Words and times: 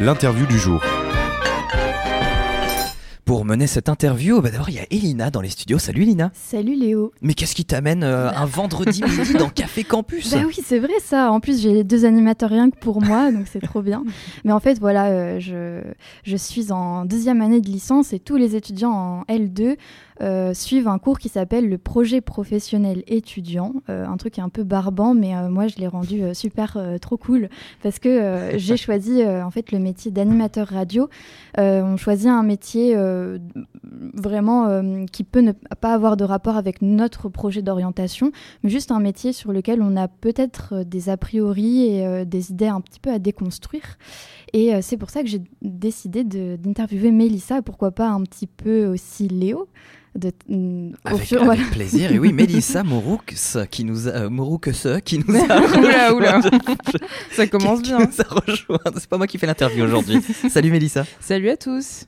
l'interview 0.00 0.46
du 0.46 0.58
jour. 0.58 0.97
Pour 3.28 3.44
mener 3.44 3.66
cette 3.66 3.90
interview, 3.90 4.40
bah 4.40 4.50
d'abord 4.50 4.70
il 4.70 4.76
y 4.76 4.78
a 4.78 4.86
Elina 4.90 5.30
dans 5.30 5.42
les 5.42 5.50
studios. 5.50 5.78
Salut 5.78 6.00
Elina. 6.00 6.30
Salut 6.32 6.74
Léo. 6.74 7.12
Mais 7.20 7.34
qu'est-ce 7.34 7.54
qui 7.54 7.66
t'amène 7.66 8.02
euh, 8.02 8.30
un 8.30 8.46
vendredi 8.46 9.02
midi 9.02 9.34
dans 9.34 9.50
Café 9.50 9.84
Campus? 9.84 10.32
Bah 10.32 10.44
oui, 10.46 10.58
c'est 10.64 10.78
vrai 10.78 10.94
ça. 11.02 11.30
En 11.30 11.38
plus, 11.38 11.60
j'ai 11.60 11.74
les 11.74 11.84
deux 11.84 12.06
animateurs 12.06 12.48
rien 12.48 12.70
que 12.70 12.78
pour 12.78 13.02
moi, 13.02 13.30
donc 13.30 13.42
c'est 13.52 13.60
trop 13.60 13.82
bien. 13.82 14.02
Mais 14.46 14.52
en 14.52 14.60
fait, 14.60 14.78
voilà, 14.78 15.08
euh, 15.08 15.40
je, 15.40 15.82
je 16.24 16.36
suis 16.38 16.72
en 16.72 17.04
deuxième 17.04 17.42
année 17.42 17.60
de 17.60 17.68
licence 17.68 18.14
et 18.14 18.18
tous 18.18 18.36
les 18.36 18.56
étudiants 18.56 18.92
en 18.92 19.22
L2 19.24 19.76
euh, 20.22 20.54
suivent 20.54 20.88
un 20.88 20.98
cours 20.98 21.18
qui 21.18 21.28
s'appelle 21.28 21.68
le 21.68 21.76
projet 21.76 22.22
professionnel 22.22 23.02
étudiant. 23.08 23.74
Un 23.88 24.16
truc 24.16 24.38
un 24.38 24.48
peu 24.48 24.64
barbant, 24.64 25.12
mais 25.12 25.34
moi 25.50 25.68
je 25.68 25.76
l'ai 25.76 25.86
rendu 25.86 26.22
super 26.32 26.78
trop 27.00 27.18
cool 27.18 27.50
parce 27.82 27.98
que 27.98 28.52
j'ai 28.56 28.76
choisi 28.78 29.22
en 29.22 29.50
fait 29.50 29.70
le 29.70 29.78
métier 29.78 30.10
d'animateur 30.10 30.68
radio. 30.68 31.10
On 31.58 31.96
choisit 31.98 32.28
un 32.28 32.42
métier 32.42 32.96
euh, 33.18 33.38
vraiment 34.14 34.66
euh, 34.68 35.04
qui 35.12 35.24
peut 35.24 35.40
ne 35.40 35.52
pas 35.52 35.92
avoir 35.94 36.16
de 36.16 36.24
rapport 36.24 36.56
avec 36.56 36.82
notre 36.82 37.28
projet 37.28 37.62
d'orientation, 37.62 38.32
mais 38.62 38.70
juste 38.70 38.90
un 38.90 39.00
métier 39.00 39.32
sur 39.32 39.52
lequel 39.52 39.82
on 39.82 39.96
a 39.96 40.08
peut-être 40.08 40.74
euh, 40.76 40.84
des 40.84 41.08
a 41.08 41.16
priori 41.16 41.84
et 41.86 42.06
euh, 42.06 42.24
des 42.24 42.50
idées 42.50 42.66
un 42.68 42.80
petit 42.80 43.00
peu 43.00 43.10
à 43.10 43.18
déconstruire. 43.18 43.98
Et 44.52 44.74
euh, 44.74 44.78
c'est 44.82 44.96
pour 44.96 45.10
ça 45.10 45.22
que 45.22 45.28
j'ai 45.28 45.42
décidé 45.62 46.24
d'interviewer 46.24 47.10
Mélissa, 47.10 47.62
pourquoi 47.62 47.90
pas 47.90 48.08
un 48.08 48.22
petit 48.22 48.46
peu 48.46 48.86
aussi 48.86 49.28
Léo. 49.28 49.68
De, 50.14 50.32
mm, 50.48 50.88
au 51.04 51.08
Avec, 51.08 51.20
fur- 51.28 51.36
avec 51.36 51.44
voilà. 51.44 51.62
plaisir. 51.70 52.10
Et 52.10 52.18
oui, 52.18 52.32
Mélissa 52.32 52.82
Moroux 52.82 53.20
qui 53.70 53.84
nous 53.84 54.08
a, 54.08 54.12
euh, 54.12 54.30
Moroux 54.30 54.58
que 54.58 54.72
ce, 54.72 54.98
qui 54.98 55.18
nous 55.20 55.36
a 55.36 55.60
Oula, 55.78 56.14
oula. 56.14 56.40
Ça 57.30 57.46
commence 57.46 57.82
Qui 57.82 57.90
bien. 57.90 57.98
nous 57.98 58.20
a 58.20 58.24
rejoint. 58.40 58.78
C'est 58.96 59.06
pas 59.08 59.18
moi 59.18 59.26
qui 59.28 59.38
fais 59.38 59.46
l'interview 59.46 59.84
aujourd'hui. 59.84 60.20
Salut 60.50 60.72
Mélissa. 60.72 61.04
Salut 61.20 61.50
à 61.50 61.56
tous. 61.56 62.06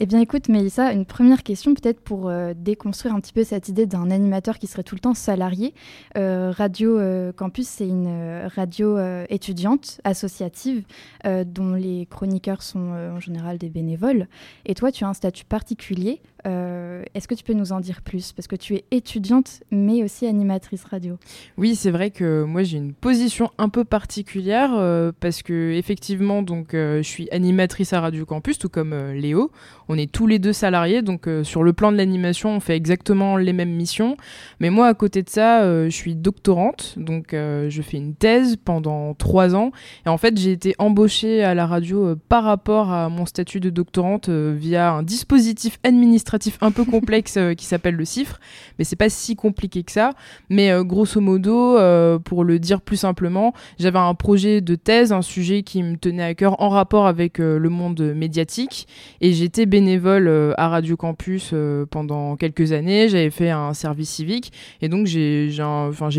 Eh 0.00 0.06
bien, 0.06 0.20
écoute, 0.20 0.48
Mélissa, 0.48 0.92
une 0.92 1.04
première 1.04 1.42
question 1.42 1.74
peut-être 1.74 2.00
pour 2.00 2.28
euh, 2.28 2.54
déconstruire 2.56 3.16
un 3.16 3.20
petit 3.20 3.32
peu 3.32 3.42
cette 3.42 3.68
idée 3.68 3.84
d'un 3.84 4.12
animateur 4.12 4.60
qui 4.60 4.68
serait 4.68 4.84
tout 4.84 4.94
le 4.94 5.00
temps 5.00 5.12
salarié. 5.12 5.74
Euh, 6.16 6.52
radio 6.56 6.96
euh, 6.96 7.32
Campus, 7.32 7.66
c'est 7.66 7.88
une 7.88 8.46
radio 8.54 8.96
étudiante, 9.28 10.00
associative, 10.04 10.84
dont 11.24 11.72
les 11.74 12.06
chroniqueurs 12.06 12.62
sont 12.62 12.92
en 12.92 13.18
général 13.18 13.58
des 13.58 13.70
bénévoles. 13.70 14.28
Et 14.66 14.74
toi, 14.74 14.92
tu 14.92 15.02
as 15.02 15.08
un 15.08 15.14
statut 15.14 15.44
particulier. 15.44 16.20
Euh, 16.48 17.02
Est-ce 17.14 17.28
que 17.28 17.34
tu 17.34 17.44
peux 17.44 17.52
nous 17.52 17.72
en 17.72 17.80
dire 17.80 18.02
plus? 18.02 18.32
Parce 18.32 18.48
que 18.48 18.56
tu 18.56 18.74
es 18.74 18.84
étudiante, 18.90 19.60
mais 19.70 20.02
aussi 20.02 20.26
animatrice 20.26 20.84
radio. 20.84 21.18
Oui, 21.56 21.74
c'est 21.74 21.90
vrai 21.90 22.10
que 22.10 22.44
moi 22.44 22.62
j'ai 22.62 22.78
une 22.78 22.94
position 22.94 23.50
un 23.58 23.68
peu 23.68 23.84
particulière 23.84 24.70
euh, 24.74 25.12
parce 25.20 25.42
que 25.42 25.72
effectivement 25.72 26.42
donc 26.42 26.74
euh, 26.74 26.98
je 26.98 27.08
suis 27.08 27.28
animatrice 27.30 27.92
à 27.92 28.00
Radio 28.00 28.24
Campus 28.24 28.58
tout 28.58 28.68
comme 28.68 28.94
Léo. 29.12 29.50
On 29.88 29.96
est 29.96 30.10
tous 30.10 30.26
les 30.26 30.38
deux 30.38 30.52
salariés 30.52 31.02
donc 31.02 31.28
sur 31.42 31.62
le 31.62 31.72
plan 31.72 31.92
de 31.92 31.96
l'animation 31.96 32.50
on 32.50 32.60
fait 32.60 32.76
exactement 32.76 33.36
les 33.36 33.52
mêmes 33.52 33.74
missions. 33.74 34.16
Mais 34.60 34.70
moi 34.70 34.86
à 34.86 34.94
côté 34.94 35.22
de 35.22 35.28
ça 35.28 35.62
je 35.84 35.94
suis 35.94 36.14
doctorante 36.14 36.94
donc 36.96 37.28
je 37.32 37.82
fais 37.82 37.96
une 37.96 38.14
thèse 38.14 38.56
pendant 38.56 39.14
trois 39.14 39.54
ans 39.54 39.72
et 40.06 40.08
en 40.08 40.18
fait 40.18 40.36
j'ai 40.38 40.52
été 40.52 40.74
embauchée 40.78 41.42
à 41.42 41.54
la 41.54 41.66
radio 41.66 42.16
par 42.28 42.44
rapport 42.44 42.90
à 42.92 43.08
mon 43.08 43.26
statut 43.26 43.60
de 43.60 43.70
doctorante 43.70 44.28
via 44.28 44.92
un 44.92 45.02
dispositif 45.02 45.78
administratif 45.82 46.37
un 46.60 46.70
peu 46.70 46.84
complexe 46.84 47.36
euh, 47.36 47.54
qui 47.54 47.64
s'appelle 47.64 47.94
le 47.94 48.04
CIFRE 48.04 48.40
mais 48.78 48.84
c'est 48.84 48.96
pas 48.96 49.08
si 49.08 49.34
compliqué 49.36 49.82
que 49.82 49.92
ça. 49.92 50.12
Mais 50.50 50.70
euh, 50.70 50.84
grosso 50.84 51.20
modo, 51.20 51.76
euh, 51.76 52.18
pour 52.18 52.44
le 52.44 52.58
dire 52.58 52.80
plus 52.80 52.96
simplement, 52.96 53.52
j'avais 53.78 53.98
un 53.98 54.14
projet 54.14 54.60
de 54.60 54.74
thèse, 54.76 55.12
un 55.12 55.22
sujet 55.22 55.62
qui 55.62 55.82
me 55.82 55.96
tenait 55.96 56.22
à 56.22 56.34
cœur 56.34 56.60
en 56.62 56.68
rapport 56.68 57.06
avec 57.06 57.38
le 57.38 57.68
monde 57.68 58.14
médiatique. 58.14 58.86
Et 59.20 59.32
j'étais 59.32 59.66
bénévole 59.66 60.54
à 60.56 60.68
Radio 60.68 60.96
Campus 60.96 61.54
pendant 61.90 62.36
quelques 62.36 62.72
années. 62.72 63.08
J'avais 63.08 63.30
fait 63.30 63.50
un 63.50 63.74
service 63.74 64.10
civique. 64.10 64.52
Et 64.80 64.88
donc, 64.88 65.06
j'ai 65.06 65.48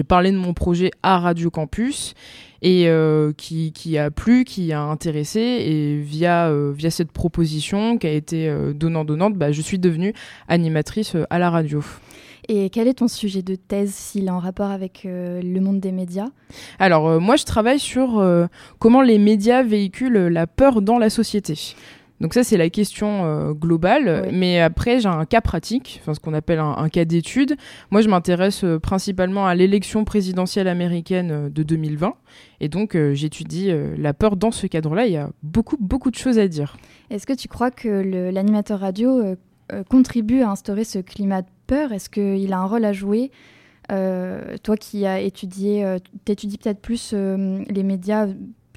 parlé 0.07 0.31
de 0.31 0.37
mon 0.37 0.53
projet 0.53 0.91
à 1.01 1.19
Radio 1.19 1.49
Campus. 1.49 2.13
Et 2.61 2.89
euh, 2.89 3.31
qui, 3.33 3.71
qui 3.71 3.97
a 3.97 4.11
plu, 4.11 4.43
qui 4.43 4.73
a 4.73 4.81
intéressé. 4.81 5.39
Et 5.39 5.97
via, 5.97 6.47
euh, 6.47 6.71
via 6.75 6.91
cette 6.91 7.11
proposition 7.11 7.97
qui 7.97 8.07
a 8.07 8.11
été 8.11 8.49
euh, 8.49 8.73
donnant-donnante, 8.73 9.35
bah, 9.35 9.51
je 9.51 9.61
suis 9.61 9.79
devenue 9.79 10.13
animatrice 10.47 11.15
à 11.29 11.39
la 11.39 11.49
radio. 11.49 11.83
Et 12.51 12.71
quel 12.71 12.87
est 12.87 12.95
ton 12.95 13.07
sujet 13.07 13.43
de 13.43 13.53
thèse, 13.53 13.93
s'il 13.93 14.25
est 14.25 14.31
en 14.31 14.39
rapport 14.39 14.71
avec 14.71 15.05
euh, 15.05 15.39
le 15.39 15.61
monde 15.61 15.79
des 15.79 15.91
médias? 15.91 16.29
Alors, 16.79 17.07
euh, 17.07 17.19
moi, 17.19 17.35
je 17.35 17.43
travaille 17.43 17.77
sur 17.77 18.17
euh, 18.17 18.47
comment 18.79 19.03
les 19.03 19.19
médias 19.19 19.61
véhiculent 19.61 20.29
la 20.29 20.47
peur 20.47 20.81
dans 20.81 20.97
la 20.97 21.11
société. 21.11 21.75
Donc 22.21 22.33
ça, 22.33 22.43
c'est 22.43 22.57
la 22.57 22.69
question 22.69 23.25
euh, 23.25 23.53
globale. 23.53 24.23
Oui. 24.25 24.35
Mais 24.37 24.59
après, 24.59 24.99
j'ai 24.99 25.07
un 25.07 25.25
cas 25.25 25.41
pratique, 25.41 25.99
enfin 26.01 26.13
ce 26.13 26.19
qu'on 26.19 26.33
appelle 26.33 26.59
un, 26.59 26.75
un 26.77 26.89
cas 26.89 27.05
d'étude. 27.05 27.55
Moi, 27.91 28.01
je 28.01 28.09
m'intéresse 28.09 28.63
euh, 28.63 28.79
principalement 28.79 29.47
à 29.47 29.55
l'élection 29.55 30.03
présidentielle 30.03 30.67
américaine 30.67 31.31
euh, 31.31 31.49
de 31.49 31.63
2020. 31.63 32.13
Et 32.61 32.67
donc, 32.67 32.97
j'étudie 33.13 33.71
la 33.97 34.13
peur 34.13 34.35
dans 34.35 34.51
ce 34.51 34.67
cadre-là. 34.67 35.05
Il 35.05 35.13
y 35.13 35.17
a 35.17 35.29
beaucoup, 35.43 35.77
beaucoup 35.79 36.11
de 36.11 36.15
choses 36.15 36.37
à 36.37 36.49
dire. 36.49 36.75
Est-ce 37.09 37.25
que 37.25 37.31
tu 37.31 37.47
crois 37.47 37.71
que 37.71 37.87
l'animateur 38.31 38.81
radio 38.81 39.37
contribue 39.89 40.41
à 40.41 40.51
instaurer 40.51 40.83
ce 40.83 40.99
climat 40.99 41.41
de 41.41 41.47
peur? 41.67 41.93
Est-ce 41.93 42.09
qu'il 42.09 42.51
a 42.51 42.59
un 42.59 42.65
rôle 42.65 42.83
à 42.83 42.91
jouer? 42.91 43.31
Toi 43.87 44.75
qui 44.77 45.05
as 45.05 45.21
étudié, 45.21 45.95
t'étudies 46.25 46.57
peut-être 46.57 46.81
plus 46.81 47.13
les 47.13 47.83
médias, 47.83 48.27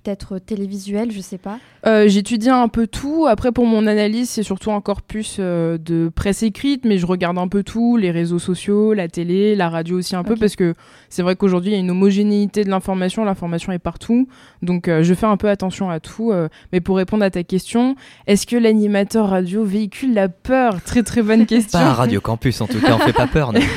peut-être 0.03 0.39
télévisuels, 0.39 1.11
je 1.13 1.21
sais 1.21 1.39
pas. 1.39 1.59
Euh, 1.87 2.09
J'étudie 2.09 2.51
un 2.51 2.69
peu 2.69 2.87
tout. 2.87 3.27
Après, 3.29 3.53
pour 3.53 3.67
mon 3.67 3.87
analyse, 3.87 4.29
c'est 4.31 4.43
surtout 4.43 4.73
un 4.73 4.81
corpus 4.81 5.37
euh, 5.39 5.79
de 5.79 6.11
presse 6.15 6.43
écrite, 6.43 6.85
mais 6.85 6.99
je 6.99 7.07
regarde 7.07 7.39
un 7.39 7.49
peu 7.49 7.63
tout, 7.63 7.97
les 7.97 8.11
réseaux 8.11 8.39
sociaux, 8.39 8.93
la 8.95 9.09
télé, 9.09 9.55
la 9.55 9.69
radio 9.69 9.99
aussi 9.99 10.17
un 10.17 10.25
peu, 10.25 10.35
parce 10.37 10.57
que 10.57 10.75
c'est 11.09 11.23
vrai 11.23 11.37
qu'aujourd'hui, 11.37 11.71
il 11.71 11.75
y 11.75 11.77
a 11.77 11.81
une 11.81 11.91
homogénéité 11.91 12.65
de 12.65 12.71
l'information, 12.71 13.25
l'information 13.25 13.73
est 13.73 13.79
partout, 13.79 14.29
donc 14.63 14.89
euh, 14.89 15.03
je 15.03 15.15
fais 15.15 15.27
un 15.27 15.37
peu 15.37 15.49
attention 15.49 15.91
à 15.91 16.01
tout. 16.01 16.33
euh. 16.33 16.49
mais 16.73 16.81
pour 16.81 16.97
répondre 16.97 17.25
à 17.25 17.31
ta 17.31 17.43
question, 17.45 17.95
est-ce 18.27 18.47
que 18.47 18.57
l'animateur 18.57 19.29
radio 19.29 19.65
véhicule 19.65 20.15
la 20.15 20.29
peur? 20.29 20.83
Très 20.83 21.03
très 21.03 21.23
bonne 21.23 21.47
question. 21.47 21.79
Pas 21.79 21.87
à 21.87 21.93
Radio 21.95 22.21
Campus 22.21 22.61
en 22.61 22.67
tout 22.67 22.81
cas, 22.81 22.95
on 22.97 22.99
fait 22.99 23.13
pas 23.13 23.27
peur. 23.27 23.53
non. 23.53 23.61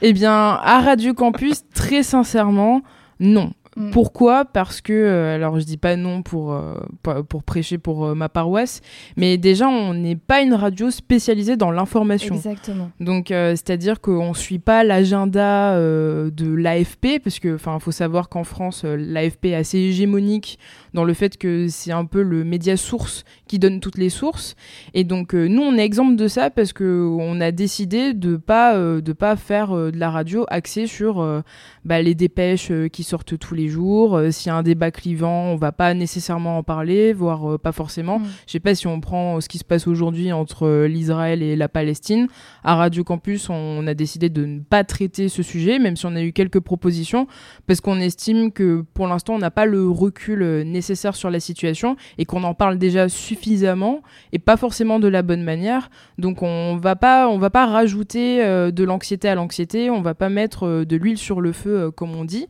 Eh 0.00 0.12
bien, 0.14 0.32
à 0.32 0.80
Radio 0.80 1.12
Campus, 1.14 1.62
très 1.74 2.02
sincèrement, 2.02 2.80
non. 3.20 3.52
Mm. 3.76 3.90
Pourquoi? 3.90 4.44
Parce 4.44 4.80
que, 4.80 4.92
euh, 4.92 5.34
alors 5.34 5.58
je 5.58 5.64
dis 5.64 5.78
pas 5.78 5.96
non 5.96 6.22
pour, 6.22 6.52
euh, 6.52 6.74
pour 7.22 7.42
prêcher 7.42 7.78
pour 7.78 8.04
euh, 8.04 8.14
ma 8.14 8.28
paroisse, 8.28 8.82
mais 9.16 9.38
déjà 9.38 9.68
on 9.68 9.94
n'est 9.94 10.16
pas 10.16 10.42
une 10.42 10.54
radio 10.54 10.90
spécialisée 10.90 11.56
dans 11.56 11.70
l'information. 11.70 12.34
Exactement. 12.34 12.90
Donc 13.00 13.28
c'est-à-dire 13.28 14.00
qu'on 14.00 14.34
suit 14.34 14.58
pas 14.58 14.84
l'agenda 14.84 15.76
de 15.76 16.54
l'AFP, 16.54 17.18
parce 17.22 17.38
que 17.38 17.54
enfin 17.54 17.78
faut 17.78 17.92
savoir 17.92 18.28
qu'en 18.28 18.44
France 18.44 18.84
l'AFP 18.84 19.46
est 19.46 19.54
assez 19.54 19.78
hégémonique 19.78 20.58
dans 20.92 21.04
le 21.04 21.14
fait 21.14 21.38
que 21.38 21.68
c'est 21.68 21.92
un 21.92 22.04
peu 22.04 22.22
le 22.22 22.44
média 22.44 22.76
source 22.76 23.24
qui 23.46 23.58
donne 23.58 23.80
toutes 23.80 23.98
les 23.98 24.10
sources. 24.10 24.54
Et 24.94 25.04
donc 25.04 25.32
nous 25.32 25.62
on 25.62 25.76
est 25.76 25.84
exemple 25.84 26.16
de 26.16 26.28
ça 26.28 26.50
parce 26.50 26.72
que 26.72 27.08
on 27.18 27.40
a 27.40 27.50
décidé 27.52 28.12
de 28.12 28.36
pas 28.36 28.76
de 28.76 29.12
pas 29.12 29.36
faire 29.36 29.74
de 29.74 29.98
la 29.98 30.10
radio 30.10 30.44
axée 30.48 30.86
sur 30.86 31.42
bah, 31.84 32.02
les 32.02 32.14
dépêches 32.14 32.72
qui 32.92 33.02
sortent 33.02 33.38
tous 33.38 33.54
les 33.54 33.61
jours. 33.68 34.16
Euh, 34.16 34.30
S'il 34.30 34.48
y 34.48 34.50
a 34.50 34.56
un 34.56 34.62
débat 34.62 34.90
clivant, 34.90 35.44
on 35.52 35.56
va 35.56 35.72
pas 35.72 35.94
nécessairement 35.94 36.58
en 36.58 36.62
parler, 36.62 37.12
voire 37.12 37.52
euh, 37.52 37.58
pas 37.58 37.72
forcément. 37.72 38.18
Mm. 38.18 38.24
Je 38.46 38.52
sais 38.52 38.60
pas 38.60 38.74
si 38.74 38.86
on 38.86 39.00
prend 39.00 39.36
euh, 39.36 39.40
ce 39.40 39.48
qui 39.48 39.58
se 39.58 39.64
passe 39.64 39.86
aujourd'hui 39.86 40.32
entre 40.32 40.84
l'Israël 40.84 41.42
et 41.42 41.56
la 41.56 41.68
Palestine. 41.68 42.28
À 42.64 42.76
Radio 42.76 43.04
Campus, 43.04 43.48
on 43.50 43.86
a 43.86 43.94
décidé 43.94 44.28
de 44.28 44.44
ne 44.44 44.60
pas 44.60 44.84
traiter 44.84 45.28
ce 45.28 45.42
sujet, 45.42 45.78
même 45.78 45.96
si 45.96 46.06
on 46.06 46.14
a 46.14 46.22
eu 46.22 46.32
quelques 46.32 46.60
propositions, 46.60 47.26
parce 47.66 47.80
qu'on 47.80 47.98
estime 47.98 48.52
que 48.52 48.84
pour 48.94 49.06
l'instant, 49.06 49.34
on 49.34 49.38
n'a 49.38 49.50
pas 49.50 49.66
le 49.66 49.88
recul 49.88 50.62
nécessaire 50.62 51.16
sur 51.16 51.30
la 51.30 51.40
situation 51.40 51.96
et 52.18 52.24
qu'on 52.24 52.44
en 52.44 52.54
parle 52.54 52.78
déjà 52.78 53.08
suffisamment 53.08 54.02
et 54.32 54.38
pas 54.38 54.56
forcément 54.56 54.98
de 54.98 55.08
la 55.08 55.22
bonne 55.22 55.42
manière. 55.42 55.90
Donc 56.18 56.42
on 56.42 56.76
va 56.76 56.96
pas, 56.96 57.28
on 57.28 57.38
va 57.38 57.50
pas 57.50 57.66
rajouter 57.66 58.38
de 58.72 58.84
l'anxiété 58.84 59.28
à 59.28 59.34
l'anxiété, 59.34 59.90
on 59.90 60.02
va 60.02 60.14
pas 60.14 60.28
mettre 60.28 60.84
de 60.84 60.96
l'huile 60.96 61.18
sur 61.18 61.40
le 61.40 61.52
feu, 61.52 61.90
comme 61.90 62.14
on 62.14 62.24
dit. 62.24 62.46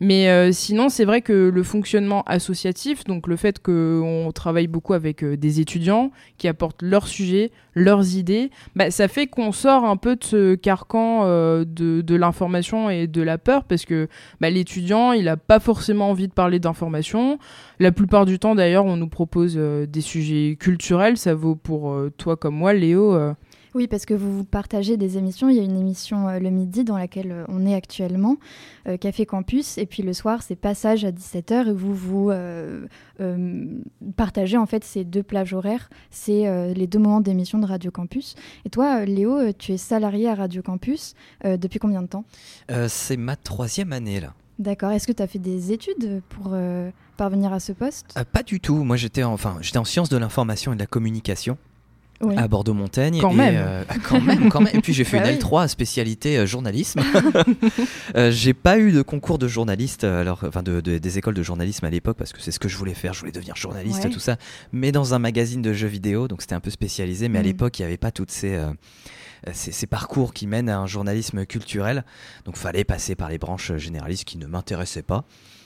Mais 0.00 0.28
euh, 0.28 0.52
sinon, 0.52 0.88
c'est 0.88 1.04
vrai 1.04 1.22
que 1.22 1.32
le 1.32 1.62
fonctionnement 1.62 2.22
associatif, 2.26 3.04
donc 3.04 3.26
le 3.26 3.36
fait 3.36 3.60
qu'on 3.60 4.30
travaille 4.34 4.68
beaucoup 4.68 4.94
avec 4.94 5.24
euh, 5.24 5.36
des 5.36 5.60
étudiants 5.60 6.12
qui 6.36 6.46
apportent 6.46 6.82
leurs 6.82 7.08
sujets, 7.08 7.50
leurs 7.74 8.14
idées, 8.14 8.50
bah, 8.76 8.90
ça 8.90 9.08
fait 9.08 9.26
qu'on 9.26 9.50
sort 9.50 9.84
un 9.84 9.96
peu 9.96 10.16
de 10.16 10.24
ce 10.24 10.54
carcan 10.54 11.22
euh, 11.24 11.64
de, 11.64 12.00
de 12.00 12.14
l'information 12.14 12.90
et 12.90 13.06
de 13.06 13.22
la 13.22 13.38
peur 13.38 13.64
parce 13.64 13.84
que 13.84 14.08
bah, 14.40 14.50
l'étudiant, 14.50 15.12
il 15.12 15.24
n'a 15.24 15.36
pas 15.36 15.58
forcément 15.58 16.10
envie 16.10 16.28
de 16.28 16.32
parler 16.32 16.60
d'information. 16.60 17.38
La 17.80 17.90
plupart 17.90 18.24
du 18.24 18.38
temps, 18.38 18.54
d'ailleurs, 18.54 18.84
on 18.84 18.96
nous 18.96 19.08
propose 19.08 19.56
des 19.56 20.00
sujets 20.00 20.56
culturels. 20.58 21.16
Ça 21.16 21.34
vaut 21.34 21.54
pour 21.54 21.96
toi 22.16 22.36
comme 22.36 22.56
moi, 22.56 22.72
Léo. 22.72 23.16
Euh, 23.68 23.78
Oui, 23.78 23.86
parce 23.88 24.06
que 24.06 24.14
vous 24.14 24.44
partagez 24.44 24.96
des 24.96 25.18
émissions. 25.18 25.48
Il 25.48 25.56
y 25.56 25.60
a 25.60 25.62
une 25.62 25.78
émission 25.78 26.38
le 26.38 26.50
midi 26.50 26.84
dans 26.84 26.96
laquelle 26.98 27.44
on 27.48 27.66
est 27.66 27.74
actuellement, 27.74 28.36
Café 29.00 29.26
Campus, 29.26 29.78
et 29.78 29.86
puis 29.86 30.02
le 30.02 30.12
soir, 30.12 30.42
c'est 30.42 30.56
Passage 30.56 31.04
à 31.04 31.12
17h, 31.12 31.68
et 31.68 31.72
vous 31.72 31.94
vous 31.94 32.30
partagez 34.16 34.56
en 34.56 34.66
fait 34.66 34.84
ces 34.84 35.04
deux 35.04 35.22
plages 35.22 35.54
horaires. 35.54 35.90
C'est 36.10 36.74
les 36.74 36.86
deux 36.86 36.98
moments 36.98 37.20
d'émission 37.20 37.58
de 37.58 37.66
Radio 37.66 37.90
Campus. 37.90 38.34
Et 38.64 38.70
toi, 38.70 39.04
Léo, 39.04 39.52
tu 39.52 39.72
es 39.72 39.76
salarié 39.76 40.28
à 40.28 40.34
Radio 40.34 40.62
Campus 40.62 41.14
depuis 41.44 41.78
combien 41.78 42.02
de 42.02 42.08
temps? 42.08 42.24
C'est 42.88 43.16
ma 43.16 43.36
troisième 43.36 43.92
année 43.92 44.20
là. 44.20 44.34
D'accord. 44.58 44.90
Est-ce 44.90 45.06
que 45.06 45.12
tu 45.12 45.22
as 45.22 45.26
fait 45.28 45.38
des 45.38 45.70
études 45.72 46.20
pour 46.28 46.50
euh, 46.52 46.90
parvenir 47.16 47.52
à 47.52 47.60
ce 47.60 47.72
poste? 47.72 48.06
Euh, 48.18 48.24
Pas 48.30 48.42
du 48.42 48.58
tout. 48.60 48.82
Moi, 48.82 48.96
j'étais 48.96 49.22
enfin, 49.22 49.56
j'étais 49.60 49.78
en 49.78 49.84
sciences 49.84 50.08
de 50.08 50.16
l'information 50.16 50.72
et 50.72 50.74
de 50.74 50.80
la 50.80 50.86
communication. 50.86 51.56
À 52.36 52.48
Bordeaux-Montaigne. 52.48 53.20
Quand, 53.20 53.32
même. 53.32 53.54
Euh, 53.56 53.84
quand 54.04 54.20
même. 54.20 54.48
Quand 54.48 54.60
même. 54.60 54.74
Et 54.74 54.80
puis 54.80 54.92
j'ai 54.92 55.04
fait 55.04 55.20
bah 55.20 55.30
une 55.30 55.38
L3 55.38 55.68
spécialité 55.68 56.46
journalisme. 56.46 57.00
j'ai 58.30 58.54
pas 58.54 58.78
eu 58.78 58.92
de 58.92 59.02
concours 59.02 59.38
de 59.38 59.48
journaliste, 59.48 60.04
alors, 60.04 60.40
enfin 60.46 60.62
de, 60.62 60.80
des 60.80 61.18
écoles 61.18 61.34
de 61.34 61.42
journalisme 61.42 61.84
à 61.84 61.90
l'époque, 61.90 62.16
parce 62.16 62.32
que 62.32 62.40
c'est 62.40 62.50
ce 62.50 62.58
que 62.58 62.68
je 62.68 62.76
voulais 62.76 62.94
faire. 62.94 63.14
Je 63.14 63.20
voulais 63.20 63.32
devenir 63.32 63.56
journaliste 63.56 64.10
tout 64.10 64.20
ça. 64.20 64.36
Mais 64.72 64.92
dans 64.92 65.14
un 65.14 65.18
magazine 65.18 65.62
de 65.62 65.72
jeux 65.72 65.88
vidéo, 65.88 66.28
donc 66.28 66.40
c'était 66.42 66.54
un 66.54 66.60
peu 66.60 66.70
spécialisé. 66.70 67.28
Mais 67.28 67.38
à 67.38 67.42
mm. 67.42 67.46
l'époque, 67.46 67.78
il 67.78 67.82
n'y 67.82 67.86
avait 67.86 67.96
pas 67.96 68.10
toutes 68.10 68.30
ces 68.30 68.58
euh, 69.46 69.52
ces, 69.52 69.86
parcours 69.86 70.34
qui 70.34 70.46
mènent 70.46 70.68
à 70.68 70.78
un 70.78 70.86
journalisme 70.86 71.46
culturel. 71.46 72.04
Donc 72.44 72.56
fallait 72.56 72.84
passer 72.84 73.14
par 73.14 73.28
les 73.28 73.38
branches 73.38 73.76
généralistes 73.76 74.24
qui 74.24 74.38
ne 74.38 74.46
m'intéressaient 74.46 75.02
pas. 75.02 75.24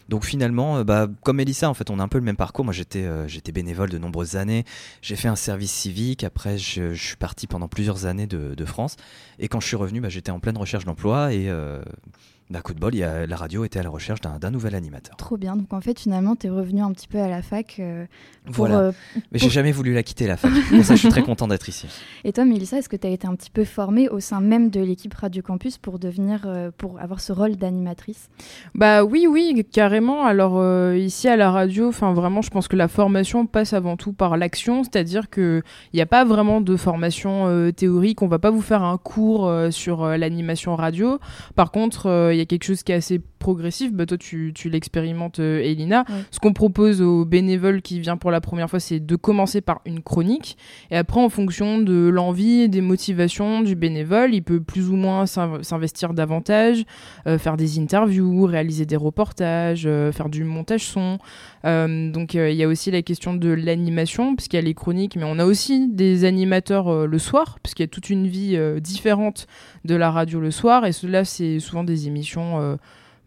Donc 0.09 0.25
finalement, 0.25 0.79
euh, 0.79 0.85
bah, 0.85 1.09
comme 1.23 1.41
Elissa, 1.41 1.69
en 1.69 1.75
fait, 1.75 1.91
on 1.91 1.99
a 1.99 2.03
un 2.03 2.09
peu 2.09 2.19
le 2.19 2.25
même 2.25 2.37
parcours. 2.37 2.65
Moi, 2.65 2.75
j'étais 2.75 3.05
euh, 3.05 3.27
bénévole 3.53 3.91
de 3.91 3.99
nombreuses 3.99 4.37
années. 4.37 4.65
J'ai 5.03 5.17
fait 5.17 5.29
un 5.29 5.37
service 5.37 5.73
civique. 5.73 6.25
Après, 6.25 6.59
je, 6.59 6.95
suis 6.95 7.17
parti 7.17 7.47
pendant 7.47 7.69
plusieurs 7.69 8.07
années 8.07 8.27
de, 8.27 8.65
France. 8.65 8.97
Et 9.39 9.49
quand 9.49 9.61
je 9.61 9.67
suis 9.67 9.77
revenu, 9.77 10.01
bah, 10.01 10.09
j'étais 10.09 10.31
en 10.31 10.39
pleine 10.41 10.57
recherche 10.57 10.85
d'emploi. 10.85 11.33
Et 11.33 11.51
d'un 12.53 12.61
coup 12.61 12.75
de 12.75 12.79
bol, 12.79 12.95
il 12.95 12.99
y 12.99 13.03
a, 13.03 13.27
la 13.27 13.37
radio 13.37 13.65
était 13.65 13.81
à 13.81 13.83
la 13.83 13.89
recherche 13.89 14.21
d'un 14.21 14.51
nouvel 14.51 14.75
animateur. 14.75 15.17
Trop 15.17 15.37
bien. 15.37 15.57
Donc 15.57 15.73
en 15.73 15.81
fait, 15.81 15.99
finalement, 15.99 16.37
tu 16.37 16.47
es 16.47 16.51
revenu 16.51 16.83
un 16.83 16.93
petit 16.93 17.09
peu 17.09 17.19
à 17.19 17.29
la 17.29 17.43
fac. 17.43 17.77
Euh, 17.79 18.05
voilà. 18.47 18.79
Euh, 18.79 18.93
Mais 19.33 19.39
j'ai 19.39 19.51
jamais 19.51 19.73
voulu 19.73 19.95
la 19.95 20.03
quitter, 20.03 20.27
la 20.27 20.37
fac. 20.37 20.53
pour 20.71 20.85
ça, 20.85 20.95
je 20.95 21.01
suis 21.01 21.09
très 21.09 21.23
content 21.23 21.49
d'être 21.49 21.69
ici. 21.69 21.89
Et 22.25 22.33
toi, 22.33 22.45
Mélissa, 22.45 22.79
est-ce 22.79 22.89
que 22.89 22.97
tu 22.97 23.07
as 23.07 23.11
été 23.11 23.27
un 23.27 23.35
petit 23.35 23.51
peu 23.51 23.65
formée 23.65 24.09
au 24.09 24.21
sein 24.21 24.41
même 24.41 24.71
de 24.71 24.81
l'équipe 24.81 25.15
Radio 25.15 25.43
Campus 25.43 25.79
pour 25.79 25.99
devenir, 25.99 26.43
euh, 26.45 26.71
pour 26.77 27.01
avoir 27.01 27.21
ce 27.21 27.33
rôle 27.33 27.57
d'animatrice? 27.57 28.29
Bah 28.75 29.03
oui, 29.03 29.27
oui, 29.29 29.67
carrément. 29.73 30.25
Alors 30.25 30.53
ici 30.95 31.29
à 31.29 31.37
la 31.37 31.51
radio, 31.51 31.89
enfin 31.89 32.13
vraiment, 32.13 32.43
je 32.43 32.51
pense 32.51 32.69
que 32.69 32.77
la 32.77 32.89
formation 32.89 33.47
passe 33.47 33.73
avant 33.73 33.97
tout 33.97 34.13
par 34.13 34.37
l'action, 34.37 34.85
c'est-à-dire 34.85 35.31
qu'il 35.31 35.63
n'y 35.95 36.01
a 36.01 36.07
pas 36.07 36.25
vraiment 36.25 36.61
de 36.61 36.77
formation 36.77 37.73
théorique. 37.73 38.23
On 38.23 38.29
va 38.29 38.39
pas 38.39 38.51
vous 38.51 38.61
faire 38.61 38.83
un 38.83 38.99
cours 38.99 39.51
sur 39.71 40.07
l'animation 40.07 40.77
radio. 40.77 41.19
Par 41.55 41.71
contre, 41.71 42.31
il 42.33 42.42
y 42.43 42.47
a 42.47 42.47
quelque 42.47 42.65
chose 42.65 42.83
qui 42.83 42.93
est 42.93 42.97
assez 42.97 43.21
progressif. 43.39 43.93
Bah, 43.93 44.07
toi, 44.07 44.17
tu, 44.17 44.53
tu 44.55 44.71
l'expérimentes, 44.71 45.41
euh, 45.41 45.61
Elina. 45.61 46.05
Ce 46.31 46.39
qu'on 46.39 46.53
propose 46.53 47.03
aux 47.03 47.25
bénévoles 47.25 47.83
qui 47.83 48.01
vient 48.01 48.17
pour 48.17 48.31
la 48.31 48.41
première 48.41 48.71
fois, 48.71 48.81
c'est 48.81 49.01
de 49.01 49.17
commencer 49.17 49.61
par 49.61 49.81
une 49.85 50.01
chronique. 50.01 50.57
Et 50.91 50.97
après, 50.97 51.21
en 51.21 51.29
fonction 51.29 51.79
de 51.79 52.09
l'envie 52.09 52.61
et 52.61 52.69
des 52.69 52.81
motivations 52.81 53.63
du 53.63 53.75
bénévole, 53.75 54.35
il 54.35 54.43
peut 54.43 54.61
plus 54.61 54.89
ou 54.89 54.97
moins 54.97 55.27
s'investir 55.27 56.15
davantage, 56.15 56.85
euh, 57.27 57.39
faire 57.39 57.57
des 57.57 57.79
interviews, 57.79 58.45
réaliser 58.45 58.87
des 58.87 58.97
reportages, 58.97 59.85
euh, 59.87 60.13
faire 60.13 60.29
du 60.29 60.45
montage 60.45 60.85
son. 60.85 61.19
Donc, 61.65 62.35
il 62.35 62.55
y 62.55 62.65
a 62.65 62.69
aussi 62.69 62.91
la 62.91 63.03
question 63.03 63.35
de 63.35 63.49
l'animation, 63.49 64.35
puisqu'il 64.35 64.57
y 64.57 64.59
a 64.59 64.63
les 64.63 64.75
chroniques, 64.75 65.17
mais 65.17 65.25
on 65.25 65.39
a 65.39 65.45
aussi 65.45 65.89
des 65.89 66.25
animateurs 66.25 67.07
le 67.07 67.19
soir, 67.19 67.59
puisqu'il 67.63 67.83
y 67.83 67.85
a 67.85 67.89
toute 67.89 68.11
une 68.11 68.27
vie 68.27 68.59
différente 68.81 69.47
de 69.85 69.95
la 69.95 70.11
radio 70.11 70.41
le 70.41 70.51
soir. 70.51 70.87
Et 70.87 70.93
cela, 70.93 71.25
c'est 71.25 71.61
souvent 71.61 71.85
des 71.85 72.09
émissions 72.09 72.79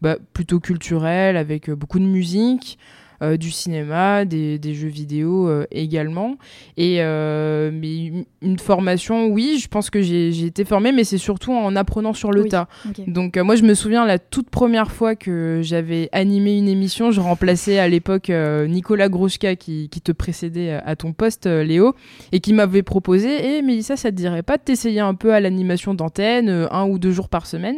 bah, 0.02 0.18
plutôt 0.34 0.60
culturelles, 0.60 1.38
avec 1.38 1.70
euh, 1.70 1.76
beaucoup 1.76 2.00
de 2.00 2.06
musique. 2.06 2.78
Euh, 3.22 3.38
du 3.38 3.50
cinéma, 3.50 4.26
des, 4.26 4.60
jeux 4.74 4.90
vidéo 4.90 5.48
euh, 5.48 5.66
également. 5.72 6.38
Et 6.76 6.98
mais 6.98 8.12
une 8.42 8.60
formation, 8.60 9.28
oui, 9.28 9.60
je 9.62 9.68
pense 9.68 9.90
que 9.90 10.02
j'ai 10.02 10.46
été 10.46 10.66
formée, 10.66 10.92
mais 10.92 11.04
c'est 11.04 11.18
surtout 11.18 11.54
en 11.54 11.76
apprenant 11.76 12.14
sur 12.14 12.32
le 12.32 12.46
tas. 12.46 12.68
Donc 13.08 13.38
moi, 13.38 13.56
je 13.56 13.64
me 13.64 13.74
souviens 13.74 14.06
la 14.06 14.20
toute 14.20 14.50
première 14.50 14.92
fois 14.92 15.16
que 15.16 15.62
j'avais 15.64 16.10
animé 16.12 16.58
une 16.58 16.68
émission, 16.68 17.12
je 17.12 17.22
remplaçais 17.22 17.80
à 17.80 17.88
l'époque 17.88 18.30
Nicolas 18.30 19.10
Groschka 19.10 19.56
qui, 19.56 19.90
qui, 19.90 20.02
te 20.02 20.12
précédait 20.12 20.80
à 20.86 20.96
ton 20.96 21.14
poste, 21.14 21.46
Léo, 21.46 21.96
et 22.32 22.40
qui 22.40 22.54
m'avait 22.54 22.84
proposé, 22.84 23.30
et 23.30 23.58
eh, 23.58 23.62
mais 23.62 23.82
ça, 23.82 23.96
ça 23.96 24.12
te 24.12 24.16
dirait 24.16 24.44
pas 24.44 24.58
de 24.58 24.64
t'essayer 24.64 25.00
un 25.00 25.16
peu 25.16 25.34
à 25.34 25.40
l'animation 25.40 25.94
d'antenne, 25.94 26.68
un 26.70 26.86
ou 26.86 27.00
deux 27.00 27.12
jours 27.12 27.30
par 27.30 27.48
semaine? 27.48 27.78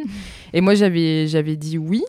Et 0.52 0.60
moi, 0.60 0.74
j'avais 0.74 1.56
dit 1.56 1.78
oui. 1.78 2.02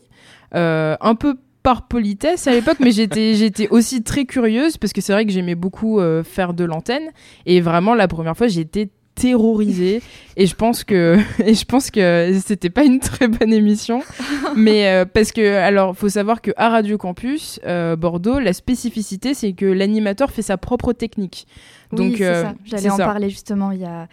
Euh, 0.56 0.96
un 1.00 1.14
peu 1.16 1.36
par 1.64 1.88
politesse 1.88 2.48
à 2.48 2.52
l'époque, 2.52 2.78
mais 2.80 2.92
j'étais 2.92 3.34
j'étais 3.36 3.68
aussi 3.70 4.04
très 4.04 4.26
curieuse 4.26 4.78
parce 4.78 4.94
que 4.94 5.02
c'est 5.02 5.14
vrai 5.14 5.26
que 5.26 5.32
j'aimais 5.32 5.56
beaucoup 5.56 6.00
euh, 6.00 6.24
faire 6.24 6.54
de 6.54 6.64
l'antenne. 6.64 7.10
Et 7.46 7.62
vraiment 7.62 7.96
la 7.96 8.08
première 8.08 8.38
fois 8.38 8.48
j'étais 8.48 8.90
terrorisée. 9.16 10.02
Et 10.38 10.46
je 10.46 10.56
pense 10.56 10.84
que 10.84 11.18
et 11.46 11.54
je 11.54 11.66
pense 11.66 11.92
que 11.92 12.32
c'était 12.46 12.70
pas 12.70 12.84
une 12.84 13.00
très 13.00 13.28
bonne 13.28 13.54
émission. 13.54 14.02
Mais 14.56 14.88
euh, 14.88 15.06
parce 15.06 15.32
que 15.32 15.56
alors 15.56 15.96
faut 15.98 16.10
savoir 16.10 16.42
que 16.42 16.52
à 16.56 16.70
Radio 16.70 16.98
Campus 16.98 17.60
Bordeaux 17.98 18.40
la 18.40 18.54
spécificité 18.54 19.34
c'est 19.34 19.54
que 19.54 19.66
l'animateur 19.66 20.32
fait 20.32 20.42
sa 20.42 20.58
propre 20.58 20.94
technique. 20.94 21.48
Donc 21.92 22.14
oui, 22.14 22.18
ça. 22.20 22.54
j'allais 22.66 22.92
en 22.92 22.98
parler 22.98 23.30
justement 23.30 23.72
il 23.72 23.82
y 23.82 23.86
a 23.86 24.08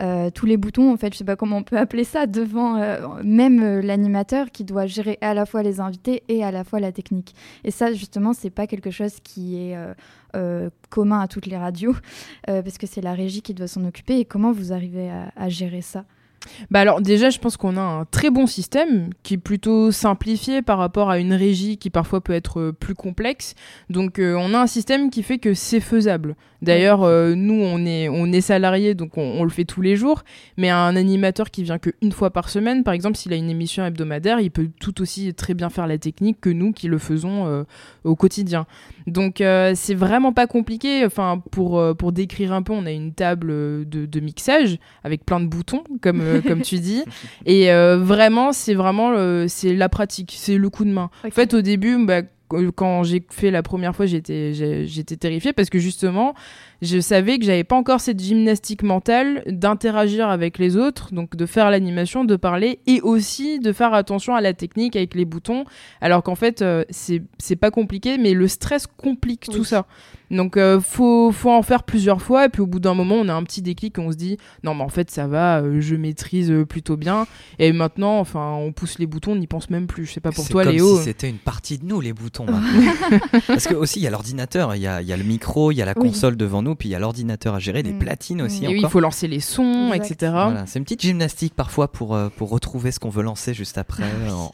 euh, 0.00 0.30
tous 0.30 0.46
les 0.46 0.56
boutons, 0.56 0.92
en 0.92 0.96
fait, 0.96 1.12
je 1.12 1.18
sais 1.18 1.24
pas 1.24 1.36
comment 1.36 1.58
on 1.58 1.62
peut 1.62 1.76
appeler 1.76 2.04
ça, 2.04 2.26
devant 2.26 2.76
euh, 2.76 3.22
même 3.24 3.62
euh, 3.62 3.82
l'animateur 3.82 4.50
qui 4.50 4.64
doit 4.64 4.86
gérer 4.86 5.18
à 5.20 5.34
la 5.34 5.46
fois 5.46 5.62
les 5.62 5.80
invités 5.80 6.22
et 6.28 6.44
à 6.44 6.50
la 6.50 6.64
fois 6.64 6.80
la 6.80 6.92
technique. 6.92 7.34
Et 7.64 7.70
ça, 7.70 7.92
justement, 7.92 8.32
c'est 8.32 8.50
pas 8.50 8.66
quelque 8.66 8.90
chose 8.90 9.18
qui 9.22 9.56
est 9.56 9.76
commun 10.90 11.20
à 11.20 11.28
toutes 11.28 11.46
les 11.46 11.56
radios, 11.56 11.94
parce 12.46 12.78
que 12.78 12.86
c'est 12.86 13.00
la 13.00 13.14
régie 13.14 13.42
qui 13.42 13.54
doit 13.54 13.66
s'en 13.66 13.84
occuper. 13.84 14.20
Et 14.20 14.24
comment 14.24 14.52
vous 14.52 14.72
arrivez 14.72 15.10
à 15.36 15.48
gérer 15.48 15.80
ça? 15.82 16.04
Bah 16.70 16.80
alors 16.80 17.00
déjà, 17.00 17.30
je 17.30 17.38
pense 17.38 17.56
qu'on 17.56 17.76
a 17.76 17.80
un 17.80 18.04
très 18.04 18.30
bon 18.30 18.46
système 18.46 19.10
qui 19.22 19.34
est 19.34 19.38
plutôt 19.38 19.90
simplifié 19.90 20.62
par 20.62 20.78
rapport 20.78 21.10
à 21.10 21.18
une 21.18 21.32
régie 21.32 21.78
qui 21.78 21.90
parfois 21.90 22.20
peut 22.20 22.32
être 22.32 22.60
euh, 22.60 22.72
plus 22.72 22.94
complexe. 22.94 23.54
Donc 23.90 24.18
euh, 24.18 24.36
on 24.38 24.54
a 24.54 24.60
un 24.60 24.66
système 24.66 25.10
qui 25.10 25.22
fait 25.22 25.38
que 25.38 25.54
c'est 25.54 25.80
faisable. 25.80 26.36
D'ailleurs, 26.60 27.04
euh, 27.04 27.34
nous 27.36 27.54
on 27.54 27.86
est 27.86 28.08
on 28.08 28.32
est 28.32 28.40
salariés 28.40 28.94
donc 28.94 29.16
on, 29.16 29.44
le 29.44 29.50
fait 29.50 29.64
tous 29.64 29.80
les 29.80 29.96
jours. 29.96 30.24
Mais 30.56 30.70
un 30.70 30.96
animateur 30.96 31.50
qui 31.50 31.62
vient 31.62 31.78
qu'une 31.78 32.12
fois 32.12 32.30
par 32.30 32.48
semaine, 32.48 32.82
par 32.82 32.94
exemple, 32.94 33.16
s'il 33.16 33.32
a 33.32 33.36
une 33.36 33.50
émission 33.50 33.84
hebdomadaire, 33.84 34.40
il 34.40 34.50
peut 34.50 34.68
tout 34.80 35.00
aussi 35.00 35.32
très 35.34 35.54
bien 35.54 35.70
faire 35.70 35.86
la 35.86 35.98
technique 35.98 36.40
que 36.40 36.50
nous 36.50 36.72
qui 36.72 36.88
le 36.88 36.98
faisons 36.98 37.64
au 38.02 38.16
quotidien. 38.16 38.66
Donc 39.06 39.36
c'est 39.38 39.94
vraiment 39.94 40.32
pas 40.32 40.48
compliqué. 40.48 41.04
Enfin 41.06 41.40
pour 41.52 41.80
pour 41.96 42.10
décrire 42.10 42.52
un 42.52 42.62
peu, 42.62 42.72
on 42.72 42.86
a 42.86 42.90
une 42.90 43.12
table 43.12 43.48
de, 43.88 44.06
de 44.06 44.20
mixage 44.20 44.78
avec 45.04 45.24
plein 45.24 45.38
de 45.38 45.46
boutons 45.46 45.84
comme 46.02 46.20
euh, 46.28 46.40
comme 46.40 46.62
tu 46.62 46.78
dis. 46.78 47.04
Et 47.46 47.72
euh, 47.72 47.98
vraiment, 47.98 48.52
c'est 48.52 48.74
vraiment 48.74 49.14
c'est 49.48 49.74
la 49.74 49.88
pratique, 49.88 50.34
c'est 50.36 50.58
le 50.58 50.70
coup 50.70 50.84
de 50.84 50.90
main. 50.90 51.10
En 51.24 51.30
fait, 51.30 51.54
au 51.54 51.60
début, 51.60 52.04
bah, 52.04 52.22
quand 52.74 53.02
j'ai 53.02 53.24
fait 53.30 53.50
la 53.50 53.62
première 53.62 53.94
fois, 53.94 54.06
j'étais 54.06 54.52
j'étais 54.86 55.16
terrifiée 55.16 55.52
parce 55.52 55.70
que 55.70 55.78
justement, 55.78 56.34
je 56.80 57.00
savais 57.00 57.38
que 57.38 57.44
j'avais 57.44 57.64
pas 57.64 57.76
encore 57.76 58.00
cette 58.00 58.20
gymnastique 58.20 58.82
mentale 58.82 59.42
d'interagir 59.46 60.28
avec 60.28 60.58
les 60.58 60.76
autres, 60.76 61.12
donc 61.12 61.34
de 61.34 61.46
faire 61.46 61.70
l'animation, 61.70 62.24
de 62.24 62.36
parler 62.36 62.80
et 62.86 63.00
aussi 63.00 63.58
de 63.58 63.72
faire 63.72 63.94
attention 63.94 64.34
à 64.34 64.40
la 64.40 64.52
technique 64.52 64.94
avec 64.94 65.14
les 65.14 65.24
boutons. 65.24 65.64
Alors 66.00 66.22
qu'en 66.22 66.36
fait, 66.36 66.62
euh, 66.62 66.84
c'est 66.90 67.56
pas 67.56 67.70
compliqué, 67.70 68.18
mais 68.18 68.32
le 68.32 68.46
stress 68.46 68.86
complique 68.86 69.46
tout 69.50 69.64
ça. 69.64 69.86
Donc 70.30 70.56
euh, 70.56 70.78
faut, 70.78 71.32
faut 71.32 71.50
en 71.50 71.62
faire 71.62 71.84
plusieurs 71.84 72.20
fois 72.20 72.46
et 72.46 72.48
puis 72.50 72.60
au 72.60 72.66
bout 72.66 72.80
d'un 72.80 72.92
moment 72.92 73.14
on 73.14 73.28
a 73.28 73.32
un 73.32 73.42
petit 73.44 73.62
déclic 73.62 73.96
et 73.96 74.00
on 74.02 74.12
se 74.12 74.16
dit 74.16 74.36
non 74.62 74.74
mais 74.74 74.82
en 74.82 74.90
fait 74.90 75.10
ça 75.10 75.26
va, 75.26 75.62
euh, 75.62 75.80
je 75.80 75.96
maîtrise 75.96 76.52
plutôt 76.68 76.98
bien 76.98 77.26
et 77.58 77.72
maintenant 77.72 78.18
enfin 78.18 78.52
on 78.52 78.72
pousse 78.72 78.98
les 78.98 79.06
boutons, 79.06 79.32
on 79.32 79.36
n'y 79.36 79.46
pense 79.46 79.70
même 79.70 79.86
plus. 79.86 80.04
Je 80.04 80.12
sais 80.12 80.20
pas 80.20 80.30
pour 80.30 80.46
toi 80.46 80.64
comme 80.64 80.72
Léo. 80.74 80.98
Si 80.98 81.04
c'était 81.04 81.30
une 81.30 81.38
partie 81.38 81.78
de 81.78 81.86
nous 81.86 82.02
les 82.02 82.12
boutons. 82.12 82.44
Parce 83.46 83.66
que 83.66 83.74
aussi 83.74 84.00
il 84.00 84.02
y 84.02 84.06
a 84.06 84.10
l'ordinateur, 84.10 84.74
il 84.74 84.82
y 84.82 84.86
a, 84.86 85.00
y 85.00 85.12
a, 85.14 85.16
le 85.16 85.24
micro, 85.24 85.72
il 85.72 85.76
y 85.76 85.82
a 85.82 85.86
la 85.86 85.94
console 85.94 86.36
devant 86.36 86.60
nous 86.60 86.67
puis 86.74 86.88
il 86.88 86.92
y 86.92 86.94
a 86.94 86.98
l'ordinateur 86.98 87.54
à 87.54 87.58
gérer, 87.58 87.82
les 87.82 87.92
mm. 87.92 87.98
platines 87.98 88.42
aussi. 88.42 88.64
Et 88.64 88.68
oui, 88.68 88.80
il 88.82 88.88
faut 88.88 89.00
lancer 89.00 89.28
les 89.28 89.40
sons, 89.40 89.92
etc. 89.92 90.32
c'est 90.66 90.78
une 90.78 90.84
petite 90.84 91.02
gymnastique 91.02 91.54
parfois 91.54 91.90
pour, 91.90 92.14
euh, 92.14 92.28
pour 92.28 92.50
retrouver 92.50 92.90
ce 92.90 92.98
qu'on 92.98 93.10
veut 93.10 93.22
lancer 93.22 93.54
juste 93.54 93.78
après, 93.78 94.04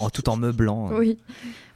en, 0.00 0.10
tout 0.10 0.28
en 0.28 0.36
meublant. 0.36 0.90
Oui. 0.92 1.18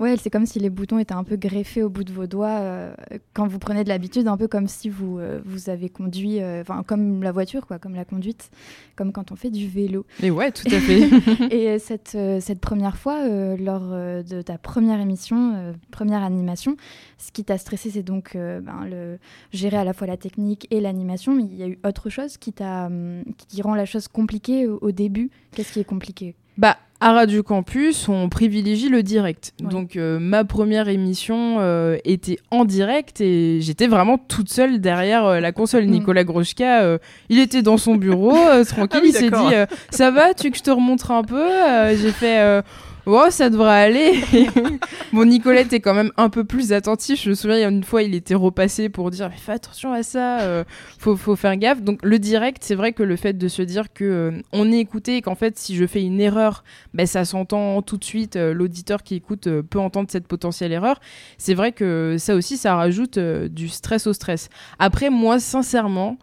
Ouais, 0.00 0.16
c'est 0.16 0.30
comme 0.30 0.46
si 0.46 0.60
les 0.60 0.70
boutons 0.70 0.98
étaient 0.98 1.14
un 1.14 1.24
peu 1.24 1.36
greffés 1.36 1.82
au 1.82 1.88
bout 1.88 2.04
de 2.04 2.12
vos 2.12 2.26
doigts 2.26 2.58
euh, 2.60 2.94
quand 3.34 3.48
vous 3.48 3.58
prenez 3.58 3.82
de 3.82 3.88
l'habitude, 3.88 4.28
un 4.28 4.36
peu 4.36 4.46
comme 4.46 4.68
si 4.68 4.88
vous, 4.88 5.18
euh, 5.18 5.40
vous 5.44 5.70
avez 5.70 5.88
conduit, 5.88 6.40
euh, 6.40 6.60
enfin 6.60 6.84
comme 6.86 7.22
la 7.22 7.32
voiture, 7.32 7.66
quoi, 7.66 7.80
comme 7.80 7.96
la 7.96 8.04
conduite, 8.04 8.50
comme 8.94 9.10
quand 9.10 9.32
on 9.32 9.36
fait 9.36 9.50
du 9.50 9.66
vélo. 9.66 10.06
Et 10.22 10.30
ouais, 10.30 10.52
tout 10.52 10.66
à 10.66 10.78
fait. 10.80 11.08
Et 11.52 11.78
cette, 11.80 12.16
cette 12.40 12.60
première 12.60 12.96
fois, 12.96 13.26
lors 13.56 13.88
de 13.88 14.42
ta 14.42 14.56
première 14.56 15.00
émission, 15.00 15.74
première 15.90 16.22
animation, 16.22 16.76
ce 17.18 17.32
qui 17.32 17.44
t'a 17.44 17.58
stressé, 17.58 17.90
c'est 17.90 18.04
donc 18.04 18.34
ben, 18.34 18.86
le, 18.88 19.18
gérer 19.52 19.78
à 19.78 19.84
la 19.84 19.92
fois 19.92 20.06
la 20.06 20.16
technique 20.16 20.68
et 20.70 20.80
l'animation, 20.80 21.34
mais 21.34 21.42
il 21.42 21.56
y 21.56 21.62
a 21.64 21.66
eu 21.66 21.78
autre 21.84 22.08
chose 22.08 22.36
qui, 22.36 22.52
t'a, 22.52 22.86
hum, 22.86 23.24
qui 23.48 23.62
rend 23.62 23.74
la 23.74 23.86
chose 23.86 24.06
compliquée 24.06 24.66
au, 24.66 24.78
au 24.80 24.92
début? 24.92 25.30
Qu'est-ce 25.52 25.72
qui 25.72 25.80
est 25.80 25.84
compliqué? 25.84 26.36
Bah, 26.56 26.76
à 27.00 27.12
Radio 27.12 27.42
Campus, 27.44 28.08
on 28.08 28.28
privilégie 28.28 28.88
le 28.88 29.02
direct. 29.04 29.52
Ouais. 29.62 29.68
Donc 29.70 29.96
euh, 29.96 30.18
ma 30.18 30.44
première 30.44 30.88
émission 30.88 31.58
euh, 31.60 31.96
était 32.04 32.38
en 32.50 32.64
direct 32.64 33.20
et 33.20 33.60
j'étais 33.60 33.86
vraiment 33.86 34.18
toute 34.18 34.48
seule 34.48 34.80
derrière 34.80 35.24
euh, 35.24 35.40
la 35.40 35.52
console. 35.52 35.84
Mm. 35.84 35.90
Nicolas 35.90 36.24
Groschka, 36.24 36.82
euh, 36.82 36.98
il 37.28 37.38
était 37.38 37.62
dans 37.62 37.76
son 37.78 37.94
bureau, 37.94 38.34
euh, 38.36 38.64
tranquille, 38.64 38.88
Ah 38.92 39.00
oui, 39.02 39.10
il 39.10 39.14
s'est 39.14 39.30
dit 39.30 39.54
euh, 39.54 39.66
ça 39.90 40.10
va, 40.10 40.34
tu 40.34 40.44
veux 40.44 40.50
que 40.50 40.58
je 40.58 40.62
te 40.62 40.70
remontre 40.70 41.12
un 41.12 41.22
peu 41.22 41.48
Euh, 41.48 41.96
J'ai 41.96 42.10
fait 42.10 42.62
Oh, 43.10 43.24
ça 43.30 43.48
devrait 43.48 43.84
aller. 43.84 44.20
bon, 45.14 45.24
Nicolette 45.24 45.72
est 45.72 45.80
quand 45.80 45.94
même 45.94 46.12
un 46.18 46.28
peu 46.28 46.44
plus 46.44 46.74
attentif. 46.74 47.22
Je 47.22 47.30
me 47.30 47.34
souviens, 47.34 47.56
il 47.56 47.60
y 47.62 47.64
a 47.64 47.68
une 47.68 47.82
fois, 47.82 48.02
il 48.02 48.14
était 48.14 48.34
repassé 48.34 48.90
pour 48.90 49.10
dire 49.10 49.30
fais 49.34 49.52
attention 49.52 49.94
à 49.94 50.02
ça, 50.02 50.40
euh, 50.40 50.62
faut, 50.98 51.16
faut 51.16 51.34
faire 51.34 51.56
gaffe. 51.56 51.80
Donc, 51.80 52.00
le 52.02 52.18
direct, 52.18 52.58
c'est 52.60 52.74
vrai 52.74 52.92
que 52.92 53.02
le 53.02 53.16
fait 53.16 53.32
de 53.32 53.48
se 53.48 53.62
dire 53.62 53.94
que 53.94 54.04
euh, 54.04 54.42
on 54.52 54.70
est 54.70 54.78
écouté 54.78 55.16
et 55.16 55.22
qu'en 55.22 55.36
fait, 55.36 55.58
si 55.58 55.74
je 55.74 55.86
fais 55.86 56.02
une 56.02 56.20
erreur, 56.20 56.64
ben, 56.92 57.06
ça 57.06 57.24
s'entend 57.24 57.80
tout 57.80 57.96
de 57.96 58.04
suite. 58.04 58.36
euh, 58.36 58.52
L'auditeur 58.52 59.02
qui 59.02 59.14
écoute 59.14 59.46
euh, 59.46 59.62
peut 59.62 59.80
entendre 59.80 60.08
cette 60.10 60.26
potentielle 60.26 60.72
erreur. 60.72 61.00
C'est 61.38 61.54
vrai 61.54 61.72
que 61.72 62.16
ça 62.18 62.34
aussi, 62.34 62.58
ça 62.58 62.76
rajoute 62.76 63.16
euh, 63.16 63.48
du 63.48 63.68
stress 63.70 64.06
au 64.06 64.12
stress. 64.12 64.50
Après, 64.78 65.08
moi, 65.08 65.38
sincèrement, 65.40 66.18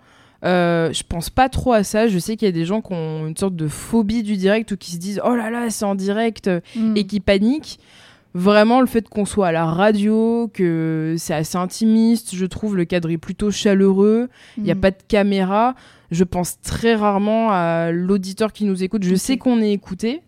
euh, 0.46 0.94
je 0.94 1.04
pense 1.08 1.30
pas 1.30 1.50
trop 1.50 1.74
à 1.74 1.84
ça. 1.84 2.08
Je 2.08 2.20
sais 2.20 2.36
qu'il 2.38 2.46
y 2.48 2.50
a 2.50 2.52
des 2.52 2.66
gens 2.66 2.82
qui 2.82 2.94
ont 2.94 3.28
une 3.28 3.36
sorte 3.38 3.56
de 3.56 3.68
phobie 3.68 4.24
du 4.24 4.38
direct 4.38 4.72
ou 4.72 4.78
qui 4.78 4.92
se 4.92 4.98
disent 4.98 5.22
oh 5.26 5.36
là 5.36 5.50
là, 5.50 5.70
c'est 5.70 5.86
en 5.86 5.96
direct 5.96 6.50
Mm. 6.76 6.96
et 6.98 7.04
qui 7.06 7.20
paniquent. 7.20 7.80
Vraiment, 8.34 8.82
le 8.82 8.86
fait 8.88 9.08
qu'on 9.08 9.24
soit 9.24 9.48
à 9.48 9.52
la 9.54 9.66
radio, 9.66 10.52
que 10.54 11.16
c'est 11.18 11.34
assez 11.34 11.58
intimiste, 11.58 12.36
je 12.36 12.46
trouve 12.46 12.76
le 12.76 12.84
cadre 12.84 13.10
est 13.10 13.18
plutôt 13.18 13.50
chaleureux, 13.50 14.28
il 14.58 14.64
n'y 14.64 14.72
a 14.72 14.76
Mm. 14.76 14.80
pas 14.82 14.92
de 14.92 14.98
caméra. 15.08 15.74
Je 16.12 16.24
pense 16.26 16.60
très 16.62 16.96
rarement 16.96 17.50
à 17.52 17.92
l'auditeur 17.92 18.52
qui 18.54 18.66
nous 18.66 18.84
écoute. 18.84 19.04
Je 19.04 19.16
sais 19.16 19.38
qu'on 19.38 19.62
est 19.62 19.72
écouté, 19.72 20.22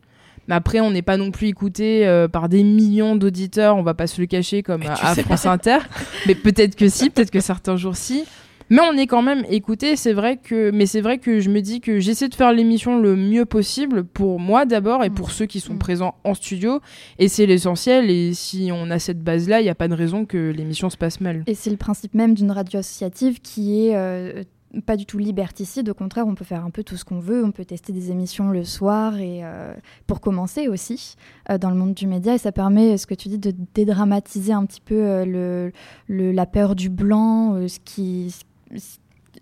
mais 0.47 0.55
après, 0.55 0.79
on 0.79 0.89
n'est 0.89 1.01
pas 1.01 1.17
non 1.17 1.31
plus 1.31 1.47
écouté 1.47 2.07
euh, 2.07 2.27
par 2.29 2.47
des 2.49 2.63
millions 2.63 3.15
d'auditeurs, 3.17 3.75
on 3.75 3.83
va 3.83 3.93
pas 3.93 4.07
se 4.07 4.19
le 4.21 4.25
cacher 4.27 4.63
comme 4.63 4.83
à, 4.83 4.93
à 4.93 5.13
France 5.15 5.45
Inter. 5.45 5.79
mais 6.27 6.33
peut-être 6.35 6.75
que 6.77 6.87
si, 6.87 7.09
peut-être 7.09 7.29
que 7.31 7.41
certains 7.41 7.75
jours 7.75 7.97
si. 7.97 8.23
Mais 8.69 8.79
on 8.81 8.97
est 8.97 9.07
quand 9.07 9.21
même 9.21 9.45
écouté, 9.49 9.95
c'est 9.95 10.13
vrai 10.13 10.37
que 10.37 10.71
mais 10.71 10.85
c'est 10.85 11.01
vrai 11.01 11.17
que 11.19 11.39
je 11.39 11.49
me 11.49 11.61
dis 11.61 11.79
que 11.79 11.99
j'essaie 11.99 12.27
de 12.27 12.35
faire 12.35 12.51
l'émission 12.51 12.99
le 12.99 13.15
mieux 13.15 13.45
possible 13.45 14.03
pour 14.03 14.39
moi 14.39 14.65
d'abord 14.65 15.03
et 15.03 15.09
pour 15.09 15.31
ceux 15.31 15.45
qui 15.45 15.59
sont 15.59 15.75
Mm. 15.75 15.79
présents 15.79 16.15
en 16.23 16.33
studio 16.33 16.81
et 17.19 17.27
c'est 17.29 17.45
l'essentiel 17.45 18.09
et 18.09 18.33
si 18.33 18.69
on 18.73 18.89
a 18.91 18.99
cette 18.99 19.21
base 19.23 19.47
là, 19.47 19.61
il 19.61 19.63
n'y 19.63 19.69
a 19.69 19.75
pas 19.75 19.87
de 19.87 19.93
raison 19.93 20.25
que 20.25 20.51
l'émission 20.51 20.89
se 20.89 20.97
passe 20.97 21.21
mal. 21.21 21.43
Et 21.47 21.55
c'est 21.55 21.69
le 21.69 21.77
principe 21.77 22.13
même 22.13 22.33
d'une 22.33 22.51
radio 22.51 22.79
associative 22.79 23.39
qui 23.41 23.87
est 23.87 23.95
euh, 23.95 24.43
pas 24.85 24.97
du 24.97 25.05
tout 25.05 25.17
liberticide. 25.17 25.87
Au 25.87 25.93
contraire, 25.93 26.27
on 26.27 26.35
peut 26.35 26.43
faire 26.43 26.65
un 26.65 26.69
peu 26.69 26.83
tout 26.83 26.97
ce 26.97 27.05
qu'on 27.05 27.19
veut. 27.19 27.43
On 27.45 27.51
peut 27.51 27.63
tester 27.63 27.93
des 27.93 28.11
émissions 28.11 28.49
le 28.49 28.65
soir 28.65 29.17
et 29.17 29.39
euh, 29.45 29.73
pour 30.07 30.19
commencer 30.19 30.67
aussi 30.67 31.15
euh, 31.49 31.57
dans 31.57 31.69
le 31.69 31.77
monde 31.77 31.93
du 31.93 32.05
média. 32.05 32.35
Et 32.35 32.37
ça 32.37 32.51
permet, 32.51 32.97
ce 32.97 33.07
que 33.07 33.15
tu 33.15 33.29
dis, 33.29 33.37
de 33.39 33.53
dédramatiser 33.73 34.51
un 34.51 34.65
petit 34.65 34.81
peu 34.81 34.95
euh, 34.95 35.25
le, 35.25 35.71
le- 36.13 36.33
la 36.33 36.45
peur 36.45 36.75
du 36.75 36.89
blanc, 36.89 37.65
ce 37.67 37.79
qui 37.85 38.35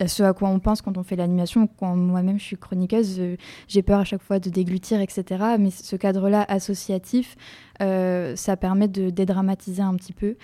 ce 0.05 0.23
à 0.23 0.33
quoi 0.33 0.49
on 0.49 0.59
pense 0.59 0.81
quand 0.81 0.97
on 0.97 1.03
fait 1.03 1.15
l'animation, 1.15 1.67
quand 1.67 1.95
moi-même 1.95 2.37
je 2.37 2.43
suis 2.43 2.57
chroniqueuse, 2.57 3.17
euh, 3.19 3.37
j'ai 3.67 3.81
peur 3.81 3.99
à 3.99 4.03
chaque 4.03 4.21
fois 4.21 4.39
de 4.39 4.49
déglutir, 4.49 4.99
etc. 4.99 5.23
Mais 5.59 5.69
ce 5.71 5.95
cadre-là 5.95 6.45
associatif, 6.47 7.35
euh, 7.81 8.35
ça 8.35 8.57
permet 8.57 8.87
de 8.87 9.09
dédramatiser 9.09 9.81
un 9.81 9.95
petit 9.95 10.13
peu. 10.13 10.35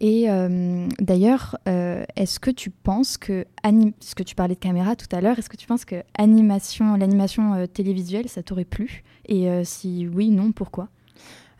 Et 0.00 0.30
euh, 0.30 0.86
d'ailleurs, 1.00 1.58
est-ce 1.66 2.38
que 2.38 2.50
tu 2.50 2.70
penses 2.70 3.18
que, 3.18 3.46
parce 3.62 4.14
que 4.14 4.22
tu 4.22 4.34
parlais 4.34 4.54
de 4.54 4.60
caméra 4.60 4.96
tout 4.96 5.08
à 5.14 5.20
l'heure, 5.20 5.38
est-ce 5.38 5.48
que 5.48 5.56
tu 5.56 5.66
penses 5.66 5.84
que 5.84 6.02
animation, 6.16 6.96
l'animation 6.96 7.66
télévisuelle, 7.66 8.28
ça 8.28 8.42
t'aurait 8.42 8.64
plu? 8.64 9.02
Et 9.26 9.48
si 9.64 10.08
oui, 10.12 10.30
non, 10.30 10.52
pourquoi? 10.52 10.88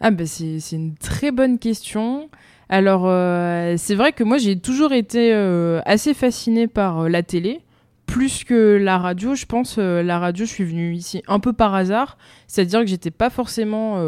Ah 0.01 0.11
c'est 0.25 0.61
c'est 0.61 0.77
une 0.77 0.95
très 0.95 1.31
bonne 1.31 1.59
question. 1.59 2.31
Alors 2.73 3.03
euh, 3.07 3.75
c'est 3.77 3.97
vrai 3.97 4.13
que 4.13 4.23
moi 4.23 4.39
j'ai 4.39 4.57
toujours 4.57 4.93
été 4.93 5.35
euh, 5.35 5.81
assez 5.87 6.15
fascinée 6.15 6.69
par 6.69 7.01
euh, 7.01 7.09
la 7.09 7.25
télé, 7.25 7.63
plus 8.07 8.45
que 8.45 8.79
la 8.81 8.97
radio. 8.97 9.35
Je 9.35 9.45
pense 9.45 9.77
la 9.79 10.21
radio, 10.21 10.47
je 10.47 10.51
suis 10.51 10.65
venue 10.65 10.95
ici 10.95 11.21
un 11.27 11.41
peu 11.41 11.53
par 11.53 11.75
hasard, 11.75 12.17
c'est-à-dire 12.47 12.81
que 12.81 12.87
j'étais 12.87 13.11
pas 13.11 13.29
forcément 13.29 14.01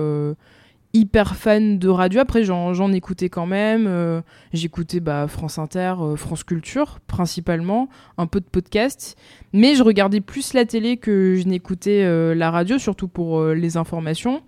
hyper 0.92 1.34
fan 1.34 1.78
de 1.78 1.88
radio. 1.88 2.20
Après 2.20 2.44
j'en 2.44 2.92
écoutais 2.92 3.28
quand 3.28 3.46
même. 3.46 4.22
J'écoutais 4.52 4.98
bah, 4.98 5.26
France 5.28 5.58
Inter, 5.58 5.94
France 6.16 6.42
Culture 6.42 6.98
principalement, 7.06 7.88
un 8.18 8.26
peu 8.26 8.40
de 8.40 8.46
podcasts, 8.46 9.16
mais 9.52 9.76
je 9.76 9.84
regardais 9.84 10.20
plus 10.20 10.52
la 10.52 10.64
télé 10.64 10.96
que 10.96 11.36
je 11.36 11.46
n'écoutais 11.46 12.34
la 12.34 12.50
radio, 12.50 12.78
surtout 12.78 13.08
pour 13.08 13.44
les 13.44 13.76
informations. 13.76 14.42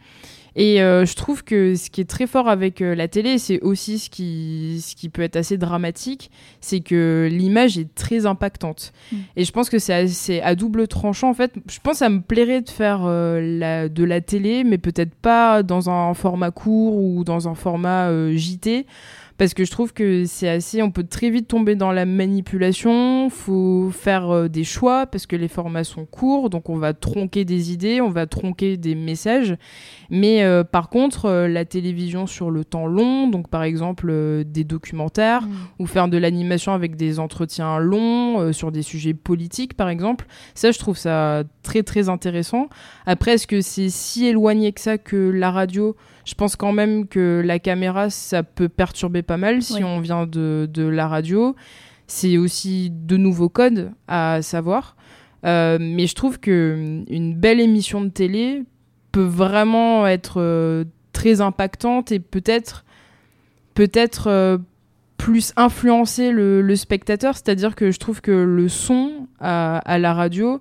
Et 0.56 0.80
euh, 0.80 1.04
je 1.04 1.14
trouve 1.16 1.42
que 1.42 1.74
ce 1.74 1.90
qui 1.90 2.00
est 2.00 2.08
très 2.08 2.26
fort 2.26 2.48
avec 2.48 2.80
euh, 2.80 2.94
la 2.94 3.08
télé, 3.08 3.38
c'est 3.38 3.60
aussi 3.60 3.98
ce 3.98 4.08
qui, 4.08 4.80
ce 4.84 4.94
qui 4.94 5.08
peut 5.08 5.22
être 5.22 5.36
assez 5.36 5.58
dramatique, 5.58 6.30
c'est 6.60 6.80
que 6.80 7.28
l'image 7.30 7.76
est 7.76 7.92
très 7.94 8.24
impactante. 8.26 8.92
Mm. 9.10 9.16
Et 9.36 9.44
je 9.44 9.52
pense 9.52 9.68
que 9.68 9.78
c'est 9.78 10.42
à 10.42 10.54
double 10.54 10.86
tranchant. 10.86 11.30
En 11.30 11.34
fait, 11.34 11.52
je 11.68 11.78
pense 11.82 11.94
que 11.94 11.98
ça 11.98 12.08
me 12.08 12.20
plairait 12.20 12.60
de 12.60 12.70
faire 12.70 13.02
euh, 13.04 13.40
la, 13.40 13.88
de 13.88 14.04
la 14.04 14.20
télé, 14.20 14.62
mais 14.62 14.78
peut-être 14.78 15.14
pas 15.14 15.62
dans 15.62 15.90
un 15.90 16.14
format 16.14 16.52
court 16.52 16.96
ou 16.96 17.24
dans 17.24 17.48
un 17.48 17.54
format 17.54 18.08
euh, 18.10 18.36
JT. 18.36 18.86
Parce 19.36 19.52
que 19.52 19.64
je 19.64 19.70
trouve 19.70 19.92
que 19.92 20.24
c'est 20.26 20.48
assez. 20.48 20.82
On 20.82 20.90
peut 20.90 21.04
très 21.04 21.30
vite 21.30 21.48
tomber 21.48 21.74
dans 21.74 21.90
la 21.90 22.06
manipulation. 22.06 23.28
Faut 23.30 23.90
faire 23.90 24.30
euh, 24.30 24.48
des 24.48 24.64
choix 24.64 25.06
parce 25.06 25.26
que 25.26 25.34
les 25.34 25.48
formats 25.48 25.84
sont 25.84 26.06
courts. 26.06 26.50
Donc 26.50 26.68
on 26.68 26.76
va 26.76 26.94
tronquer 26.94 27.44
des 27.44 27.72
idées, 27.72 28.00
on 28.00 28.10
va 28.10 28.26
tronquer 28.26 28.76
des 28.76 28.94
messages. 28.94 29.56
Mais 30.10 30.44
euh, 30.44 30.64
par 30.64 30.88
contre, 30.88 31.26
euh, 31.26 31.48
la 31.48 31.64
télévision 31.64 32.26
sur 32.26 32.50
le 32.50 32.64
temps 32.64 32.86
long, 32.86 33.28
donc 33.28 33.48
par 33.48 33.62
exemple 33.62 34.08
euh, 34.10 34.44
des 34.44 34.62
documentaires, 34.64 35.48
ou 35.78 35.86
faire 35.86 36.08
de 36.08 36.16
l'animation 36.16 36.72
avec 36.72 36.96
des 36.96 37.18
entretiens 37.18 37.78
longs 37.78 38.52
sur 38.52 38.70
des 38.70 38.82
sujets 38.82 39.14
politiques 39.14 39.74
par 39.74 39.88
exemple. 39.88 40.26
Ça, 40.54 40.70
je 40.70 40.78
trouve 40.78 40.96
ça 40.96 41.42
très 41.62 41.82
très 41.82 42.08
intéressant. 42.08 42.68
Après, 43.06 43.32
est-ce 43.32 43.46
que 43.46 43.60
c'est 43.60 43.88
si 43.88 44.26
éloigné 44.26 44.72
que 44.72 44.80
ça 44.80 44.98
que 44.98 45.16
la 45.16 45.50
radio 45.50 45.96
Je 46.24 46.34
pense 46.34 46.56
quand 46.56 46.72
même 46.72 47.06
que 47.06 47.42
la 47.44 47.58
caméra, 47.58 48.08
ça 48.10 48.42
peut 48.42 48.68
perturber 48.68 49.22
pas 49.22 49.36
mal 49.36 49.62
si 49.62 49.74
Oui. 49.74 49.84
on 49.84 50.00
vient 50.00 50.26
de, 50.26 50.68
de 50.72 50.82
la 50.84 51.06
radio. 51.08 51.54
C'est 52.06 52.36
aussi 52.38 52.90
de 52.90 53.16
nouveaux 53.16 53.48
codes 53.48 53.92
à 54.08 54.40
savoir. 54.42 54.96
Euh, 55.44 55.78
mais 55.80 56.06
je 56.06 56.14
trouve 56.14 56.40
que 56.40 56.74
hum, 56.74 57.04
une 57.08 57.34
belle 57.34 57.60
émission 57.60 58.00
de 58.02 58.08
télé 58.08 58.64
peut 59.12 59.22
vraiment 59.22 60.06
être 60.06 60.40
euh, 60.40 60.84
très 61.12 61.40
impactante 61.40 62.10
et 62.12 62.18
peut-être 62.20 62.84
peut-être 63.74 64.28
euh, 64.28 64.58
plus 65.16 65.52
influencer 65.56 66.30
le, 66.32 66.62
le 66.62 66.76
spectateur, 66.76 67.34
c'est-à-dire 67.34 67.74
que 67.76 67.90
je 67.90 67.98
trouve 67.98 68.20
que 68.20 68.30
le 68.32 68.68
son 68.68 69.26
à, 69.40 69.78
à 69.78 69.98
la 69.98 70.14
radio 70.14 70.60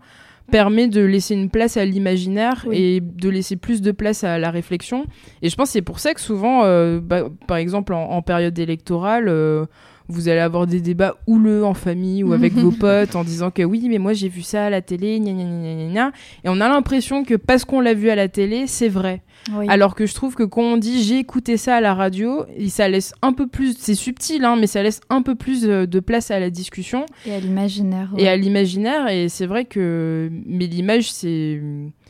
permet 0.52 0.88
de 0.88 1.02
laisser 1.02 1.34
une 1.36 1.50
place 1.50 1.78
à 1.78 1.86
l'imaginaire 1.86 2.66
Oui. 2.68 2.78
et 2.78 3.00
de 3.02 3.30
laisser 3.30 3.56
plus 3.56 3.82
de 3.82 3.92
place 3.92 4.24
à 4.24 4.38
la 4.38 4.52
réflexion. 4.52 5.06
Et 5.42 5.50
je 5.50 5.56
pense 5.56 5.70
que 5.70 5.74
c'est 5.74 5.82
pour 5.82 6.00
ça 6.00 6.14
que 6.14 6.22
souvent, 6.22 6.64
euh, 6.66 7.00
bah, 7.02 7.24
par 7.48 7.58
exemple 7.58 7.94
en, 7.94 8.04
en 8.10 8.22
période 8.22 8.58
électorale, 8.60 9.28
euh, 9.30 9.66
vous 10.10 10.28
allez 10.30 10.40
avoir 10.40 10.68
des 10.68 10.82
débats 10.82 11.16
houleux 11.28 11.64
en 11.66 11.74
famille 11.74 12.24
ou 12.24 12.34
avec 12.34 12.54
vos 12.54 12.72
potes 12.80 13.16
en 13.16 13.24
disant 13.24 13.52
que 13.52 13.64
oui, 13.64 13.88
mais 13.90 13.98
moi 13.98 14.14
j'ai 14.14 14.30
vu 14.30 14.42
ça 14.42 14.66
à 14.66 14.70
la 14.70 14.82
télé, 14.82 15.20
gna 15.20 15.32
gna 15.32 15.44
gna 15.44 15.76
gna 15.76 15.92
gna. 15.92 16.12
Et 16.44 16.50
on 16.50 16.60
a 16.62 16.68
l'impression 16.70 17.24
que 17.24 17.36
parce 17.36 17.66
qu'on 17.66 17.80
l'a 17.80 17.94
vu 17.94 18.10
à 18.10 18.16
la 18.16 18.28
télé, 18.28 18.68
c'est 18.68 18.90
vrai. 18.90 19.22
Oui. 19.54 19.66
Alors 19.70 19.96
que 19.96 20.06
je 20.06 20.14
trouve 20.14 20.36
que 20.36 20.44
quand 20.44 20.62
on 20.62 20.78
dit 20.78 21.04
j'ai 21.04 21.20
écouté 21.20 21.58
ça 21.58 21.76
à 21.76 21.82
la 21.82 21.94
radio, 21.94 22.46
ça 22.70 22.88
laisse 22.88 23.14
un 23.22 23.34
peu 23.34 23.48
plus, 23.48 23.76
c'est 23.78 23.96
subtil, 23.96 24.46
hein, 24.46 24.56
mais 24.58 24.68
ça 24.68 24.82
laisse 24.84 25.02
un 25.10 25.22
peu 25.22 25.36
plus 25.36 25.66
euh, 25.66 25.86
de 25.86 26.00
place 26.00 26.32
à 26.32 26.40
la 26.40 26.50
discussion 26.50 27.06
Et 27.26 27.34
à 27.34 27.40
l'imaginaire. 27.40 28.10
et 28.18 28.28
à 28.30 28.38
l'imaginaire. 28.38 29.08
Et 29.10 29.28
c'est 29.30 29.46
vrai 29.46 29.66
que, 29.66 30.30
mais 30.46 30.68
l'image, 30.68 31.12
c'est, 31.12 31.62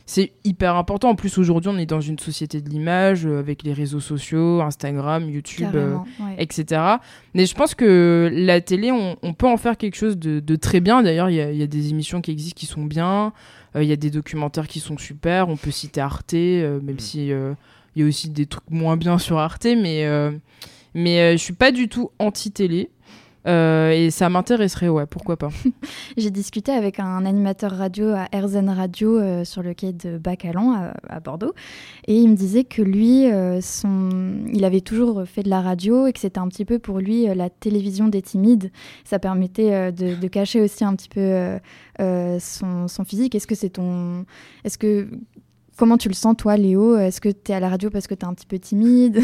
c'est 0.06 0.32
hyper 0.44 0.76
important. 0.76 1.08
En 1.10 1.14
plus, 1.14 1.38
aujourd'hui, 1.38 1.70
on 1.72 1.78
est 1.78 1.86
dans 1.86 2.00
une 2.00 2.18
société 2.18 2.60
de 2.60 2.68
l'image 2.68 3.24
euh, 3.26 3.38
avec 3.38 3.62
les 3.62 3.72
réseaux 3.72 4.00
sociaux, 4.00 4.60
Instagram, 4.60 5.30
YouTube. 5.30 5.74
euh, 5.74 5.96
ouais. 6.20 6.34
etc. 6.38 6.82
Mais 7.34 7.46
je 7.46 7.54
pense 7.54 7.74
que 7.74 8.28
la 8.32 8.60
télé, 8.60 8.92
on, 8.92 9.16
on 9.22 9.32
peut 9.32 9.46
en 9.48 9.56
faire 9.56 9.76
quelque 9.78 9.96
chose 9.96 10.18
de, 10.18 10.40
de 10.40 10.56
très 10.56 10.80
bien. 10.80 11.02
D'ailleurs, 11.02 11.30
il 11.30 11.36
y, 11.36 11.40
a- 11.40 11.50
il 11.50 11.56
y 11.58 11.62
a 11.62 11.66
des 11.66 11.88
émissions 11.90 12.20
qui 12.20 12.30
existent 12.32 12.58
qui 12.58 12.66
sont 12.66 12.84
bien. 12.84 13.32
Euh, 13.76 13.82
Il 13.82 13.88
y 13.88 13.92
a 13.92 13.96
des 13.96 14.10
documentaires 14.10 14.68
qui 14.68 14.78
sont 14.80 14.98
super. 14.98 15.48
On 15.48 15.56
peut 15.56 15.70
citer 15.70 16.00
Arte, 16.02 16.34
euh, 16.34 16.80
même 16.82 16.96
Mm. 16.96 16.98
si 17.00 17.32
euh, 17.32 17.54
il 17.96 18.02
y 18.02 18.04
a 18.04 18.08
aussi 18.08 18.28
des 18.28 18.44
trucs 18.46 18.70
moins 18.70 18.96
bien 18.98 19.18
sur 19.18 19.38
Arte, 19.38 19.64
mais, 19.66 20.04
mais 20.94 21.36
je 21.36 21.42
suis 21.42 21.52
pas 21.54 21.72
du 21.72 21.88
tout 21.88 22.10
anti-télé. 22.18 22.90
Euh, 23.46 23.90
et 23.90 24.10
ça 24.10 24.28
m'intéresserait, 24.28 24.88
ouais, 24.88 25.06
pourquoi 25.06 25.36
pas. 25.36 25.50
J'ai 26.16 26.30
discuté 26.30 26.72
avec 26.72 26.98
un 26.98 27.26
animateur 27.26 27.72
radio 27.72 28.08
à 28.08 28.26
RZN 28.34 28.70
Radio 28.70 29.18
euh, 29.18 29.44
sur 29.44 29.62
le 29.62 29.74
quai 29.74 29.92
de 29.92 30.18
Bacalan 30.18 30.72
à, 30.72 30.94
à, 31.08 31.20
Bordeaux. 31.20 31.52
Et 32.06 32.16
il 32.16 32.30
me 32.30 32.36
disait 32.36 32.64
que 32.64 32.80
lui, 32.80 33.30
euh, 33.30 33.60
son... 33.60 34.44
il 34.52 34.64
avait 34.64 34.80
toujours 34.80 35.24
fait 35.26 35.42
de 35.42 35.50
la 35.50 35.60
radio 35.60 36.06
et 36.06 36.12
que 36.12 36.20
c'était 36.20 36.38
un 36.38 36.48
petit 36.48 36.64
peu 36.64 36.78
pour 36.78 36.98
lui 36.98 37.26
la 37.34 37.50
télévision 37.50 38.08
des 38.08 38.22
timides. 38.22 38.70
Ça 39.04 39.18
permettait 39.18 39.92
de, 39.92 40.14
de, 40.14 40.28
cacher 40.28 40.60
aussi 40.60 40.84
un 40.84 40.94
petit 40.94 41.08
peu 41.08 41.58
son, 41.98 42.88
son, 42.88 43.04
physique. 43.04 43.34
Est-ce 43.34 43.46
que 43.46 43.54
c'est 43.54 43.70
ton. 43.70 44.24
Est-ce 44.64 44.78
que 44.78 45.08
Comment 45.76 45.98
tu 45.98 46.08
le 46.08 46.14
sens, 46.14 46.36
toi, 46.36 46.56
Léo? 46.56 46.96
Est-ce 46.96 47.20
que 47.20 47.28
tu 47.28 47.50
es 47.50 47.54
à 47.54 47.58
la 47.58 47.68
radio 47.68 47.90
parce 47.90 48.06
que 48.06 48.14
tu 48.14 48.24
es 48.24 48.28
un 48.28 48.34
petit 48.34 48.46
peu 48.46 48.60
timide? 48.60 49.20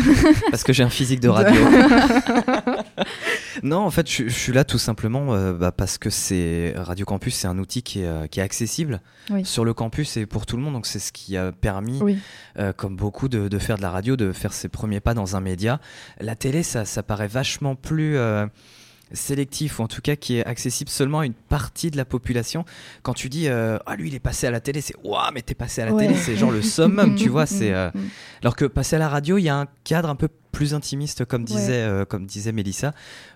Parce 0.50 0.64
que 0.64 0.72
j'ai 0.72 0.82
un 0.82 0.90
physique 0.90 1.20
de 1.20 1.28
radio. 1.28 1.54
non, 3.62 3.78
en 3.78 3.90
fait, 3.90 4.10
je, 4.10 4.28
suis 4.28 4.52
là 4.52 4.64
tout 4.64 4.78
simplement 4.78 5.34
euh, 5.34 5.52
bah, 5.52 5.72
parce 5.72 5.98
que 5.98 6.10
c'est 6.10 6.74
Radio 6.76 7.04
Campus, 7.04 7.34
c'est 7.34 7.48
un 7.48 7.58
outil 7.58 7.82
qui 7.82 8.00
est, 8.02 8.06
euh, 8.06 8.26
qui 8.26 8.40
est 8.40 8.42
accessible 8.42 9.00
sur 9.44 9.64
le 9.64 9.74
campus 9.74 10.16
et 10.16 10.26
pour 10.26 10.46
tout 10.46 10.56
le 10.56 10.62
monde. 10.62 10.74
Donc, 10.74 10.86
c'est 10.86 10.98
ce 10.98 11.12
qui 11.12 11.36
a 11.36 11.52
permis, 11.52 12.00
euh, 12.58 12.72
comme 12.72 12.96
beaucoup, 12.96 13.28
de, 13.28 13.48
de, 13.48 13.58
faire 13.58 13.76
de 13.76 13.82
la 13.82 13.90
radio, 13.90 14.16
de 14.16 14.32
faire 14.32 14.52
ses 14.52 14.68
premiers 14.68 15.00
pas 15.00 15.14
dans 15.14 15.36
un 15.36 15.40
média. 15.40 15.80
La 16.20 16.34
télé, 16.34 16.62
ça, 16.62 16.84
ça 16.84 17.02
paraît 17.02 17.28
vachement 17.28 17.74
plus 17.74 18.16
sélectif 19.12 19.78
ou 19.78 19.82
en 19.82 19.88
tout 19.88 20.00
cas 20.00 20.16
qui 20.16 20.36
est 20.36 20.46
accessible 20.46 20.90
seulement 20.90 21.20
à 21.20 21.26
une 21.26 21.34
partie 21.34 21.90
de 21.90 21.96
la 21.96 22.04
population. 22.04 22.64
Quand 23.02 23.14
tu 23.14 23.28
dis 23.28 23.48
euh, 23.48 23.78
ah 23.86 23.96
lui 23.96 24.08
il 24.08 24.14
est 24.14 24.20
passé 24.20 24.46
à 24.46 24.50
la 24.50 24.60
télé, 24.60 24.80
c'est 24.80 24.94
waouh 25.04 25.30
mais 25.34 25.42
t'es 25.42 25.54
passé 25.54 25.82
à 25.82 25.86
la 25.86 25.92
télé, 25.92 26.14
c'est 26.14 26.36
genre 26.36 26.50
le 26.50 26.62
summum, 26.62 27.14
tu 27.16 27.28
vois. 27.28 27.46
C'est 27.46 27.72
euh, 27.72 27.90
alors 28.42 28.56
que 28.56 28.64
passer 28.64 28.96
à 28.96 28.98
la 28.98 29.08
radio, 29.08 29.38
il 29.38 29.42
y 29.42 29.48
a 29.48 29.56
un 29.56 29.66
cadre 29.84 30.08
un 30.08 30.16
peu 30.16 30.28
plus 30.60 30.74
intimiste, 30.74 31.24
comme 31.24 31.44
disait, 31.44 31.80
euh, 31.80 32.04
comme 32.04 32.26
disait 32.26 32.52
Mélissa, 32.52 32.92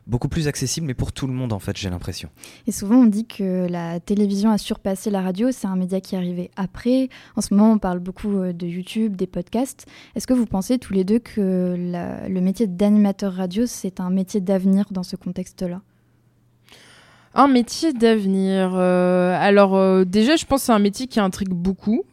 beaucoup 0.07 0.29
plus 0.29 0.47
accessible, 0.47 0.87
mais 0.87 0.93
pour 0.93 1.11
tout 1.11 1.27
le 1.27 1.33
monde, 1.33 1.55
en 1.55 1.59
fait, 1.59 1.75
j'ai 1.75 1.89
l'impression. 1.89 2.29
Et 2.67 2.71
souvent, 2.71 2.97
on 2.97 3.07
dit 3.07 3.25
que 3.25 3.67
la 3.67 3.99
télévision 3.99 4.51
a 4.51 4.59
surpassé 4.59 5.09
la 5.09 5.23
radio, 5.23 5.51
c'est 5.51 5.67
un 5.67 5.75
média 5.75 6.03
qui 6.03 6.17
est 6.17 6.19
arrivé 6.19 6.51
après. 6.57 7.09
En 7.35 7.41
ce 7.41 7.55
moment, 7.55 7.73
on 7.73 7.79
parle 7.79 8.01
beaucoup 8.01 8.37
euh, 8.37 8.53
de 8.53 8.67
YouTube, 8.67 9.17
des 9.17 9.27
podcasts. 9.27 9.87
Est-ce 10.15 10.27
que 10.27 10.35
vous 10.35 10.45
pensez 10.45 10.79
tous 10.79 10.93
les 10.93 11.03
deux 11.03 11.19
que 11.19 11.75
le 12.29 12.41
métier 12.43 12.67
d'animateur 12.67 13.33
radio, 13.33 13.65
c'est 13.65 14.01
un 14.01 14.11
métier 14.11 14.43
d'avenir 14.43 14.85
dans 14.91 15.03
ce 15.03 15.17
contexte-là? 15.17 15.81
Un 17.35 17.49
métier 17.49 17.95
d'avenir. 17.95 18.75
Euh, 18.75 19.35
alors 19.41 20.05
déjà, 20.05 20.37
je 20.37 20.45
pense 20.45 20.61
que 20.61 20.67
c'est 20.67 20.73
un 20.73 20.79
métier 20.79 21.07
qui 21.07 21.21
intrigue 21.21 21.55
beaucoup, 21.55 22.05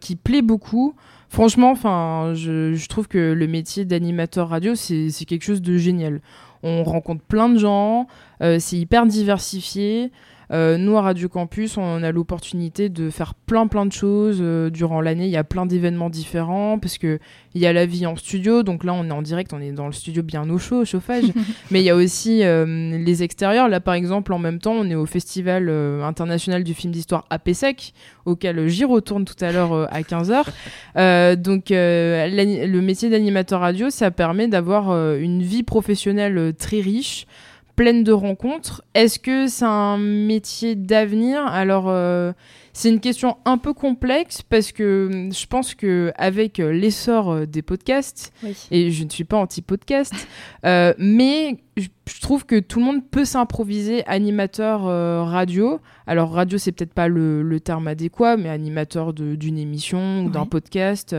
qui 0.00 0.16
plaît 0.16 0.40
beaucoup. 0.40 0.94
Franchement, 1.34 1.74
je, 1.74 2.86
trouve 2.86 3.08
que 3.08 3.32
le 3.32 3.48
métier 3.48 3.84
d'animateur 3.84 4.50
radio, 4.50 4.76
c'est 4.76 5.10
quelque 5.26 5.42
chose 5.42 5.60
de 5.60 5.76
génial. 5.76 6.20
On 6.62 6.84
rencontre 6.84 7.24
plein 7.24 7.48
de 7.48 7.58
gens, 7.58 8.06
euh, 8.40 8.58
c'est 8.60 8.76
hyper 8.76 9.04
diversifié. 9.04 10.12
Euh, 10.52 10.76
nous, 10.76 10.96
à 10.96 11.02
Radio 11.02 11.28
Campus, 11.28 11.76
on 11.76 12.02
a 12.02 12.12
l'opportunité 12.12 12.88
de 12.88 13.10
faire 13.10 13.34
plein 13.34 13.66
plein 13.66 13.86
de 13.86 13.92
choses 13.92 14.38
euh, 14.40 14.70
durant 14.70 15.00
l'année. 15.00 15.24
Il 15.24 15.30
y 15.30 15.36
a 15.36 15.44
plein 15.44 15.66
d'événements 15.66 16.10
différents 16.10 16.78
parce 16.78 16.98
que 16.98 17.18
il 17.54 17.60
y 17.60 17.66
a 17.66 17.72
la 17.72 17.86
vie 17.86 18.06
en 18.06 18.16
studio. 18.16 18.62
Donc 18.62 18.84
là, 18.84 18.92
on 18.94 19.04
est 19.08 19.12
en 19.12 19.22
direct, 19.22 19.52
on 19.52 19.60
est 19.60 19.72
dans 19.72 19.86
le 19.86 19.92
studio 19.92 20.22
bien 20.22 20.48
au 20.50 20.58
chaud, 20.58 20.82
au 20.82 20.84
chauffage. 20.84 21.24
Mais 21.70 21.80
il 21.80 21.84
y 21.84 21.90
a 21.90 21.96
aussi 21.96 22.42
euh, 22.42 22.98
les 22.98 23.22
extérieurs. 23.22 23.68
Là, 23.68 23.80
par 23.80 23.94
exemple, 23.94 24.32
en 24.32 24.38
même 24.38 24.58
temps, 24.58 24.72
on 24.72 24.88
est 24.88 24.94
au 24.94 25.06
Festival 25.06 25.68
international 26.02 26.64
du 26.64 26.74
film 26.74 26.92
d'histoire 26.92 27.24
à 27.30 27.38
auquel 28.24 28.68
j'y 28.68 28.84
retourne 28.84 29.24
tout 29.24 29.36
à 29.44 29.52
l'heure 29.52 29.86
à 29.92 30.00
15h. 30.00 31.36
donc, 31.36 31.66
le 31.70 32.80
métier 32.80 33.10
d'animateur 33.10 33.60
radio, 33.60 33.90
ça 33.90 34.10
permet 34.10 34.48
d'avoir 34.48 34.90
une 35.16 35.42
vie 35.42 35.62
professionnelle 35.62 36.54
très 36.58 36.80
riche 36.80 37.26
pleine 37.76 38.04
de 38.04 38.12
rencontres. 38.12 38.82
Est-ce 38.94 39.18
que 39.18 39.46
c'est 39.46 39.64
un 39.64 39.98
métier 39.98 40.74
d'avenir? 40.74 41.44
Alors, 41.46 41.86
euh, 41.88 42.32
c'est 42.72 42.88
une 42.88 43.00
question 43.00 43.36
un 43.44 43.58
peu 43.58 43.72
complexe 43.72 44.42
parce 44.42 44.72
que 44.72 45.08
hum, 45.12 45.32
je 45.32 45.46
pense 45.46 45.74
que 45.74 46.12
avec 46.16 46.60
euh, 46.60 46.72
l'essor 46.72 47.30
euh, 47.30 47.46
des 47.46 47.62
podcasts, 47.62 48.32
et 48.70 48.90
je 48.90 49.04
ne 49.04 49.10
suis 49.10 49.24
pas 49.24 49.36
anti-podcast, 49.36 50.14
mais 50.62 51.58
je, 51.76 51.88
trouve 52.20 52.46
que 52.46 52.58
tout 52.58 52.78
le 52.78 52.84
monde 52.86 53.04
peut 53.10 53.24
s'improviser 53.24 54.06
animateur 54.06 54.82
radio. 55.26 55.80
Alors, 56.06 56.32
radio, 56.32 56.56
c'est 56.56 56.72
peut-être 56.72 56.94
pas 56.94 57.08
le, 57.08 57.58
terme 57.60 57.88
adéquat, 57.88 58.36
mais 58.36 58.48
animateur 58.48 59.12
d'une 59.12 59.58
émission 59.58 60.24
ou 60.24 60.30
d'un 60.30 60.46
podcast. 60.46 61.14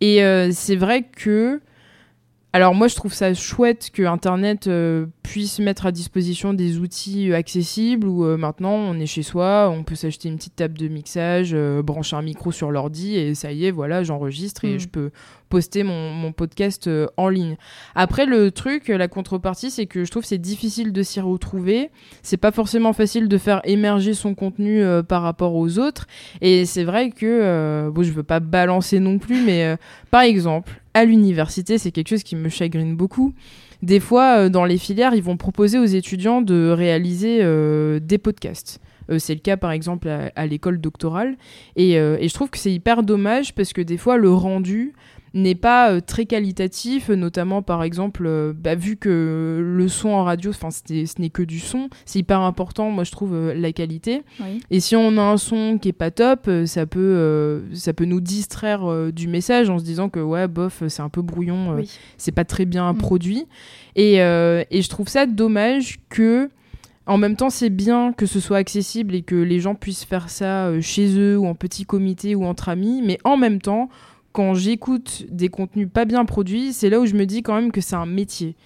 et 0.00 0.50
c'est 0.52 0.76
vrai 0.76 1.02
que 1.02 1.60
alors 2.54 2.72
moi 2.72 2.86
je 2.86 2.94
trouve 2.94 3.12
ça 3.12 3.34
chouette 3.34 3.90
que 3.92 4.04
Internet 4.04 4.68
euh, 4.68 5.06
puisse 5.24 5.58
mettre 5.58 5.86
à 5.86 5.90
disposition 5.90 6.52
des 6.52 6.78
outils 6.78 7.32
euh, 7.32 7.36
accessibles 7.36 8.06
où 8.06 8.24
euh, 8.24 8.36
maintenant 8.36 8.74
on 8.74 9.00
est 9.00 9.06
chez 9.06 9.22
soi, 9.22 9.72
on 9.72 9.82
peut 9.82 9.94
s'acheter 9.94 10.28
une 10.28 10.36
petite 10.36 10.54
table 10.54 10.78
de 10.78 10.86
mixage, 10.86 11.56
brancher 11.82 12.14
un 12.14 12.22
micro 12.22 12.52
sur 12.52 12.70
l'ordi 12.70 13.16
et 13.16 13.34
ça 13.34 13.50
y 13.50 13.64
est, 13.64 13.70
voilà, 13.70 14.04
j'enregistre 14.04 14.64
et 14.64 14.76
mm. 14.76 14.78
je 14.78 14.88
peux 14.88 15.10
poster 15.48 15.82
mon, 15.82 16.32
podcast 16.32 16.90
en 17.16 17.28
ligne. 17.28 17.56
Après 17.94 18.26
le 18.26 18.50
truc, 18.50 18.88
la 18.88 19.08
contrepartie, 19.08 19.70
c'est 19.70 19.86
que 19.86 20.04
je 20.04 20.10
trouve 20.10 20.24
c'est 20.24 20.38
difficile 20.38 20.92
de 20.92 21.02
s'y 21.02 21.20
retrouver. 21.20 21.90
C'est 22.22 22.36
pas 22.36 22.50
forcément 22.50 22.92
facile 22.92 23.28
de 23.28 23.38
faire 23.38 23.60
émerger 23.64 24.14
son 24.14 24.34
contenu 24.34 24.82
par 25.08 25.22
rapport 25.22 25.54
aux 25.54 25.78
autres. 25.78 26.06
Et 26.40 26.64
c'est 26.66 26.82
vrai 26.82 27.10
que 27.10 27.88
bon, 27.90 28.02
je 28.02 28.10
veux 28.10 28.24
pas 28.24 28.40
balancer 28.40 28.98
non 28.98 29.18
plus, 29.18 29.44
mais 29.44 29.76
par 30.10 30.22
exemple 30.22 30.80
à 30.94 31.04
l'université, 31.04 31.76
c'est 31.76 31.90
quelque 31.90 32.08
chose 32.08 32.22
qui 32.22 32.36
me 32.36 32.48
chagrine 32.48 32.96
beaucoup. 32.96 33.34
Des 33.84 34.00
fois, 34.00 34.38
euh, 34.38 34.48
dans 34.48 34.64
les 34.64 34.78
filières, 34.78 35.14
ils 35.14 35.22
vont 35.22 35.36
proposer 35.36 35.78
aux 35.78 35.84
étudiants 35.84 36.40
de 36.40 36.70
réaliser 36.70 37.40
euh, 37.42 38.00
des 38.00 38.16
podcasts. 38.16 38.80
Euh, 39.10 39.18
c'est 39.18 39.34
le 39.34 39.40
cas 39.40 39.58
par 39.58 39.72
exemple 39.72 40.08
à, 40.08 40.46
l'école 40.46 40.80
doctorale. 40.80 41.36
Et, 41.76 41.92
et, 41.92 42.28
je 42.28 42.32
trouve 42.32 42.48
que 42.48 42.56
c'est 42.56 42.72
hyper 42.72 43.02
dommage 43.02 43.54
parce 43.54 43.74
que 43.74 43.82
des 43.82 43.98
fois 43.98 44.16
le 44.16 44.32
rendu 44.32 44.94
n'est 45.34 45.56
pas 45.56 45.90
euh, 45.90 46.00
très 46.00 46.26
qualitatif, 46.26 47.10
notamment 47.10 47.60
par 47.60 47.82
exemple, 47.82 48.24
euh, 48.24 48.52
bah, 48.56 48.76
vu 48.76 48.96
que 48.96 49.60
le 49.62 49.88
son 49.88 50.10
en 50.10 50.24
radio, 50.24 50.52
ce 50.52 51.20
n'est 51.20 51.30
que 51.30 51.42
du 51.42 51.58
son, 51.58 51.88
c'est 52.04 52.20
hyper 52.20 52.40
important, 52.40 52.90
moi 52.90 53.04
je 53.04 53.10
trouve, 53.10 53.34
euh, 53.34 53.54
la 53.54 53.72
qualité. 53.72 54.22
Et 54.70 54.80
si 54.80 54.94
on 54.94 55.18
a 55.18 55.22
un 55.22 55.36
son 55.36 55.78
qui 55.80 55.88
est 55.88 55.92
pas 55.92 56.12
top, 56.12 56.48
ça 56.66 56.86
peut, 56.86 57.62
ça 57.72 57.92
peut 57.92 58.04
nous 58.04 58.20
distraire 58.20 59.12
du 59.12 59.26
message 59.26 59.68
en 59.68 59.78
se 59.78 59.84
disant 59.84 60.08
que 60.08 60.20
ouais, 60.20 60.46
bof, 60.46 60.84
c'est 60.88 61.02
un 61.02 61.08
peu 61.08 61.22
brouillon, 61.22 61.76
c'est 62.16 62.32
pas 62.32 62.44
très 62.44 62.64
bien 62.64 62.92
mm. 62.92 62.98
produit. 62.98 63.46
Et, 63.96 64.14
et 64.16 64.82
je 64.82 64.88
trouve 64.88 65.08
ça 65.08 65.26
dommage 65.26 65.98
que 66.08 66.48
en 67.06 67.18
même 67.18 67.36
temps, 67.36 67.50
c'est 67.50 67.70
bien 67.70 68.14
que 68.14 68.24
ce 68.24 68.40
soit 68.40 68.56
accessible 68.56 69.14
et 69.14 69.22
que 69.22 69.34
les 69.34 69.60
gens 69.60 69.74
puissent 69.74 70.04
faire 70.04 70.30
ça 70.30 70.80
chez 70.80 71.18
eux 71.18 71.36
ou 71.36 71.46
en 71.46 71.54
petit 71.54 71.84
comité 71.84 72.34
ou 72.34 72.44
entre 72.44 72.68
amis, 72.68 73.02
mais 73.04 73.18
en 73.24 73.36
même 73.36 73.60
temps, 73.60 73.90
quand 74.34 74.54
j'écoute 74.54 75.24
des 75.30 75.48
contenus 75.48 75.88
pas 75.90 76.04
bien 76.04 76.24
produits, 76.24 76.72
c'est 76.72 76.90
là 76.90 76.98
où 76.98 77.06
je 77.06 77.14
me 77.14 77.24
dis 77.24 77.44
quand 77.44 77.54
même 77.54 77.70
que 77.70 77.80
c'est 77.80 77.94
un 77.94 78.04
métier 78.04 78.56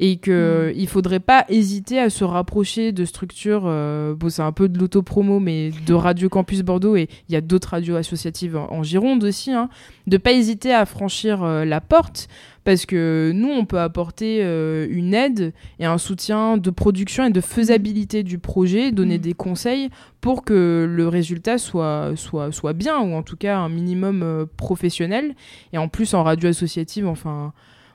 et 0.00 0.16
qu'il 0.16 0.32
mm. 0.32 0.72
il 0.76 0.88
faudrait 0.88 1.20
pas 1.20 1.44
hésiter 1.48 1.98
à 1.98 2.10
se 2.10 2.24
rapprocher 2.24 2.92
de 2.92 3.04
structures, 3.04 3.64
euh, 3.66 4.14
bon 4.14 4.28
c'est 4.28 4.42
un 4.42 4.52
peu 4.52 4.68
de 4.68 4.78
l'autopromo, 4.78 5.40
mais 5.40 5.70
de 5.86 5.94
Radio 5.94 6.28
Campus 6.28 6.62
Bordeaux 6.62 6.96
et 6.96 7.08
il 7.28 7.32
y 7.32 7.36
a 7.36 7.40
d'autres 7.40 7.70
radios 7.70 7.96
associatives 7.96 8.56
en, 8.56 8.82
Gironde 8.82 9.24
aussi, 9.24 9.52
hein, 9.52 9.68
de 10.06 10.16
pas 10.16 10.32
hésiter 10.32 10.72
à 10.72 10.86
franchir 10.86 11.42
euh, 11.42 11.64
la 11.64 11.80
porte 11.80 12.28
parce 12.64 12.86
que 12.86 13.32
nous 13.34 13.48
on 13.48 13.64
peut 13.64 13.80
apporter 13.80 14.40
euh, 14.42 14.86
une 14.90 15.14
aide 15.14 15.52
et 15.78 15.86
un 15.86 15.98
soutien 15.98 16.58
de 16.58 16.70
production 16.70 17.24
et 17.24 17.30
de 17.30 17.40
faisabilité 17.40 18.22
du 18.22 18.38
projet, 18.38 18.92
donner 18.92 19.18
mm. 19.18 19.22
des 19.22 19.34
conseils 19.34 19.90
pour 20.20 20.44
que 20.44 20.86
le 20.88 21.08
résultat 21.08 21.58
soit, 21.58 22.12
soit, 22.16 22.52
soit 22.52 22.72
bien 22.72 22.98
ou 23.00 23.14
en 23.14 23.22
tout 23.22 23.36
cas 23.36 23.58
un 23.58 23.68
minimum 23.68 24.46
professionnel 24.56 25.34
et 25.72 25.78
en 25.78 25.88
plus 25.88 26.14
en 26.14 26.22
radio 26.22 26.50
associative 26.50 27.06
enfin 27.06 27.52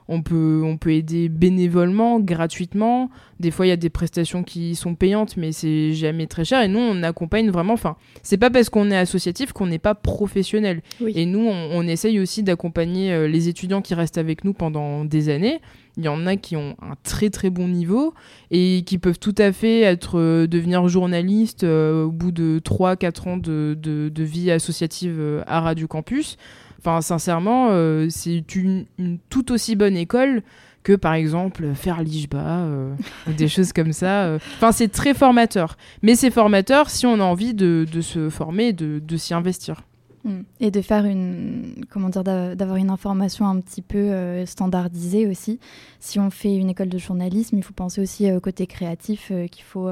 on 0.07 0.21
peut, 0.21 0.61
on 0.65 0.77
peut 0.77 0.93
aider 0.93 1.29
bénévolement, 1.29 2.19
gratuitement. 2.19 3.09
Des 3.39 3.51
fois, 3.51 3.65
il 3.65 3.69
y 3.69 3.73
a 3.73 3.77
des 3.77 3.89
prestations 3.89 4.43
qui 4.43 4.75
sont 4.75 4.95
payantes, 4.95 5.37
mais 5.37 5.51
c'est 5.51 5.93
jamais 5.93 6.27
très 6.27 6.45
cher. 6.45 6.61
Et 6.61 6.67
nous, 6.67 6.79
on 6.79 7.03
accompagne 7.03 7.49
vraiment. 7.49 7.73
Enfin, 7.73 7.95
c'est 8.21 8.37
pas 8.37 8.49
parce 8.49 8.69
qu'on 8.69 8.91
est 8.91 8.97
associatif 8.97 9.53
qu'on 9.53 9.67
n'est 9.67 9.79
pas 9.79 9.95
professionnel. 9.95 10.81
Et 11.05 11.25
nous, 11.25 11.47
on, 11.47 11.83
essaye 11.83 12.19
aussi 12.19 12.43
d'accompagner 12.43 13.11
euh, 13.11 13.27
les 13.27 13.49
étudiants 13.49 13.81
qui 13.81 13.93
restent 13.93 14.17
avec 14.17 14.45
nous 14.45 14.53
pendant 14.53 15.03
des 15.03 15.29
années. 15.29 15.59
Il 15.97 16.03
y 16.03 16.07
en 16.07 16.25
a 16.25 16.37
qui 16.37 16.55
ont 16.55 16.75
un 16.81 16.95
très 17.03 17.29
très 17.29 17.49
bon 17.49 17.67
niveau 17.67 18.13
et 18.49 18.83
qui 18.85 18.97
peuvent 18.97 19.19
tout 19.19 19.35
à 19.37 19.51
fait 19.51 19.81
être 19.81 20.17
euh, 20.17 20.47
devenir 20.47 20.87
journalistes 20.87 21.65
euh, 21.65 22.05
au 22.05 22.11
bout 22.11 22.31
de 22.31 22.59
3-4 22.63 23.29
ans 23.29 23.37
de, 23.37 23.77
de, 23.79 24.23
vie 24.23 24.49
associative 24.49 25.43
à 25.45 25.59
Radio 25.59 25.87
Campus. 25.87 26.37
Enfin, 26.85 26.99
sincèrement, 26.99 27.69
euh, 27.71 28.07
c'est 28.09 28.55
une, 28.55 28.85
tout 29.29 29.53
aussi 29.53 29.77
bonne 29.77 29.95
école 29.95 30.43
que 30.83 30.93
par 30.93 31.13
exemple 31.13 31.73
faire 31.73 32.03
l'IJBA 32.03 32.37
euh, 32.37 32.93
ou 33.27 33.31
des 33.31 33.47
choses 33.47 33.71
comme 33.71 33.93
ça. 33.93 34.25
Euh. 34.25 34.39
Enfin, 34.57 34.73
c'est 34.73 34.89
très 34.89 35.13
formateur. 35.13 35.77
Mais 36.01 36.15
c'est 36.15 36.29
formateur 36.29 36.89
si 36.89 37.05
on 37.05 37.21
a 37.21 37.23
envie 37.23 37.53
de, 37.53 37.85
se 38.01 38.29
former, 38.29 38.73
de, 38.73 38.99
de 38.99 39.17
s'y 39.17 39.33
investir. 39.33 39.81
Mm. 40.25 40.41
Et 40.59 40.71
de 40.71 40.81
faire 40.81 41.05
une, 41.05 41.85
comment 41.89 42.09
dire, 42.09 42.23
d'avoir 42.23 42.75
une 42.75 42.89
information 42.89 43.47
un 43.47 43.61
petit 43.61 43.81
peu 43.81 43.97
euh, 43.97 44.45
standardisée 44.45 45.25
aussi. 45.27 45.59
Si 46.01 46.19
on 46.19 46.29
fait 46.29 46.53
une 46.53 46.69
école 46.69 46.89
de 46.89 46.97
journalisme, 46.97 47.57
il 47.57 47.63
faut 47.63 47.73
penser 47.73 48.01
aussi 48.01 48.29
au 48.29 48.41
côté 48.41 48.67
créatif 48.67 49.31
qu'il 49.51 49.63
faut, 49.63 49.89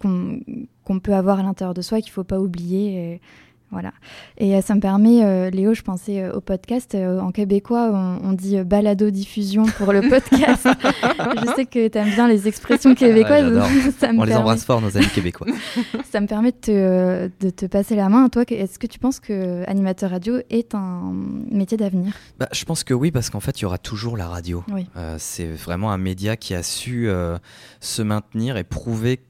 qu'on 0.00 1.00
peut 1.00 1.14
avoir 1.14 1.38
à 1.38 1.42
l'intérieur 1.44 1.74
de 1.74 1.82
soi, 1.82 2.00
qu'il 2.00 2.10
ne 2.10 2.14
faut 2.14 2.24
pas 2.24 2.40
oublier. 2.40 3.20
Voilà. 3.70 3.92
Et 4.38 4.56
euh, 4.56 4.62
ça 4.62 4.74
me 4.74 4.80
permet, 4.80 5.22
euh, 5.22 5.50
Léo, 5.50 5.74
je 5.74 5.82
pensais 5.82 6.22
euh, 6.22 6.32
au 6.32 6.40
podcast. 6.40 6.94
en 6.94 7.30
québécois, 7.32 7.90
on, 7.92 8.32
dit 8.32 8.60
balado 8.62 9.10
diffusion 9.10 9.66
pour 9.66 9.92
le 9.92 10.08
podcast. 10.08 10.66
je 10.92 11.54
sais 11.54 11.66
que 11.66 11.88
tu 11.88 11.98
aimes 11.98 12.10
bien 12.10 12.28
les 12.28 12.48
expressions 12.48 12.94
québécoises. 12.94 13.44
on 14.16 14.24
les 14.24 14.34
embrasse 14.34 14.64
fort, 14.64 14.80
nos 14.80 14.96
amis 14.96 15.08
québécois. 15.08 15.48
ça 16.10 16.20
me 16.20 16.26
permet 16.26 16.52
de 16.52 16.56
te, 16.56 17.30
de 17.44 17.50
te, 17.50 17.66
passer 17.66 17.94
la 17.94 18.08
main. 18.08 18.28
Toi, 18.28 18.44
est-ce 18.48 18.78
que 18.78 18.86
tu 18.86 18.98
penses 18.98 19.20
que 19.20 19.68
animateur 19.68 20.10
radio 20.10 20.38
est 20.48 20.74
un 20.74 21.12
métier 21.50 21.76
d'avenir? 21.76 22.14
Bah, 22.38 22.48
Je 22.52 22.64
pense 22.64 22.84
que 22.84 22.94
oui, 22.94 23.10
parce 23.10 23.28
qu'en 23.28 23.40
fait, 23.40 23.60
il 23.60 23.62
y 23.62 23.66
aura 23.66 23.78
toujours 23.78 24.16
la 24.16 24.28
radio. 24.28 24.64
c'est 25.18 25.46
vraiment 25.46 25.92
un 25.92 25.98
média 25.98 26.36
qui 26.36 26.54
a 26.54 26.62
su 26.62 27.08
se 27.80 28.02
maintenir 28.02 28.56
et 28.56 28.64
prouver 28.64 29.20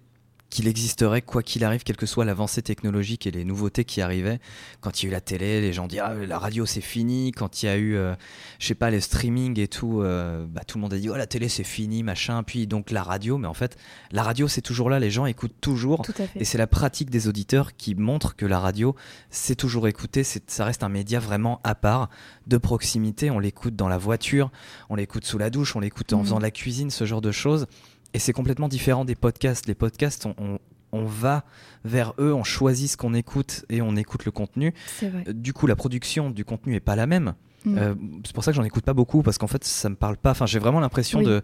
qu'il 0.51 0.67
existerait 0.67 1.23
quoi 1.23 1.43
qu'il 1.43 1.65
arrive, 1.65 1.83
quelle 1.83 1.97
que 1.97 2.07
soit 2.07 2.25
l'avancée 2.25 2.63
technologique 2.63 3.27
et 3.27 3.31
les 3.31 3.45
nouveautés 3.45 3.85
qui 3.85 4.01
arrivaient. 4.01 4.41
Quand 4.81 5.03
il 5.03 5.07
y 5.07 5.09
a 5.09 5.11
eu 5.11 5.13
la 5.13 5.21
télé, 5.21 5.61
les 5.61 5.73
gens 5.73 5.87
disaient 5.87 6.01
ah, 6.03 6.15
la 6.15 6.39
radio 6.39 6.65
c'est 6.65 6.81
fini. 6.81 7.33
Quand 7.33 7.63
il 7.63 7.67
y 7.67 7.69
a 7.69 7.77
eu, 7.77 7.97
euh, 7.97 8.15
je 8.59 8.67
sais 8.67 8.75
pas, 8.75 8.91
les 8.91 9.01
streaming 9.01 9.59
et 9.61 9.69
tout, 9.69 10.01
euh, 10.01 10.47
bah, 10.49 10.63
tout 10.67 10.79
le 10.79 10.83
monde 10.83 10.95
a 10.95 10.99
dit 10.99 11.11
oh 11.11 11.17
la 11.17 11.27
télé 11.27 11.49
c'est 11.49 11.65
fini, 11.65 12.03
machin. 12.03 12.43
Puis 12.43 12.67
donc 12.67 12.91
la 12.91 13.03
radio, 13.03 13.37
mais 13.37 13.47
en 13.47 13.55
fait 13.55 13.77
la 14.11 14.23
radio 14.23 14.49
c'est 14.49 14.63
toujours 14.63 14.89
là, 14.89 14.99
les 14.99 15.11
gens 15.11 15.27
écoutent 15.27 15.61
toujours. 15.61 16.03
Et 16.37 16.45
c'est 16.45 16.59
la 16.59 16.67
pratique 16.67 17.11
des 17.11 17.29
auditeurs 17.29 17.77
qui 17.77 17.95
montre 17.95 18.35
que 18.35 18.47
la 18.47 18.59
radio 18.59 18.95
c'est 19.31 19.57
toujours 19.57 19.87
écouté, 19.87 20.25
ça 20.25 20.65
reste 20.65 20.83
un 20.83 20.89
média 20.89 21.21
vraiment 21.21 21.61
à 21.65 21.75
part, 21.75 22.09
de 22.47 22.57
proximité. 22.57 23.31
On 23.31 23.39
l'écoute 23.39 23.77
dans 23.77 23.89
la 23.89 23.99
voiture, 23.99 24.51
on 24.89 24.95
l'écoute 24.95 25.25
sous 25.25 25.39
la 25.39 25.51
douche, 25.51 25.77
on 25.77 25.81
l'écoute 25.81 26.13
en 26.13 26.21
mmh. 26.21 26.25
faisant 26.25 26.39
de 26.39 26.43
la 26.43 26.51
cuisine, 26.51 26.91
ce 26.91 27.05
genre 27.05 27.21
de 27.21 27.33
choses. 27.33 27.67
Et 28.15 28.19
c'est 28.19 28.33
complètement 28.33 28.69
différent 28.69 29.05
des 29.05 29.15
podcasts. 29.15 29.67
Les 29.67 29.75
podcasts, 29.75 30.27
on, 30.27 30.59
on, 30.93 31.05
va 31.05 31.45
vers 31.85 32.15
eux, 32.19 32.33
on 32.33 32.45
choisit 32.45 32.91
ce 32.91 32.97
qu'on 32.97 33.15
écoute 33.15 33.65
et 33.69 33.83
on 33.83 33.97
écoute 33.97 34.25
le 34.25 34.31
contenu. 34.31 34.75
Vrai. 35.03 35.25
Euh, 35.29 35.33
du 35.33 35.53
coup, 35.53 35.67
la 35.67 35.77
production 35.77 36.31
du 36.31 36.45
contenu 36.45 36.75
est 36.75 36.81
pas 36.81 36.97
la 36.97 37.07
même. 37.07 37.35
Mm. 37.65 37.79
Euh, 37.79 37.95
c'est 38.25 38.35
pour 38.35 38.45
ça 38.45 38.53
que 38.53 38.57
j'en 38.57 38.65
écoute 38.65 38.85
pas 38.85 38.95
beaucoup 38.95 39.23
parce 39.23 39.39
qu'en 39.39 39.47
fait, 39.47 39.65
ça 39.65 39.89
me 39.89 39.97
parle 39.97 40.17
pas. 40.17 40.31
Enfin, 40.31 40.47
j'ai 40.47 40.59
vraiment 40.59 40.81
l'impression 40.81 41.21
de 41.23 41.43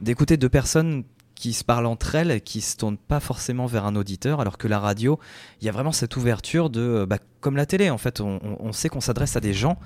d'écouter 0.00 0.36
deux 0.36 0.48
personnes 0.48 1.04
qui 1.34 1.52
se 1.54 1.64
parlent 1.64 1.86
entre 1.86 2.14
elles 2.14 2.30
et 2.30 2.40
qui 2.40 2.60
se 2.60 2.76
tournent 2.76 2.98
pas 2.98 3.18
forcément 3.18 3.66
vers 3.66 3.84
un 3.84 3.96
auditeur, 3.96 4.40
alors 4.40 4.58
que 4.58 4.68
la 4.68 4.78
radio, 4.78 5.18
il 5.60 5.64
y 5.66 5.68
a 5.68 5.72
vraiment 5.72 5.90
cette 5.90 6.16
ouverture 6.16 6.70
de, 6.70 7.04
bah, 7.08 7.18
comme 7.40 7.56
la 7.56 7.66
télé, 7.66 7.90
en 7.90 7.98
fait, 7.98 8.20
on, 8.20 8.38
on 8.60 8.72
sait 8.72 8.88
qu'on 8.88 9.00
s'adresse 9.00 9.34
à 9.34 9.40
des 9.40 9.52
gens, 9.52 9.76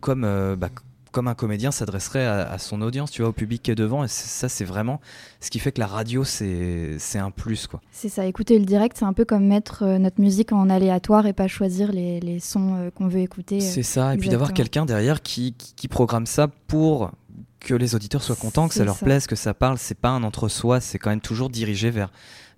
comme, 0.00 0.22
euh, 0.22 0.54
bah, 0.54 0.68
comme 1.10 1.28
un 1.28 1.34
comédien 1.34 1.70
s'adresserait 1.70 2.24
à, 2.24 2.58
son 2.58 2.82
audience, 2.82 3.10
tu 3.10 3.22
vois, 3.22 3.30
au 3.30 3.32
public 3.32 3.62
qui 3.62 3.70
est 3.70 3.74
devant. 3.76 4.04
Et 4.04 4.08
ça, 4.08 4.48
c'est 4.48 4.64
vraiment 4.64 5.00
ce 5.40 5.50
qui 5.50 5.58
fait 5.58 5.72
que 5.72 5.80
la 5.80 5.86
radio, 5.86 6.24
c'est 6.24 6.98
un 7.16 7.30
plus, 7.30 7.66
quoi. 7.66 7.80
C'est 7.90 8.08
ça. 8.08 8.26
Écouter 8.26 8.58
le 8.58 8.64
direct, 8.64 8.96
c'est 8.98 9.04
un 9.04 9.12
peu 9.12 9.24
comme 9.24 9.46
mettre 9.46 9.82
euh, 9.82 9.98
notre 9.98 10.20
musique 10.20 10.52
en 10.52 10.70
aléatoire 10.70 11.26
et 11.26 11.32
pas 11.32 11.48
choisir 11.48 11.92
les, 11.92 12.20
les 12.20 12.40
sons 12.40 12.74
euh, 12.76 12.90
qu'on 12.90 13.08
veut 13.08 13.20
écouter. 13.20 13.56
Euh, 13.56 13.60
c'est 13.60 13.82
ça. 13.82 14.14
Et 14.14 14.18
puis 14.18 14.28
d'avoir 14.28 14.52
quelqu'un 14.52 14.86
derrière 14.86 15.22
qui, 15.22 15.54
qui, 15.54 15.88
programme 15.88 16.26
ça 16.26 16.48
pour 16.68 17.10
que 17.58 17.74
les 17.74 17.94
auditeurs 17.94 18.22
soient 18.22 18.36
contents, 18.36 18.68
que 18.68 18.74
ça 18.74 18.84
leur 18.84 18.98
plaise, 18.98 19.26
que 19.26 19.36
ça 19.36 19.54
parle. 19.54 19.78
C'est 19.78 19.98
pas 19.98 20.10
un 20.10 20.22
entre-soi. 20.22 20.80
C'est 20.80 20.98
quand 20.98 21.10
même 21.10 21.20
toujours 21.20 21.50
dirigé 21.50 21.90
vers, 21.90 22.10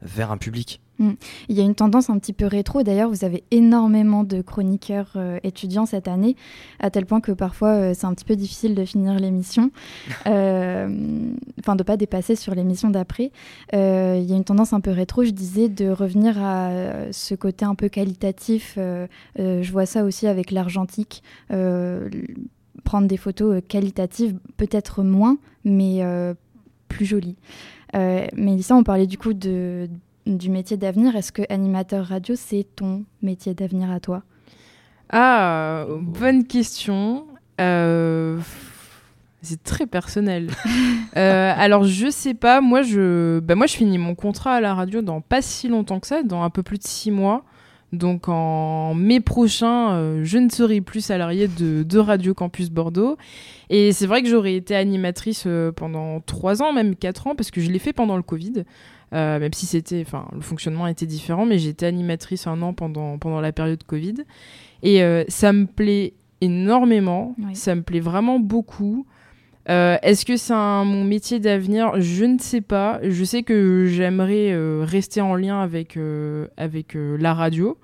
vers 0.03 0.31
un 0.31 0.37
public. 0.37 0.82
Mm. 1.03 1.13
Il 1.49 1.57
y 1.57 1.61
a 1.61 1.65
une 1.65 1.75
tendance 1.75 2.09
un 2.11 2.19
petit 2.19 2.33
peu 2.33 2.47
rétro. 2.47 2.83
D'ailleurs, 2.83 3.11
vous 3.11 3.25
avez 3.25 3.45
énormément 3.51 4.25
de 4.25 4.41
chroniqueurs 4.41 5.13
euh, 5.17 5.39
étudiants 5.43 5.87
cette 5.87 6.09
année, 6.09 6.37
à 6.79 6.91
tel 6.91 7.07
point 7.07 7.21
que 7.21 7.33
parfois 7.33 7.69
euh, 7.71 7.95
c'est 7.95 8.07
un 8.07 8.15
petit 8.15 8.25
peu 8.25 8.37
difficile 8.37 8.75
de 8.75 8.85
finir 8.85 9.19
l'émission, 9.19 9.71
euh, 10.27 11.35
enfin 11.59 11.77
de 11.77 11.83
pas 11.83 11.97
dépasser 11.97 12.37
sur 12.37 12.55
l'émission 12.55 12.91
d'après. 12.91 13.33
il 13.73 13.79
y 14.25 14.33
a 14.33 14.37
une 14.37 14.45
tendance 14.45 14.73
un 14.73 14.81
peu 14.81 14.91
rétro, 14.91 15.25
je 15.25 15.31
disais, 15.31 15.69
de 15.69 15.91
revenir 15.91 16.43
à 16.43 16.71
ce 17.11 17.35
côté 17.35 17.65
un 17.65 17.75
peu 17.75 17.89
qualitatif. 17.89 18.75
je 18.77 19.73
vois 19.73 19.87
ça 19.87 20.05
aussi 20.05 20.27
avec 20.27 20.51
l'argentique. 20.51 21.23
prendre 21.49 23.09
des 23.09 23.17
photos 23.17 23.63
qualitatives, 23.69 24.37
peut-être 24.57 25.03
moins, 25.03 25.39
mais 25.65 26.03
plus 26.89 27.05
jolies. 27.05 27.37
mais 27.95 28.63
ça, 28.63 28.77
on 28.77 28.85
parlait 28.85 29.07
du 29.07 29.19
coup 29.19 29.33
de 29.33 29.89
du 30.27 30.51
métier 30.51 30.77
d'avenir. 30.77 31.17
Est-ce 31.17 31.33
que 31.33 31.43
animateur 31.49 32.07
radio, 32.07 32.35
c'est 32.37 32.67
ton 32.77 33.05
métier 33.23 33.55
d'avenir 33.55 33.91
à 33.91 34.01
toi? 34.01 34.23
Ah, 35.11 35.85
bonne 36.01 36.47
question. 36.47 37.27
Euh, 37.61 38.39
c'est 39.43 39.63
très 39.63 39.87
personnel. 39.87 40.51
Euh, 41.19 41.53
alors, 41.55 41.85
je 41.85 42.09
sais 42.09 42.33
pas. 42.33 42.63
Moi 42.63 42.81
je, 42.81 43.39
bah, 43.41 43.55
moi, 43.55 43.67
je 43.67 43.75
finis 43.75 43.99
mon 43.99 44.15
contrat 44.15 44.55
à 44.55 44.61
la 44.63 44.75
radio 44.75 45.03
dans 45.03 45.21
pas 45.21 45.43
si 45.43 45.69
longtemps 45.69 46.01
que 46.01 46.07
ça, 46.07 46.23
dans 46.23 46.43
un 46.43 46.49
peu 46.49 46.63
plus 46.63 46.79
de 46.79 46.85
six 46.85 47.11
mois. 47.11 47.45
Donc 47.93 48.31
en 48.31 48.95
mai 48.95 49.21
prochain, 49.21 49.93
euh, 49.93 50.21
je 50.25 50.39
ne 50.39 50.49
serai 50.49 50.81
plus 50.81 51.03
salariée 51.03 51.49
de, 51.49 51.83
de, 51.83 51.99
Radio 51.99 52.33
Campus 52.33 52.71
Bordeaux. 52.71 53.19
Et 53.69 53.93
c'est 53.93 54.07
vrai 54.07 54.23
que 54.23 54.29
j'aurais 54.31 54.55
été 54.55 54.75
animatrice 54.75 55.47
pendant 55.77 56.21
trois 56.21 56.63
ans, 56.63 56.73
même 56.73 56.97
quatre 56.97 57.27
ans, 57.27 57.35
parce 57.35 57.51
que 57.51 57.61
je 57.61 57.71
l'ai 57.71 57.79
fait 57.79 57.93
pendant 57.93 58.17
le 58.17 58.23
Covid. 58.23 58.65
Euh, 59.13 59.39
même 59.39 59.53
si 59.53 59.67
c'était, 59.67 60.03
enfin, 60.07 60.27
le 60.33 60.41
fonctionnement 60.41 60.87
était 60.87 61.07
différent, 61.07 61.45
mais 61.45 61.59
j'étais 61.59 61.87
animatrice 61.87 62.47
un 62.47 62.63
an 62.63 62.73
pendant, 62.73 63.19
pendant 63.19 63.41
la 63.41 63.53
période 63.53 63.83
Covid. 63.85 64.15
Et 64.83 65.03
euh, 65.03 65.25
ça 65.29 65.53
me 65.53 65.67
plaît 65.67 66.15
énormément, 66.41 67.37
ça 67.53 67.75
me 67.75 67.83
plaît 67.83 68.01
vraiment 68.01 68.39
beaucoup. 68.41 69.07
Euh, 69.69 69.97
est-ce 70.03 70.25
que 70.25 70.37
c'est 70.37 70.55
mon 70.55 71.05
métier 71.05 71.41
d'avenir? 71.41 72.01
Je 72.01 72.25
ne 72.25 72.39
sais 72.39 72.63
pas. 72.63 73.01
Je 73.03 73.23
sais 73.23 73.43
que 73.43 73.87
j'aimerais 73.87 74.57
rester 74.83 75.21
en 75.21 75.35
lien 75.37 75.61
avec, 75.61 75.99
avec 76.57 76.97
la 76.97 77.35
radio, 77.35 77.79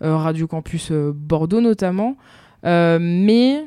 Radio 0.00 0.48
Campus 0.48 0.90
Bordeaux 0.90 1.60
notamment. 1.60 2.16
mais 2.64 3.66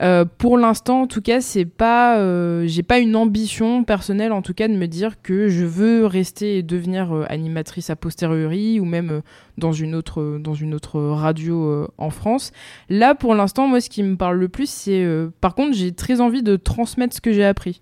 euh, 0.00 0.24
pour 0.24 0.56
l'instant, 0.56 1.02
en 1.02 1.06
tout 1.06 1.20
cas, 1.20 1.40
c'est 1.40 1.66
pas, 1.66 2.18
euh, 2.18 2.64
j'ai 2.66 2.82
pas 2.82 2.98
une 2.98 3.14
ambition 3.14 3.84
personnelle, 3.84 4.32
en 4.32 4.40
tout 4.40 4.54
cas, 4.54 4.66
de 4.66 4.72
me 4.72 4.86
dire 4.86 5.20
que 5.22 5.48
je 5.48 5.64
veux 5.64 6.06
rester 6.06 6.56
et 6.56 6.62
devenir 6.62 7.14
euh, 7.14 7.26
animatrice 7.28 7.90
a 7.90 7.96
posteriori 7.96 8.80
ou 8.80 8.86
même 8.86 9.20
dans 9.58 9.72
une 9.72 9.94
autre, 9.94 10.38
dans 10.38 10.54
une 10.54 10.74
autre 10.74 10.98
radio 11.00 11.64
euh, 11.64 11.88
en 11.98 12.10
France. 12.10 12.52
Là, 12.88 13.14
pour 13.14 13.34
l'instant, 13.34 13.66
moi, 13.68 13.80
ce 13.80 13.90
qui 13.90 14.02
me 14.02 14.16
parle 14.16 14.38
le 14.38 14.48
plus, 14.48 14.68
c'est. 14.68 15.04
Euh, 15.04 15.28
par 15.40 15.54
contre, 15.54 15.76
j'ai 15.76 15.92
très 15.92 16.20
envie 16.20 16.42
de 16.42 16.56
transmettre 16.56 17.14
ce 17.14 17.20
que 17.20 17.32
j'ai 17.32 17.44
appris. 17.44 17.80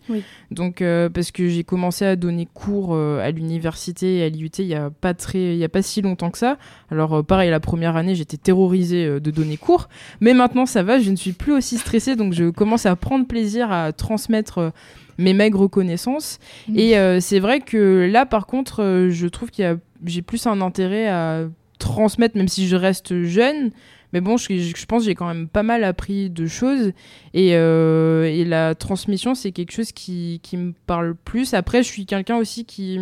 Donc, 0.51 0.83
euh, 0.83 1.09
parce 1.09 1.31
que 1.31 1.49
j'ai 1.49 1.65
commencé 1.65 2.05
à 2.05 2.17
donner 2.17 2.49
cours 2.53 2.97
à 2.97 3.31
l'université 3.31 4.19
et 4.19 4.25
à 4.25 4.29
l'IUT 4.29 4.51
il 4.59 4.67
n'y 4.67 4.75
a, 4.75 4.91
pas 4.91 5.15
très, 5.15 5.55
il 5.55 5.59
y 5.59 5.65
a 5.65 5.69
pas 5.69 5.83
si 5.83 6.03
longtemps 6.03 6.31
que 6.31 6.39
ça. 6.39 6.59
Alors, 6.91 7.25
pareil, 7.25 7.51
la 7.51 7.61
première 7.61 7.97
année, 7.97 8.15
j'étais 8.15 8.37
terrorisée 8.37 9.21
de 9.21 9.31
donner 9.31 9.57
cours. 9.57 9.89
Mais 10.21 10.35
maintenant, 10.35 10.67
ça 10.67 10.83
va, 10.83 10.99
je 10.99 11.11
ne 11.11 11.17
suis 11.17 11.33
plus 11.33 11.53
aussi 11.53 11.79
stressée. 11.79 12.17
Donc, 12.17 12.33
je 12.33 12.51
commence 12.51 12.87
à 12.87 12.97
prendre 12.97 13.27
plaisir 13.27 13.71
à 13.71 13.93
transmettre 13.93 14.73
mes 15.19 15.35
maigres 15.35 15.69
connaissances. 15.69 16.39
Mmh. 16.69 16.79
Et 16.79 17.21
c'est 17.21 17.39
vrai 17.39 17.61
que 17.61 18.09
là, 18.11 18.27
par 18.27 18.47
contre, 18.47 19.09
je 19.11 19.27
trouve 19.29 19.51
qu'il 19.51 19.65
y 19.65 19.69
a 19.69 19.77
j'ai 20.05 20.23
plus 20.23 20.47
un 20.47 20.61
intérêt 20.61 21.09
à 21.09 21.45
transmettre, 21.81 22.37
même 22.37 22.49
si 22.49 22.69
je 22.69 22.77
reste 22.77 23.25
jeune. 23.25 23.71
Mais 24.13 24.21
bon, 24.21 24.37
je, 24.37 24.87
pense 24.87 25.03
que 25.03 25.07
j'ai 25.07 25.15
quand 25.15 25.29
même 25.29 25.49
pas 25.49 25.63
mal 25.63 25.85
appris 25.85 26.31
de 26.31 26.47
choses. 26.47 26.93
Et, 27.35 27.55
euh, 27.55 28.25
et 28.25 28.45
la 28.45 28.75
transmission, 28.75 29.35
c'est 29.35 29.53
quelque 29.53 29.73
chose 29.73 29.93
qui, 29.93 30.41
qui, 30.43 30.57
me 30.57 30.73
parle 30.87 31.15
plus. 31.15 31.55
Après, 31.55 31.83
je 31.83 31.89
suis 31.89 32.07
quelqu'un 32.07 32.37
aussi 32.37 32.65
qui 32.65 32.99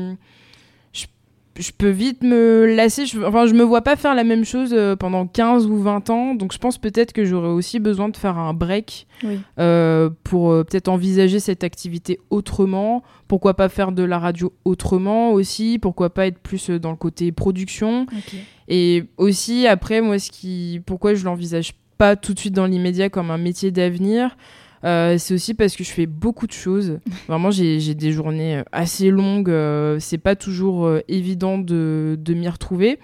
je 1.58 1.72
peux 1.76 1.88
vite 1.88 2.22
me 2.22 2.74
lasser. 2.74 3.06
Je, 3.06 3.20
enfin, 3.20 3.46
je 3.46 3.54
me 3.54 3.62
vois 3.62 3.82
pas 3.82 3.96
faire 3.96 4.14
la 4.14 4.24
même 4.24 4.44
chose 4.44 4.70
euh, 4.72 4.96
pendant 4.96 5.26
15 5.26 5.66
ou 5.66 5.78
20 5.78 6.10
ans. 6.10 6.34
Donc, 6.34 6.52
je 6.52 6.58
pense 6.58 6.78
peut-être 6.78 7.12
que 7.12 7.24
j'aurais 7.24 7.48
aussi 7.48 7.80
besoin 7.80 8.08
de 8.08 8.16
faire 8.16 8.38
un 8.38 8.54
break 8.54 9.06
euh, 9.58 10.08
pour 10.24 10.52
euh, 10.52 10.64
peut-être 10.64 10.88
envisager 10.88 11.40
cette 11.40 11.64
activité 11.64 12.20
autrement. 12.30 13.02
Pourquoi 13.26 13.54
pas 13.54 13.68
faire 13.68 13.92
de 13.92 14.02
la 14.02 14.18
radio 14.18 14.52
autrement 14.64 15.32
aussi 15.32 15.78
Pourquoi 15.78 16.10
pas 16.10 16.26
être 16.26 16.38
plus 16.38 16.70
dans 16.70 16.90
le 16.90 16.96
côté 16.96 17.32
production 17.32 18.06
Et 18.68 19.04
aussi, 19.16 19.66
après, 19.66 20.00
moi, 20.00 20.18
ce 20.18 20.30
qui, 20.30 20.80
pourquoi 20.86 21.14
je 21.14 21.24
l'envisage 21.24 21.72
pas 21.98 22.14
tout 22.14 22.32
de 22.32 22.38
suite 22.38 22.54
dans 22.54 22.66
l'immédiat 22.66 23.08
comme 23.08 23.30
un 23.30 23.38
métier 23.38 23.72
d'avenir 23.72 24.36
euh, 24.84 25.18
c'est 25.18 25.34
aussi 25.34 25.54
parce 25.54 25.76
que 25.76 25.84
je 25.84 25.90
fais 25.90 26.06
beaucoup 26.06 26.46
de 26.46 26.52
choses. 26.52 26.98
Vraiment, 27.28 27.50
j'ai 27.50 27.94
des 27.94 28.12
journées 28.12 28.58
euh, 28.58 28.62
assez 28.72 29.10
longues. 29.10 29.50
Euh, 29.50 29.98
c'est 29.98 30.18
pas 30.18 30.36
toujours 30.36 30.90
évident 31.08 31.58
de, 31.58 32.18
de 32.18 32.34
m'y 32.34 32.48
retrouver. 32.48 32.98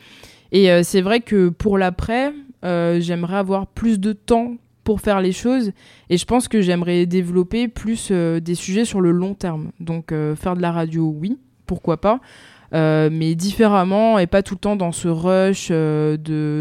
Et 0.52 0.68
c'est 0.84 1.00
vrai 1.00 1.18
que 1.18 1.48
pour 1.48 1.78
l'après, 1.78 2.32
j'aimerais 2.62 3.36
avoir 3.36 3.66
plus 3.66 3.98
de 3.98 4.12
temps 4.12 4.54
pour 4.84 5.00
faire 5.00 5.20
les 5.20 5.32
choses. 5.32 5.72
Et 6.10 6.16
je 6.16 6.24
pense 6.26 6.46
que 6.46 6.60
j'aimerais 6.60 7.06
développer 7.06 7.66
plus 7.66 8.12
des 8.12 8.54
sujets 8.54 8.84
sur 8.84 9.00
le 9.00 9.10
long 9.10 9.34
terme. 9.34 9.72
Donc 9.80 10.14
faire 10.36 10.54
de 10.54 10.62
la 10.62 10.70
radio, 10.70 11.12
oui, 11.18 11.38
pourquoi 11.66 12.00
pas. 12.00 12.20
Mais 12.72 13.34
différemment 13.34 14.18
et 14.18 14.26
pas 14.26 14.42
tout 14.42 14.54
le 14.54 14.60
temps 14.60 14.76
dans 14.76 14.92
ce 14.92 15.08
rush 15.08 15.70
de, 15.70 16.16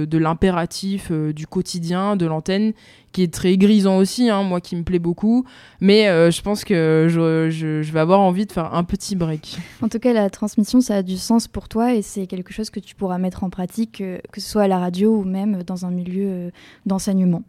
de 0.10 0.18
l'impératif 0.18 1.12
du 1.12 1.48
quotidien, 1.48 2.16
de 2.16 2.26
l'antenne, 2.26 2.74
qui 3.14 3.22
est 3.22 3.34
très 3.34 3.56
grisant 3.58 3.98
aussi, 3.98 4.30
hein, 4.30 4.44
moi 4.44 4.60
qui 4.60 4.76
me 4.76 4.84
plaît 4.84 5.00
beaucoup. 5.00 5.46
Mais 5.80 6.10
euh, 6.10 6.32
je 6.32 6.42
pense 6.42 6.66
que 6.66 7.08
je, 7.10 7.50
je, 7.50 7.92
vais 7.92 8.00
avoir 8.00 8.20
envie 8.20 8.46
de 8.46 8.52
faire 8.52 8.74
un 8.74 8.84
petit 8.84 9.16
break. 9.16 9.58
En 9.82 9.88
tout 9.88 10.00
cas, 10.00 10.12
la 10.12 10.30
transmission, 10.30 10.82
ça 10.82 10.98
a 10.98 11.04
du 11.04 11.18
sens 11.18 11.48
pour 11.48 11.70
toi 11.70 11.94
et 11.94 12.02
c'est 12.02 12.28
quelque 12.28 12.52
chose 12.52 12.70
que 12.70 12.80
tu 12.80 12.96
pourras 12.96 13.20
mettre 13.20 13.44
en 13.44 13.50
pratique, 13.50 14.02
euh, 14.02 14.18
que 14.32 14.42
ce 14.42 14.50
soit 14.50 14.64
à 14.64 14.68
la 14.68 14.80
radio 14.80 15.16
ou 15.16 15.24
même 15.24 15.64
dans 15.64 15.86
un 15.86 15.92
milieu 15.92 16.28
euh, 16.28 16.50
d'enseignement. 16.86 17.44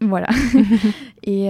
Voilà. 0.00 0.28
et 1.24 1.48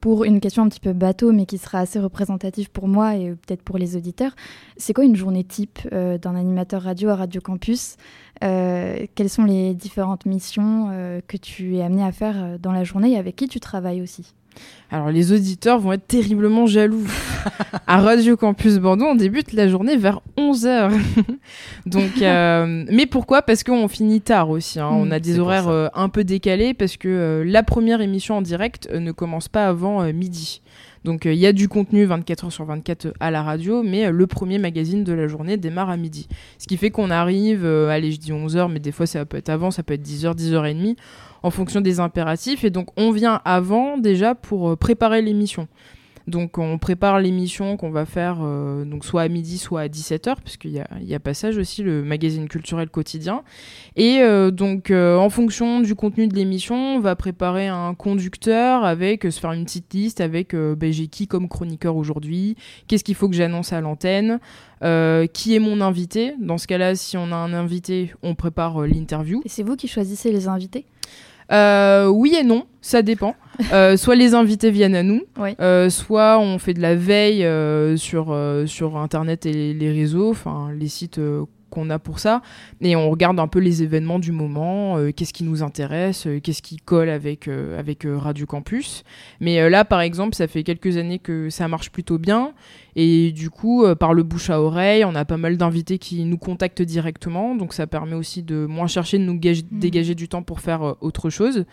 pour 0.00 0.24
une 0.24 0.40
question 0.40 0.62
un 0.62 0.68
petit 0.68 0.80
peu 0.80 0.92
bateau, 0.92 1.32
mais 1.32 1.46
qui 1.46 1.58
sera 1.58 1.80
assez 1.80 1.98
représentative 1.98 2.70
pour 2.70 2.88
moi 2.88 3.16
et 3.16 3.30
peut-être 3.30 3.62
pour 3.62 3.78
les 3.78 3.96
auditeurs, 3.96 4.34
c'est 4.76 4.92
quoi 4.92 5.04
une 5.04 5.16
journée 5.16 5.44
type 5.44 5.78
d'un 5.92 6.34
animateur 6.34 6.82
radio 6.82 7.10
à 7.10 7.16
Radio 7.16 7.40
Campus? 7.40 7.96
Euh, 8.42 9.06
quelles 9.14 9.28
sont 9.28 9.44
les 9.44 9.74
différentes 9.74 10.24
missions 10.24 10.88
euh, 10.90 11.20
que 11.26 11.36
tu 11.36 11.76
es 11.76 11.82
amené 11.82 12.02
à 12.02 12.12
faire 12.12 12.42
euh, 12.42 12.58
dans 12.58 12.72
la 12.72 12.84
journée 12.84 13.12
et 13.12 13.18
avec 13.18 13.36
qui 13.36 13.48
tu 13.48 13.60
travailles 13.60 14.00
aussi? 14.00 14.34
Alors 14.90 15.10
les 15.10 15.32
auditeurs 15.32 15.78
vont 15.78 15.92
être 15.92 16.06
terriblement 16.06 16.66
jaloux. 16.66 17.06
à 17.86 18.00
Radio 18.00 18.36
Campus 18.36 18.78
Bordeaux, 18.78 19.06
on 19.06 19.14
débute 19.14 19.52
la 19.52 19.68
journée 19.68 19.96
vers 19.96 20.20
11h. 20.36 20.92
Donc 21.86 22.20
mais 22.90 23.06
pourquoi? 23.06 23.42
Parce 23.42 23.62
qu'on 23.62 23.88
finit 23.88 24.20
tard 24.20 24.50
aussi 24.50 24.80
hein. 24.80 24.88
on 24.90 25.06
mm, 25.06 25.12
a 25.12 25.20
des 25.20 25.38
horaires 25.38 25.90
un 25.94 26.08
peu 26.08 26.24
décalés 26.24 26.74
parce 26.74 26.96
que 26.96 27.42
la 27.46 27.62
première 27.62 28.00
émission 28.00 28.36
en 28.36 28.42
direct 28.42 28.90
ne 28.92 29.12
commence 29.12 29.48
pas 29.48 29.66
avant 29.66 30.12
midi. 30.12 30.60
Donc 31.04 31.24
il 31.24 31.34
y 31.34 31.46
a 31.46 31.52
du 31.52 31.68
contenu 31.68 32.04
24 32.04 32.44
heures 32.44 32.52
sur 32.52 32.64
24 32.64 33.14
à 33.20 33.30
la 33.30 33.42
radio, 33.42 33.82
mais 33.82 34.10
le 34.10 34.26
premier 34.26 34.58
magazine 34.58 35.02
de 35.02 35.12
la 35.12 35.28
journée 35.28 35.56
démarre 35.56 35.88
à 35.88 35.96
midi. 35.96 36.28
Ce 36.58 36.66
qui 36.66 36.76
fait 36.76 36.90
qu'on 36.90 37.10
arrive, 37.10 37.64
euh, 37.64 37.88
allez, 37.88 38.12
je 38.12 38.18
dis 38.18 38.32
11h, 38.32 38.70
mais 38.70 38.80
des 38.80 38.92
fois 38.92 39.06
ça 39.06 39.24
peut 39.24 39.38
être 39.38 39.48
avant, 39.48 39.70
ça 39.70 39.82
peut 39.82 39.94
être 39.94 40.06
10h, 40.06 40.36
10h30, 40.36 40.96
en 41.42 41.50
fonction 41.50 41.80
des 41.80 42.00
impératifs. 42.00 42.64
Et 42.64 42.70
donc 42.70 42.88
on 42.96 43.12
vient 43.12 43.40
avant 43.44 43.96
déjà 43.96 44.34
pour 44.34 44.70
euh, 44.70 44.76
préparer 44.76 45.22
l'émission. 45.22 45.68
Donc 46.26 46.58
on 46.58 46.78
prépare 46.78 47.20
l'émission 47.20 47.76
qu'on 47.76 47.90
va 47.90 48.04
faire 48.04 48.38
euh, 48.42 48.84
donc 48.84 49.04
soit 49.04 49.22
à 49.22 49.28
midi, 49.28 49.58
soit 49.58 49.82
à 49.82 49.88
17h, 49.88 50.36
puisqu'il 50.44 50.72
y 50.72 50.80
a, 50.80 50.88
y 51.00 51.14
a 51.14 51.20
Passage 51.20 51.58
aussi, 51.58 51.82
le 51.82 52.02
magazine 52.02 52.48
culturel 52.48 52.88
quotidien. 52.88 53.42
Et 53.96 54.20
euh, 54.20 54.50
donc 54.50 54.90
euh, 54.90 55.16
en 55.16 55.30
fonction 55.30 55.80
du 55.80 55.94
contenu 55.94 56.28
de 56.28 56.34
l'émission, 56.34 56.96
on 56.96 57.00
va 57.00 57.16
préparer 57.16 57.68
un 57.68 57.94
conducteur 57.94 58.84
avec, 58.84 59.24
se 59.24 59.40
faire 59.40 59.52
une 59.52 59.64
petite 59.64 59.92
liste 59.92 60.20
avec 60.20 60.54
ben, 60.54 60.92
j'ai 60.92 61.08
qui 61.08 61.26
comme 61.26 61.48
chroniqueur 61.48 61.96
aujourd'hui, 61.96 62.56
qu'est-ce 62.86 63.04
qu'il 63.04 63.14
faut 63.14 63.28
que 63.28 63.36
j'annonce 63.36 63.72
à 63.72 63.80
l'antenne, 63.80 64.38
qui 64.80 65.54
est 65.54 65.60
mon 65.60 65.80
invité. 65.80 66.34
Dans 66.40 66.58
ce 66.58 66.66
cas-là, 66.66 66.94
si 66.94 67.16
on 67.16 67.32
a 67.32 67.36
un 67.36 67.52
invité, 67.52 68.12
on 68.22 68.34
prépare 68.34 68.80
l'interview. 68.82 69.42
Et 69.44 69.48
c'est 69.48 69.62
vous 69.62 69.76
qui 69.76 69.88
choisissez 69.88 70.32
les 70.32 70.48
invités? 70.48 70.86
Euh, 71.52 72.06
oui 72.06 72.36
et 72.38 72.44
non, 72.44 72.66
ça 72.80 73.02
dépend. 73.02 73.34
Euh, 73.72 73.96
soit 73.96 74.16
les 74.16 74.34
invités 74.34 74.70
viennent 74.70 74.94
à 74.94 75.02
nous, 75.02 75.22
euh, 75.60 75.90
soit 75.90 76.38
on 76.40 76.58
fait 76.58 76.74
de 76.74 76.80
la 76.80 76.96
veille 76.96 77.46
sur, 77.98 78.36
sur 78.66 78.96
Internet 78.96 79.46
et 79.46 79.74
les 79.74 79.92
réseaux, 79.92 80.30
enfin 80.30 80.70
les 80.76 80.88
sites 80.88 81.20
qu'on 81.70 81.88
a 81.88 82.00
pour 82.00 82.18
ça 82.18 82.42
et 82.80 82.96
on 82.96 83.08
regarde 83.10 83.38
un 83.38 83.46
peu 83.46 83.60
les 83.60 83.84
événements 83.84 84.18
du 84.18 84.32
moment 84.32 84.96
qu'est-ce 85.14 85.32
qui 85.32 85.44
nous 85.44 85.62
intéresse 85.62 86.26
qu'est-ce 86.42 86.62
qui 86.62 86.78
colle 86.78 87.08
avec 87.08 87.46
avec 87.46 88.04
Radio 88.04 88.44
Campus 88.44 89.04
mais 89.38 89.70
là 89.70 89.84
par 89.84 90.00
exemple 90.00 90.34
ça 90.34 90.48
fait 90.48 90.64
quelques 90.64 90.96
années 90.96 91.20
que 91.20 91.48
ça 91.48 91.68
marche 91.68 91.90
plutôt 91.90 92.18
bien 92.18 92.54
et 92.96 93.32
du 93.32 93.50
coup, 93.50 93.84
euh, 93.84 93.94
par 93.94 94.14
le 94.14 94.22
bouche 94.22 94.50
à 94.50 94.60
oreille, 94.60 95.04
on 95.04 95.14
a 95.14 95.24
pas 95.24 95.36
mal 95.36 95.56
d'invités 95.56 95.98
qui 95.98 96.24
nous 96.24 96.38
contactent 96.38 96.82
directement. 96.82 97.54
Donc 97.54 97.72
ça 97.72 97.86
permet 97.86 98.14
aussi 98.14 98.42
de 98.42 98.66
moins 98.66 98.86
chercher 98.86 99.18
de 99.18 99.24
nous 99.24 99.34
mm. 99.34 99.62
dégager 99.72 100.14
du 100.14 100.28
temps 100.28 100.42
pour 100.42 100.60
faire 100.60 100.82
euh, 100.82 100.94
autre 101.00 101.30
chose. 101.30 101.64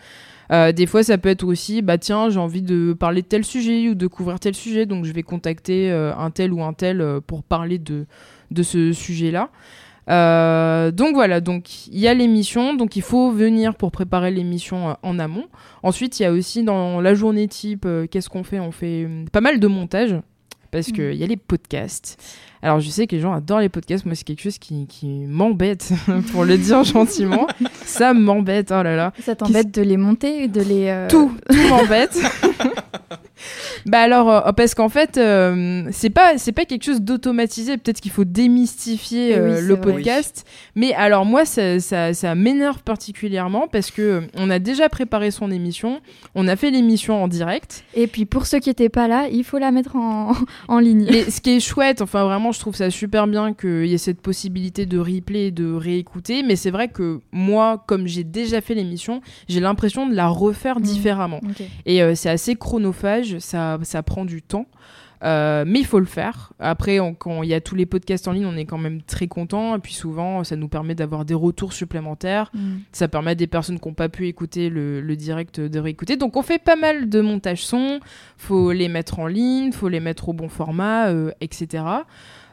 Euh, 0.50 0.72
des 0.72 0.86
fois, 0.86 1.02
ça 1.02 1.18
peut 1.18 1.28
être 1.28 1.44
aussi, 1.44 1.82
bah 1.82 1.98
tiens, 1.98 2.30
j'ai 2.30 2.38
envie 2.38 2.62
de 2.62 2.92
parler 2.92 3.22
de 3.22 3.26
tel 3.26 3.44
sujet 3.44 3.88
ou 3.88 3.94
de 3.94 4.06
couvrir 4.06 4.40
tel 4.40 4.54
sujet, 4.54 4.86
donc 4.86 5.04
je 5.04 5.12
vais 5.12 5.22
contacter 5.22 5.90
un 5.90 6.30
tel 6.30 6.52
ou 6.52 6.62
un 6.62 6.72
tel 6.72 7.20
pour 7.26 7.42
parler 7.42 7.78
de, 7.78 8.06
de 8.50 8.62
ce 8.62 8.92
sujet-là. 8.92 9.50
donc 10.90 11.14
voilà, 11.14 11.40
donc 11.40 11.86
il 11.88 11.98
y 11.98 12.08
a 12.08 12.14
l'émission, 12.14 12.74
donc 12.74 12.96
il 12.96 13.02
faut 13.02 13.30
venir 13.30 13.74
pour 13.74 13.90
préparer 13.92 14.30
l'émission 14.30 14.96
en 15.02 15.18
amont. 15.18 15.46
Ensuite, 15.82 16.18
il 16.18 16.22
y 16.22 16.26
a 16.26 16.32
aussi 16.32 16.62
dans 16.62 17.00
la 17.00 17.14
journée 17.14 17.46
type, 17.46 17.86
qu'est-ce 18.10 18.30
qu'on 18.30 18.44
fait? 18.44 18.58
On 18.58 18.72
fait 18.72 19.06
pas 19.32 19.42
mal 19.42 19.60
de 19.60 19.66
montage 19.66 20.16
parce 20.70 20.92
qu'il 20.92 21.10
mm. 21.10 21.14
y 21.14 21.24
a 21.24 21.26
les 21.26 21.36
podcasts. 21.36 22.20
Alors 22.62 22.80
je 22.80 22.90
sais 22.90 23.06
que 23.06 23.14
les 23.14 23.22
gens 23.22 23.32
adorent 23.32 23.60
les 23.60 23.68
podcasts, 23.68 24.04
moi 24.04 24.14
c'est 24.14 24.24
quelque 24.24 24.42
chose 24.42 24.58
qui, 24.58 24.86
qui 24.86 25.06
m'embête, 25.26 25.92
pour 26.32 26.44
le 26.44 26.58
dire 26.58 26.84
gentiment. 26.84 27.46
Ça 27.88 28.14
m'embête, 28.14 28.70
oh 28.70 28.82
là 28.82 28.96
là. 28.96 29.12
Ça 29.20 29.34
t'embête 29.34 29.74
de 29.74 29.82
les 29.82 29.96
monter, 29.96 30.48
de 30.48 30.60
les... 30.60 30.88
Euh, 30.88 31.08
tout, 31.08 31.32
tout 31.50 31.68
m'embête. 31.68 32.18
bah 33.86 34.00
alors, 34.00 34.30
euh, 34.30 34.52
parce 34.52 34.74
qu'en 34.74 34.88
fait, 34.88 35.16
euh, 35.16 35.88
c'est 35.92 36.10
pas 36.10 36.38
c'est 36.38 36.52
pas 36.52 36.64
quelque 36.64 36.84
chose 36.84 37.02
d'automatisé. 37.02 37.76
Peut-être 37.76 38.00
qu'il 38.00 38.10
faut 38.10 38.24
démystifier 38.24 39.30
eh 39.30 39.38
euh, 39.38 39.60
le 39.60 39.80
podcast. 39.80 40.46
Mais 40.74 40.94
alors 40.94 41.24
moi, 41.24 41.44
ça, 41.44 41.80
ça, 41.80 42.14
ça 42.14 42.34
m'énerve 42.34 42.82
particulièrement 42.82 43.68
parce 43.68 43.90
que 43.90 44.22
on 44.34 44.50
a 44.50 44.58
déjà 44.58 44.88
préparé 44.88 45.30
son 45.30 45.50
émission, 45.50 46.00
on 46.34 46.48
a 46.48 46.56
fait 46.56 46.70
l'émission 46.70 47.22
en 47.22 47.28
direct. 47.28 47.84
Et 47.94 48.06
puis 48.06 48.24
pour 48.24 48.46
ceux 48.46 48.58
qui 48.58 48.70
étaient 48.70 48.88
pas 48.88 49.08
là, 49.08 49.28
il 49.30 49.44
faut 49.44 49.58
la 49.58 49.70
mettre 49.70 49.96
en, 49.96 50.32
en 50.68 50.78
ligne. 50.78 51.06
Mais 51.10 51.30
ce 51.30 51.40
qui 51.40 51.50
est 51.50 51.60
chouette, 51.60 52.02
enfin 52.02 52.24
vraiment, 52.24 52.52
je 52.52 52.60
trouve 52.60 52.74
ça 52.74 52.90
super 52.90 53.26
bien 53.26 53.54
qu'il 53.54 53.86
y 53.86 53.94
ait 53.94 53.98
cette 53.98 54.20
possibilité 54.20 54.86
de 54.86 54.98
replay, 54.98 55.50
de 55.50 55.72
réécouter. 55.72 56.42
Mais 56.42 56.56
c'est 56.56 56.70
vrai 56.70 56.88
que 56.88 57.20
moi, 57.32 57.82
comme 57.86 58.06
j'ai 58.06 58.24
déjà 58.24 58.60
fait 58.60 58.74
l'émission, 58.74 59.20
j'ai 59.48 59.60
l'impression 59.60 60.06
de 60.06 60.14
la 60.14 60.28
refaire 60.28 60.78
mmh. 60.78 60.82
différemment. 60.82 61.40
Et 61.86 62.00
c'est 62.14 62.30
assez 62.30 62.56
chronophage. 62.56 63.27
Ça 63.38 63.78
ça, 63.82 64.02
prend 64.02 64.24
du 64.24 64.42
temps. 64.42 64.66
Euh, 65.24 65.64
mais 65.66 65.80
il 65.80 65.86
faut 65.86 65.98
le 65.98 66.06
faire. 66.06 66.52
Après, 66.60 66.98
quand 67.18 67.42
il 67.42 67.48
y 67.48 67.54
a 67.54 67.60
tous 67.60 67.74
les 67.74 67.86
podcasts 67.86 68.28
en 68.28 68.32
ligne, 68.32 68.46
on 68.46 68.56
est 68.56 68.66
quand 68.66 68.78
même 68.78 69.02
très 69.02 69.26
content. 69.26 69.76
Et 69.76 69.78
puis 69.80 69.94
souvent, 69.94 70.44
ça 70.44 70.56
nous 70.56 70.68
permet 70.68 70.94
d'avoir 70.94 71.24
des 71.24 71.34
retours 71.34 71.72
supplémentaires. 71.72 72.50
Mm. 72.54 72.76
Ça 72.92 73.08
permet 73.08 73.32
à 73.32 73.34
des 73.34 73.46
personnes 73.46 73.80
qui 73.80 73.88
n'ont 73.88 73.94
pas 73.94 74.08
pu 74.08 74.28
écouter 74.28 74.70
le, 74.70 75.02
direct 75.16 75.60
de 75.60 75.78
réécouter. 75.80 76.16
Donc 76.16 76.36
on 76.36 76.42
fait 76.42 76.62
pas 76.62 76.76
mal 76.76 77.08
de 77.08 77.20
montage 77.20 77.64
son. 77.64 78.00
faut 78.36 78.70
les 78.70 78.88
mettre 78.88 79.18
en 79.18 79.26
ligne, 79.26 79.72
faut 79.72 79.88
les 79.88 80.00
mettre 80.00 80.28
au 80.28 80.32
bon 80.32 80.48
format, 80.48 81.08
euh, 81.08 81.32
etc. 81.40 81.82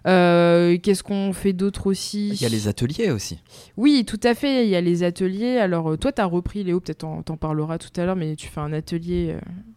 Euh, 0.05 0.77
qu'est-ce 0.81 1.03
qu'on 1.03 1.33
fait 1.33 1.53
d'autre 1.53 1.87
aussi 1.87 2.29
Il 2.29 2.41
y 2.41 2.45
a 2.45 2.49
les 2.49 2.67
ateliers 2.67 3.11
aussi. 3.11 3.39
Oui, 3.77 4.05
tout 4.05 4.19
à 4.23 4.35
fait. 4.35 4.65
Il 4.65 4.69
y 4.69 4.75
a 4.75 4.81
les 4.81 5.03
ateliers. 5.03 5.57
Alors, 5.57 5.97
toi, 5.97 6.11
tu 6.11 6.21
as 6.21 6.25
repris, 6.25 6.63
Léo, 6.63 6.79
peut-être 6.79 7.05
t'en 7.23 7.37
parleras 7.37 7.77
tout 7.77 7.89
à 7.99 8.05
l'heure, 8.05 8.15
mais 8.15 8.35
tu 8.35 8.47
fais 8.47 8.61
un 8.61 8.73
atelier 8.73 9.35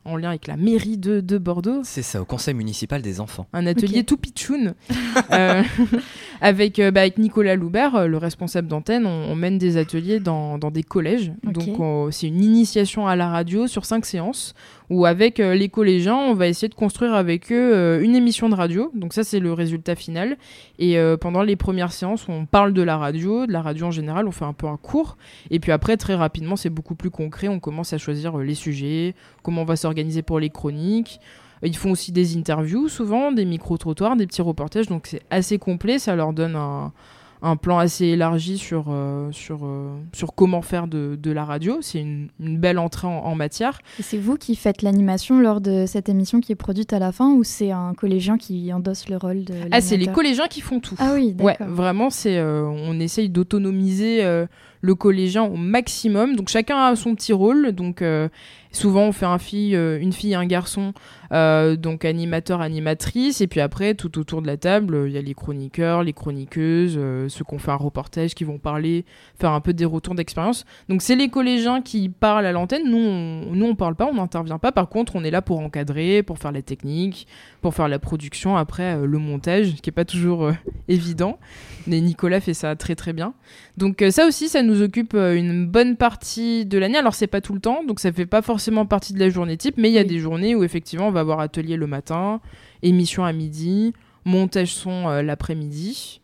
en 0.09 0.17
lien 0.17 0.31
avec 0.31 0.47
la 0.47 0.57
mairie 0.57 0.99
de, 0.99 1.21
de 1.21 1.39
Bordeaux. 1.39 1.81
C'est 1.85 2.03
ça, 2.03 2.21
au 2.21 2.25
conseil 2.25 2.55
municipal 2.55 3.03
des 3.03 3.21
enfants. 3.21 3.47
Un 3.53 3.67
atelier 3.67 4.05
tout 4.05 4.17
pitchoun. 4.17 4.75
Euh, 5.33 5.63
avec, 6.41 6.79
euh, 6.79 6.91
bah, 6.91 7.01
avec 7.01 7.19
Nicolas 7.19 7.57
Loubert, 7.57 7.97
euh, 7.97 8.07
le 8.07 8.17
responsable 8.17 8.69
d'antenne, 8.69 9.05
on, 9.05 9.35
mène 9.35 9.59
des 9.59 9.77
ateliers 9.77 10.21
dans, 10.21 10.59
dans 10.59 10.71
des 10.71 10.83
collèges. 10.83 11.33
Donc 11.43 12.13
c'est 12.13 12.29
une 12.29 12.43
initiation 12.43 13.07
à 13.07 13.17
la 13.17 13.29
radio 13.29 13.67
sur 13.67 13.85
cinq 13.85 14.07
séances 14.07 14.55
où 14.91 15.07
avec 15.07 15.39
les 15.39 15.69
collégiens, 15.69 16.17
on 16.17 16.35
va 16.35 16.49
essayer 16.49 16.69
de 16.69 16.75
construire 16.75 17.15
avec 17.15 17.53
eux 17.53 18.01
une 18.03 18.15
émission 18.15 18.49
de 18.49 18.55
radio. 18.55 18.91
Donc 18.95 19.13
ça, 19.13 19.25
c'est 19.25 19.41
le 19.41 19.53
résultat 19.53 19.95
final. 19.95 20.37
Et 20.79 20.99
pendant 21.21 21.43
les 21.43 21.57
premières 21.57 21.93
séances, 21.93 22.29
on 22.29 22.47
parle 22.47 22.73
de 22.73 22.83
la 22.83 22.97
radio, 22.97 23.47
de 23.47 23.53
la 23.53 23.63
radio 23.63 23.87
en 23.87 23.91
général, 23.91 24.27
on 24.27 24.33
fait 24.33 24.45
un 24.45 24.53
peu 24.53 24.67
un 24.67 24.77
cours. 24.77 25.17
Et 25.51 25.61
puis 25.61 25.73
après, 25.73 25.97
très 25.97 26.15
rapidement, 26.15 26.57
c'est 26.57 26.71
beaucoup 26.71 26.95
plus 26.95 27.11
concret. 27.11 27.49
On 27.49 27.61
commence 27.61 27.93
à 27.93 27.99
choisir 27.99 28.39
les 28.39 28.55
sujets, 28.55 29.15
comment 29.43 29.63
on 29.63 29.67
va 29.67 29.77
s'organiser 29.77 30.23
pour 30.23 30.41
les 30.41 30.51
chroniques. 30.51 31.21
Ils 31.63 31.77
font 31.77 31.91
aussi 31.91 32.13
des 32.13 32.37
interviews 32.37 32.89
souvent, 32.89 33.33
des 33.33 33.45
micro-trottoirs, 33.45 34.17
des 34.17 34.27
petits 34.27 34.43
reportages, 34.43 34.87
donc 34.87 35.07
c'est 35.07 35.23
assez 35.31 35.59
complet, 35.59 35.99
ça 35.99 36.15
leur 36.15 36.33
donne 36.33 36.55
un, 36.55 36.93
un 37.43 37.57
plan 37.57 37.79
assez 37.79 38.07
élargi 38.07 38.59
sur, 38.59 38.87
euh, 38.89 39.31
sur, 39.33 39.61
euh, 39.63 39.97
sur 40.13 40.35
comment 40.35 40.63
faire 40.63 40.89
de, 40.89 41.19
de 41.21 41.31
la 41.31 41.45
radio. 41.45 41.79
C'est 41.81 42.01
une, 42.01 42.29
une, 42.41 42.59
belle 42.59 42.79
entrée 42.79 43.07
en, 43.07 43.35
matière. 43.35 43.81
Et 43.99 44.03
c'est 44.03 44.19
vous 44.19 44.37
qui 44.37 44.57
faites 44.57 44.83
l'animation 44.83 45.39
lors 45.41 45.61
de 45.61 45.85
cette 45.87 46.09
émission 46.09 46.41
qui 46.41 46.53
est 46.53 46.57
produite 46.57 46.93
à 46.93 46.99
la 46.99 47.13
fin 47.13 47.33
ou 47.33 47.45
c'est 47.45 47.71
un 47.71 47.95
collégien 47.95 48.39
qui 48.39 48.73
endosse 48.73 49.09
le 49.09 49.17
rôle 49.17 49.45
de 49.45 49.55
Ah, 49.71 49.81
c'est 49.81 49.97
les 49.97 50.09
collégiens 50.09 50.49
qui 50.49 50.61
font 50.61 50.81
tout. 50.81 50.97
Ah 50.99 51.13
oui, 51.15 51.37
Ouais, 51.39 51.57
vraiment, 51.61 52.11
c'est, 52.11 52.39
euh, 52.39 52.65
on 52.65 52.99
essaye 52.99 53.29
d'autonomiser 53.29 54.25
le 54.81 54.95
collégien 54.95 55.45
au 55.45 55.57
maximum. 55.57 56.35
Donc 56.35 56.49
chacun 56.49 56.79
a 56.79 56.97
son 56.97 57.15
petit 57.15 57.33
rôle. 57.33 57.73
Donc 57.73 58.03
souvent 58.73 59.05
on 59.05 59.13
fait 59.13 59.27
un 59.27 59.39
fille, 59.39 59.75
une 59.75 60.13
fille 60.13 60.33
et 60.33 60.37
un 60.37 60.47
garçon 60.47 60.93
euh, 61.33 61.77
donc 61.77 62.05
animateur, 62.05 62.61
animatrice, 62.61 63.41
et 63.41 63.47
puis 63.47 63.61
après, 63.61 63.95
tout 63.95 64.19
autour 64.19 64.41
de 64.41 64.47
la 64.47 64.57
table, 64.57 65.05
il 65.07 65.13
y 65.13 65.19
a 65.19 65.23
les 65.23 65.35
chroniqueurs, 65.35 66.03
les 66.03 66.13
chroniqueuses, 66.13 66.95
euh, 66.97 67.29
ceux 67.29 67.45
qui 67.45 67.55
ont 67.55 67.59
fait 67.59 67.71
un 67.71 67.77
reportage, 67.77 68.35
qui 68.35 68.45
vont 68.45 68.59
parler, 68.59 69.05
faire 69.39 69.53
un 69.53 69.61
peu 69.61 69.75
des 69.75 69.85
retours 69.85 70.15
d'expérience. 70.15 70.65
Donc 70.89 71.03
c'est 71.03 71.17
les 71.17 71.29
collégiens 71.29 71.83
qui 71.83 72.09
parlent 72.09 72.47
à 72.47 72.53
l'antenne, 72.53 72.91
nous 72.91 72.99
on, 72.99 73.55
nous 73.55 73.67
on 73.67 73.75
parle 73.75 73.95
pas, 73.95 74.07
on 74.07 74.15
n'intervient 74.15 74.59
pas, 74.59 74.73
par 74.73 74.89
contre 74.89 75.17
on 75.17 75.25
est 75.25 75.31
là 75.31 75.43
pour 75.43 75.61
encadrer, 75.61 76.23
pour 76.23 76.39
faire 76.39 76.53
la 76.53 76.63
technique, 76.63 77.27
pour 77.61 77.75
faire 77.75 77.89
la 77.89 77.99
production, 77.99 78.57
après 78.57 78.95
euh, 78.95 79.07
le 79.07 79.19
montage, 79.19 79.75
qui 79.83 79.91
est 79.91 79.93
pas 79.93 80.05
toujours 80.05 80.53
évident. 80.89 81.39
Mais 81.87 82.01
Nicolas 82.01 82.41
fait 82.41 82.55
ça 82.55 82.77
très 82.77 82.95
très 82.95 83.13
bien. 83.13 83.33
Donc 83.79 84.05
ça 84.11 84.27
aussi, 84.27 84.49
ça 84.49 84.63
nous 84.63 84.83
occupe 84.83 85.15
une 85.15 85.67
bonne 85.67 85.97
partie 85.97 86.67
de 86.67 86.77
l'année. 86.77 86.99
Alors 86.99 87.15
c'est 87.15 87.27
pas 87.27 87.41
tout 87.41 87.55
le 87.55 87.61
temps, 87.61 87.83
donc 87.85 88.01
ça 88.01 88.13
fait 88.13 88.27
pas 88.27 88.43
forcément 88.43 88.58
partie 88.89 89.13
de 89.13 89.19
la 89.19 89.31
journée 89.31 89.57
type, 89.57 89.77
mais 89.79 89.91
il 89.91 89.95
y 89.95 89.99
a 89.99 90.05
des 90.05 90.19
journées 90.19 90.55
où 90.55 90.65
effectivement 90.65 91.09
on 91.09 91.13
va 91.13 91.21
avoir 91.21 91.41
atelier 91.41 91.77
le 91.77 91.87
matin, 91.87 92.41
émission 92.83 93.25
à 93.25 93.33
midi, 93.33 93.93
montage 94.25 94.73
son 94.75 95.09
l'après-midi. 95.23 96.21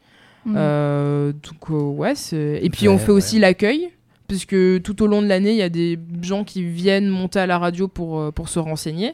Mm. 0.47 0.53
donc 0.53 1.71
ouais, 1.71 2.13
et 2.33 2.69
puis 2.71 2.89
on 2.89 2.99
fait 2.99 3.13
aussi 3.13 3.39
l'accueil 3.39 3.91
puisque 4.29 4.83
tout 4.83 5.03
au 5.03 5.07
long 5.07 5.23
de 5.23 5.27
l'année, 5.27 5.51
il 5.51 5.57
y 5.57 5.63
a 5.63 5.69
des 5.69 5.99
gens 6.23 6.45
qui 6.45 6.65
viennent 6.65 7.09
monter 7.09 7.39
à 7.39 7.47
la 7.47 7.59
radio 7.59 7.89
pour, 7.89 8.19
euh, 8.19 8.31
pour 8.31 8.49
se 8.49 8.59
renseigner. 8.59 9.13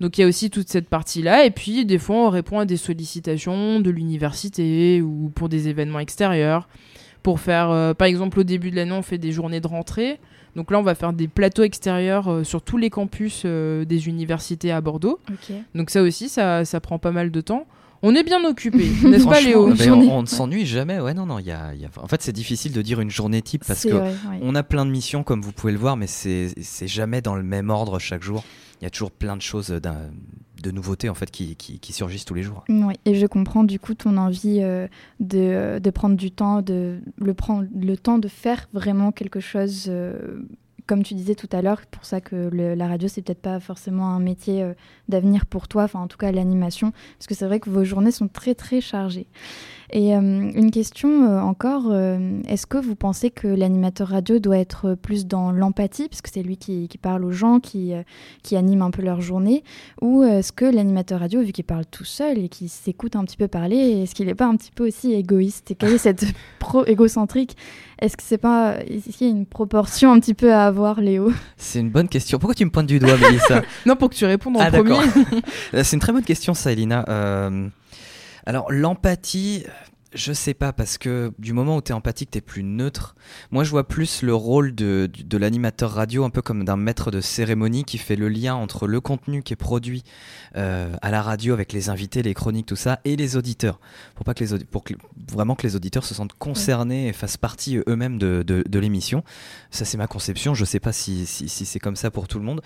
Donc 0.00 0.18
il 0.18 0.22
y 0.22 0.24
a 0.24 0.26
aussi 0.26 0.50
toute 0.50 0.68
cette 0.68 0.88
partie-là. 0.88 1.44
Et 1.44 1.50
puis 1.50 1.84
des 1.84 1.98
fois, 1.98 2.16
on 2.16 2.30
répond 2.30 2.58
à 2.58 2.64
des 2.64 2.76
sollicitations 2.76 3.80
de 3.80 3.90
l'université 3.90 5.02
ou 5.02 5.30
pour 5.34 5.48
des 5.48 5.68
événements 5.68 6.00
extérieurs. 6.00 6.68
Pour 7.22 7.40
faire, 7.40 7.70
euh, 7.70 7.94
par 7.94 8.08
exemple, 8.08 8.40
au 8.40 8.44
début 8.44 8.70
de 8.70 8.76
l'année, 8.76 8.92
on 8.92 9.02
fait 9.02 9.18
des 9.18 9.32
journées 9.32 9.60
de 9.60 9.68
rentrée. 9.68 10.18
Donc 10.56 10.70
là, 10.70 10.78
on 10.78 10.82
va 10.82 10.94
faire 10.94 11.12
des 11.12 11.28
plateaux 11.28 11.62
extérieurs 11.62 12.30
euh, 12.30 12.44
sur 12.44 12.62
tous 12.62 12.76
les 12.76 12.90
campus 12.90 13.44
des 13.44 14.08
universités 14.08 14.72
à 14.72 14.80
Bordeaux. 14.80 15.18
Donc 15.74 15.90
ça 15.90 16.02
aussi, 16.02 16.28
ça, 16.28 16.64
ça 16.64 16.80
prend 16.80 16.98
pas 16.98 17.12
mal 17.12 17.30
de 17.30 17.40
temps. 17.40 17.66
On 18.04 18.16
est 18.16 18.24
bien 18.24 18.44
occupé, 18.44 18.90
n'est-ce 19.04 19.24
pas 19.24 19.40
Léo? 19.40 19.72
On, 20.10 20.22
ne 20.22 20.26
s'ennuie 20.26 20.66
jamais. 20.66 20.98
Ouais, 20.98 21.14
non, 21.14 21.24
non. 21.24 21.38
Y 21.38 21.52
a, 21.52 21.72
En 21.96 22.08
fait, 22.08 22.20
c'est 22.20 22.32
difficile 22.32 22.72
de 22.72 22.82
dire 22.82 23.00
une 23.00 23.10
journée 23.10 23.42
type 23.42 23.64
parce 23.64 23.84
que 23.84 24.12
on 24.42 24.54
a 24.54 24.62
plein 24.64 24.84
de 24.84 24.90
missions, 24.90 25.22
comme 25.22 25.40
vous 25.40 25.52
pouvez 25.52 25.72
le 25.72 25.78
voir, 25.78 25.96
mais 25.96 26.08
c'est 26.08 26.52
jamais 26.88 27.20
dans 27.22 27.36
le 27.36 27.44
même 27.44 27.70
ordre 27.70 27.98
chaque 27.98 28.22
jour. 28.22 28.44
Il 28.80 28.84
y 28.84 28.86
a 28.86 28.90
toujours 28.90 29.12
plein 29.12 29.36
de 29.36 29.42
choses 29.42 29.68
de 30.62 30.70
nouveautés 30.70 31.08
en 31.08 31.14
fait 31.14 31.30
qui, 31.30 31.56
qui, 31.56 31.92
surgissent 31.92 32.24
tous 32.24 32.34
les 32.34 32.42
jours. 32.42 32.64
Oui, 32.68 32.94
et 33.04 33.14
je 33.14 33.26
comprends 33.26 33.64
du 33.64 33.78
coup 33.78 33.94
ton 33.94 34.16
envie 34.16 34.60
euh, 34.62 34.86
de, 35.20 35.78
de, 35.78 35.90
prendre 35.90 36.16
du 36.16 36.30
temps, 36.30 36.62
de 36.62 37.00
le, 37.18 37.34
prendre, 37.34 37.66
le 37.78 37.96
temps 37.96 38.18
de 38.18 38.28
faire 38.28 38.68
vraiment 38.72 39.12
quelque 39.12 39.40
chose 39.40 39.86
euh, 39.88 40.42
comme 40.86 41.02
tu 41.02 41.14
disais 41.14 41.34
tout 41.34 41.48
à 41.52 41.62
l'heure, 41.62 41.82
pour 41.90 42.04
ça 42.04 42.20
que 42.20 42.50
la 42.52 42.88
radio, 42.88 43.08
c'est 43.08 43.22
peut-être 43.22 43.42
pas 43.42 43.60
forcément 43.60 44.08
un 44.08 44.18
métier 44.18 44.62
euh, 44.62 44.74
d'avenir 45.08 45.46
pour 45.46 45.68
toi, 45.68 45.84
enfin 45.84 46.00
en 46.00 46.08
tout 46.08 46.18
cas 46.18 46.32
l'animation, 46.32 46.92
parce 47.18 47.26
que 47.26 47.34
c'est 47.34 47.46
vrai 47.46 47.60
que 47.60 47.70
vos 47.70 47.84
journées 47.84 48.10
sont 48.10 48.28
très 48.28 48.54
très 48.54 48.80
chargées. 48.80 49.26
Et 49.90 50.16
euh, 50.16 50.20
une 50.20 50.70
question 50.70 51.24
euh, 51.24 51.40
encore, 51.40 51.94
est-ce 52.48 52.66
que 52.66 52.78
vous 52.78 52.96
pensez 52.96 53.30
que 53.30 53.46
l'animateur 53.46 54.08
radio 54.08 54.38
doit 54.38 54.58
être 54.58 54.94
plus 54.94 55.26
dans 55.26 55.52
l'empathie, 55.52 56.08
puisque 56.08 56.28
c'est 56.28 56.42
lui 56.42 56.56
qui, 56.56 56.88
parle 57.00 57.24
aux 57.24 57.32
gens, 57.32 57.60
qui, 57.60 57.92
qui 58.42 58.56
anime 58.56 58.82
un 58.82 58.90
peu 58.90 59.02
leur 59.02 59.20
journée, 59.20 59.64
ou 60.00 60.22
est-ce 60.22 60.52
que 60.52 60.64
l'animateur 60.64 61.20
radio, 61.20 61.42
vu 61.42 61.52
qu'il 61.52 61.64
parle 61.64 61.86
tout 61.86 62.04
seul 62.04 62.38
et 62.38 62.48
qu'il 62.48 62.68
s'écoute 62.68 63.16
un 63.16 63.24
petit 63.24 63.36
peu 63.36 63.48
parler, 63.48 64.02
est-ce 64.02 64.14
qu'il 64.14 64.26
n'est 64.26 64.34
pas 64.34 64.46
un 64.46 64.56
petit 64.56 64.70
peu 64.72 64.86
aussi 64.86 65.12
égoïste? 65.12 65.70
Et 65.70 65.74
quelle 65.74 65.92
est 65.92 65.98
cette 65.98 66.24
pro 66.58 66.84
égocentrique 66.86 67.56
Est-ce 68.02 68.16
que 68.16 68.24
c'est 68.24 68.38
pas, 68.38 68.78
est-ce 68.80 69.16
qu'il 69.16 69.28
y 69.28 69.30
a 69.30 69.32
une 69.32 69.46
proportion 69.46 70.12
un 70.12 70.18
petit 70.18 70.34
peu 70.34 70.52
à 70.52 70.66
avoir, 70.66 71.00
Léo? 71.00 71.32
C'est 71.56 71.78
une 71.78 71.90
bonne 71.90 72.08
question. 72.08 72.40
Pourquoi 72.40 72.56
tu 72.56 72.64
me 72.64 72.70
pointes 72.70 72.88
du 72.88 72.98
doigt, 72.98 73.16
Mélissa? 73.16 73.62
Non, 73.86 73.94
pour 73.94 74.10
que 74.10 74.16
tu 74.16 74.24
répondes 74.24 74.56
en 74.56 74.60
ah, 74.60 74.72
premier. 74.72 74.96
c'est 75.72 75.92
une 75.92 76.00
très 76.00 76.12
bonne 76.12 76.24
question, 76.24 76.52
ça, 76.52 76.72
Elina. 76.72 77.04
Alors 78.44 78.72
l'empathie, 78.72 79.64
je 80.14 80.32
sais 80.32 80.54
pas, 80.54 80.72
parce 80.72 80.98
que 80.98 81.32
du 81.38 81.52
moment 81.52 81.76
où 81.76 81.82
tu 81.82 81.92
es 81.92 81.94
empathique, 81.94 82.30
tu 82.30 82.38
es 82.38 82.40
plus 82.40 82.62
neutre. 82.62 83.14
Moi, 83.50 83.64
je 83.64 83.70
vois 83.70 83.86
plus 83.86 84.22
le 84.22 84.34
rôle 84.34 84.74
de, 84.74 85.10
l'animateur 85.32 85.90
radio 85.90 86.24
un 86.24 86.30
peu 86.30 86.42
comme 86.42 86.64
d'un 86.64 86.76
maître 86.76 87.10
de 87.10 87.20
cérémonie 87.20 87.84
qui 87.84 87.98
fait 87.98 88.16
le 88.16 88.28
lien 88.28 88.54
entre 88.54 88.86
le 88.86 89.00
contenu 89.00 89.42
qui 89.42 89.52
est 89.52 89.56
produit 89.56 90.02
euh, 90.56 90.94
à 91.02 91.10
la 91.10 91.22
radio 91.22 91.54
avec 91.54 91.72
les 91.72 91.88
invités, 91.88 92.22
les 92.22 92.34
chroniques, 92.34 92.66
tout 92.66 92.76
ça, 92.76 93.00
et 93.04 93.16
les 93.16 93.36
auditeurs. 93.36 93.80
Pour, 94.14 94.24
pas 94.24 94.34
que 94.34 94.44
les 94.44 94.64
pour 94.64 94.84
que, 94.84 94.94
vraiment 95.30 95.54
que 95.54 95.66
les 95.66 95.76
auditeurs 95.76 96.04
se 96.04 96.14
sentent 96.14 96.34
concernés 96.34 97.08
et 97.08 97.12
fassent 97.12 97.36
partie 97.36 97.78
eux-mêmes 97.88 98.18
de, 98.18 98.78
l'émission. 98.78 99.24
Ça, 99.70 99.84
c'est 99.84 99.96
ma 99.96 100.06
conception. 100.06 100.54
Je 100.54 100.64
sais 100.64 100.80
pas 100.80 100.92
si 100.92 101.26
c'est 101.26 101.80
comme 101.80 101.96
ça 101.96 102.10
pour 102.10 102.28
tout 102.28 102.38
le 102.38 102.44
monde. 102.44 102.60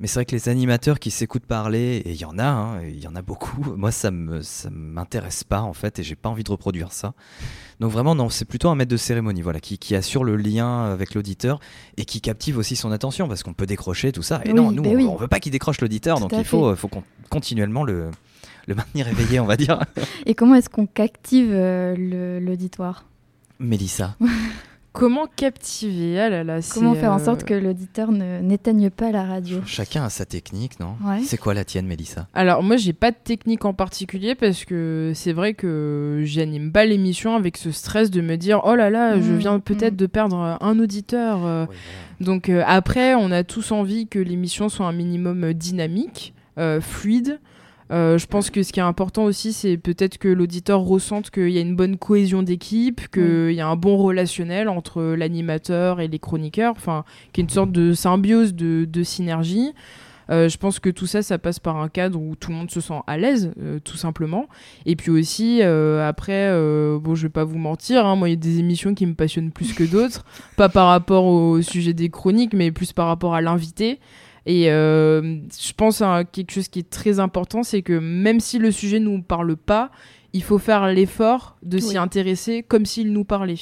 Mais 0.00 0.06
c'est 0.06 0.14
vrai 0.14 0.24
que 0.24 0.32
les 0.34 0.48
animateurs 0.48 0.98
qui 0.98 1.10
s'écoutent 1.10 1.46
parler, 1.46 2.02
et 2.04 2.10
il 2.10 2.20
y 2.20 2.24
en 2.24 2.38
a, 2.38 2.44
hein, 2.44 2.82
il 2.82 3.00
y 3.00 3.06
en 3.06 3.14
a 3.14 3.22
beaucoup, 3.22 3.62
moi 3.76 3.90
ça 3.92 4.10
me 4.10 4.42
ça 4.42 4.68
m'intéresse 4.70 5.44
pas 5.44 5.60
en 5.60 5.72
fait, 5.72 5.98
et 5.98 6.02
j'ai 6.02 6.16
pas 6.16 6.28
envie 6.28 6.44
de 6.44 6.50
reproduire 6.50 6.92
ça. 6.92 7.14
Donc 7.80 7.92
vraiment 7.92 8.14
non, 8.14 8.28
c'est 8.28 8.44
plutôt 8.44 8.68
un 8.68 8.74
maître 8.74 8.90
de 8.90 8.96
cérémonie, 8.96 9.42
voilà, 9.42 9.60
qui, 9.60 9.78
qui 9.78 9.94
assure 9.94 10.24
le 10.24 10.36
lien 10.36 10.84
avec 10.84 11.14
l'auditeur 11.14 11.60
et 11.96 12.04
qui 12.04 12.20
captive 12.20 12.58
aussi 12.58 12.76
son 12.76 12.92
attention, 12.92 13.28
parce 13.28 13.42
qu'on 13.42 13.54
peut 13.54 13.66
décrocher 13.66 14.12
tout 14.12 14.22
ça. 14.22 14.40
Et 14.44 14.52
non, 14.52 14.70
nous 14.70 14.82
ben 14.82 14.98
on, 15.06 15.16
veut 15.16 15.28
pas 15.28 15.40
qu'il 15.40 15.52
décroche 15.52 15.80
l'auditeur, 15.80 16.20
donc 16.20 16.32
il 16.32 16.44
faut, 16.44 16.74
faut 16.76 16.90
continuellement 17.30 17.84
le 17.84 18.10
le 18.66 18.74
maintenir 18.74 19.08
éveillé, 19.08 19.40
on 19.40 19.46
va 19.46 19.56
dire. 19.56 19.80
Et 20.26 20.34
comment 20.34 20.54
est-ce 20.54 20.68
qu'on 20.68 20.86
captive 20.86 21.50
euh, 21.50 22.40
l'auditoire? 22.40 23.04
Mélissa 23.58 24.16
Comment 24.94 25.26
captiver? 25.26 26.20
Ah 26.20 26.60
Comment 26.72 26.94
faire 26.94 27.12
en 27.12 27.18
sorte 27.18 27.42
euh, 27.42 27.46
que 27.46 27.54
l'auditeur 27.54 28.12
n'éteigne 28.12 28.90
pas 28.90 29.10
la 29.10 29.24
radio? 29.24 29.58
Chacun 29.66 30.04
a 30.04 30.08
sa 30.08 30.24
technique, 30.24 30.78
non? 30.78 30.94
C'est 31.24 31.36
quoi 31.36 31.52
la 31.52 31.64
tienne, 31.64 31.86
Mélissa? 31.86 32.28
Alors 32.32 32.62
moi, 32.62 32.76
j'ai 32.76 32.92
pas 32.92 33.10
de 33.10 33.16
technique 33.16 33.64
en 33.64 33.74
particulier 33.74 34.36
parce 34.36 34.64
que 34.64 35.10
c'est 35.12 35.32
vrai 35.32 35.54
que 35.54 36.20
j'anime 36.22 36.70
pas 36.70 36.84
l'émission 36.84 37.34
avec 37.34 37.56
ce 37.56 37.72
stress 37.72 38.12
de 38.12 38.20
me 38.20 38.36
dire 38.36 38.60
oh 38.64 38.76
là 38.76 38.88
là, 38.88 39.20
je 39.20 39.32
mmh, 39.32 39.36
viens 39.38 39.58
peut-être 39.58 39.94
mmh. 39.94 39.96
de 39.96 40.06
perdre 40.06 40.58
un 40.60 40.78
auditeur. 40.78 41.44
Euh. 41.44 41.66
Donc 42.20 42.48
euh, 42.48 42.62
après, 42.64 43.16
on 43.16 43.32
a 43.32 43.42
tous 43.42 43.72
envie 43.72 44.06
que 44.06 44.20
l'émission 44.20 44.68
soit 44.68 44.86
un 44.86 44.92
minimum 44.92 45.54
dynamique, 45.54 46.34
fluide. 46.80 47.40
Euh, 47.90 48.18
je 48.18 48.26
pense 48.26 48.50
que 48.50 48.62
ce 48.62 48.72
qui 48.72 48.80
est 48.80 48.84
important 48.84 49.24
aussi, 49.24 49.52
c'est 49.52 49.76
peut-être 49.76 50.18
que 50.18 50.28
l'auditeur 50.28 50.80
ressente 50.80 51.30
qu'il 51.30 51.50
y 51.50 51.58
a 51.58 51.60
une 51.60 51.76
bonne 51.76 51.96
cohésion 51.96 52.42
d'équipe, 52.42 53.08
qu'il 53.08 53.52
y 53.52 53.60
a 53.60 53.68
un 53.68 53.76
bon 53.76 53.96
relationnel 53.96 54.68
entre 54.68 55.02
l'animateur 55.02 56.00
et 56.00 56.08
les 56.08 56.18
chroniqueurs, 56.18 56.72
enfin, 56.76 57.04
qu'il 57.32 57.42
y 57.42 57.44
a 57.44 57.46
une 57.46 57.50
sorte 57.50 57.72
de 57.72 57.92
symbiose, 57.92 58.54
de, 58.54 59.02
synergie. 59.02 59.72
Euh, 60.30 60.48
je 60.48 60.56
pense 60.56 60.80
que 60.80 60.88
tout 60.88 61.04
ça, 61.06 61.20
ça 61.20 61.36
passe 61.36 61.58
par 61.58 61.76
un 61.76 61.90
cadre 61.90 62.18
où 62.18 62.34
tout 62.34 62.50
le 62.50 62.56
monde 62.56 62.70
se 62.70 62.80
sent 62.80 63.00
à 63.06 63.18
l'aise, 63.18 63.52
euh, 63.60 63.78
tout 63.84 63.98
simplement. 63.98 64.48
Et 64.86 64.96
puis 64.96 65.10
aussi, 65.10 65.60
après, 65.62 66.50
bon, 66.98 67.14
je 67.14 67.24
vais 67.24 67.32
pas 67.32 67.44
vous 67.44 67.58
mentir, 67.58 68.06
hein, 68.06 68.16
moi, 68.16 68.30
il 68.30 68.32
y 68.32 68.34
a 68.34 68.36
des 68.36 68.60
émissions 68.60 68.94
qui 68.94 69.04
me 69.04 69.14
passionnent 69.14 69.52
plus 69.52 69.74
que 69.74 69.84
d'autres, 69.84 70.24
pas 70.56 70.70
par 70.70 70.88
rapport 70.88 71.26
au 71.26 71.60
sujet 71.60 71.92
des 71.92 72.08
chroniques, 72.08 72.54
mais 72.54 72.72
plus 72.72 72.94
par 72.94 73.08
rapport 73.08 73.34
à 73.34 73.42
l'invité. 73.42 74.00
Et 74.46 74.70
euh, 74.70 75.38
je 75.58 75.72
pense 75.72 76.02
à 76.02 76.24
quelque 76.24 76.52
chose 76.52 76.68
qui 76.68 76.80
est 76.80 76.90
très 76.90 77.18
important, 77.18 77.62
c'est 77.62 77.82
que 77.82 77.98
même 77.98 78.40
si 78.40 78.58
le 78.58 78.70
sujet 78.70 79.00
ne 79.00 79.06
nous 79.06 79.22
parle 79.22 79.56
pas, 79.56 79.90
il 80.32 80.42
faut 80.42 80.58
faire 80.58 80.88
l'effort 80.88 81.56
de 81.62 81.78
s'y 81.78 81.96
intéresser 81.96 82.62
comme 82.62 82.84
s'il 82.84 83.12
nous 83.12 83.24
parlait. 83.24 83.56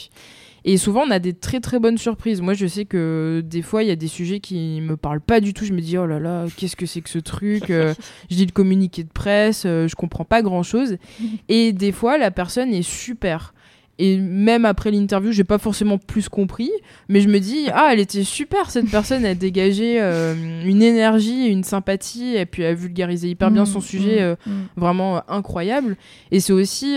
Et 0.65 0.77
souvent, 0.77 1.03
on 1.07 1.11
a 1.11 1.19
des 1.19 1.33
très 1.33 1.61
très 1.61 1.81
bonnes 1.81 1.99
surprises. 1.99 2.41
Moi, 2.41 2.55
je 2.55 2.67
sais 2.67 2.85
que 2.85 3.43
des 3.45 3.63
fois, 3.63 3.83
il 3.83 3.89
y 3.89 3.93
a 3.93 3.97
des 3.97 4.09
sujets 4.09 4.39
qui 4.39 4.81
me 4.81 4.97
parlent 4.97 5.21
pas 5.21 5.41
du 5.41 5.55
tout. 5.55 5.65
Je 5.65 5.73
me 5.73 5.81
dis, 5.81 5.99
oh 5.99 6.07
là 6.07 6.21
là, 6.21 6.47
qu'est-ce 6.57 6.77
que 6.77 6.87
c'est 6.87 7.01
que 7.01 7.11
ce 7.11 7.19
truc 7.19 7.71
euh, 7.71 7.95
Je 8.31 8.37
dis 8.37 8.47
le 8.47 8.53
communiqué 8.53 9.03
de 9.03 9.11
presse, 9.11 9.65
euh, 9.67 9.89
je 9.89 9.97
comprends 9.97 10.25
pas 10.25 10.41
grand 10.43 10.63
chose. 10.63 10.99
Et 11.49 11.73
des 11.73 11.93
fois, 11.93 12.17
la 12.17 12.31
personne 12.31 12.73
est 12.73 12.83
super. 12.83 13.55
Et 13.99 14.17
même 14.17 14.65
après 14.65 14.91
l'interview, 14.91 15.33
j'ai 15.33 15.45
pas 15.45 15.59
forcément 15.59 15.99
plus 15.99 16.29
compris, 16.31 16.71
mais 17.09 17.21
je 17.21 17.29
me 17.29 17.39
dis 17.39 17.67
ah 17.73 17.91
elle 17.93 18.01
était 18.01 18.25
super 18.25 18.71
cette 18.71 18.91
personne, 18.91 19.25
elle 19.25 19.37
dégageait 19.37 20.01
euh, 20.01 20.35
une 20.65 20.83
énergie, 20.83 21.47
une 21.47 21.63
sympathie, 21.63 22.35
et 22.37 22.47
puis 22.47 22.63
elle 22.63 22.75
vulgarisait 22.75 23.29
hyper 23.29 23.51
bien 23.51 23.67
son 23.67 23.81
mmh, 23.81 23.83
sujet, 23.83 24.17
mmh, 24.21 24.23
euh, 24.23 24.37
mmh. 24.47 24.51
vraiment 24.77 25.17
euh, 25.17 25.21
incroyable. 25.29 25.97
Et 26.31 26.41
c'est 26.41 26.55
aussi 26.55 26.97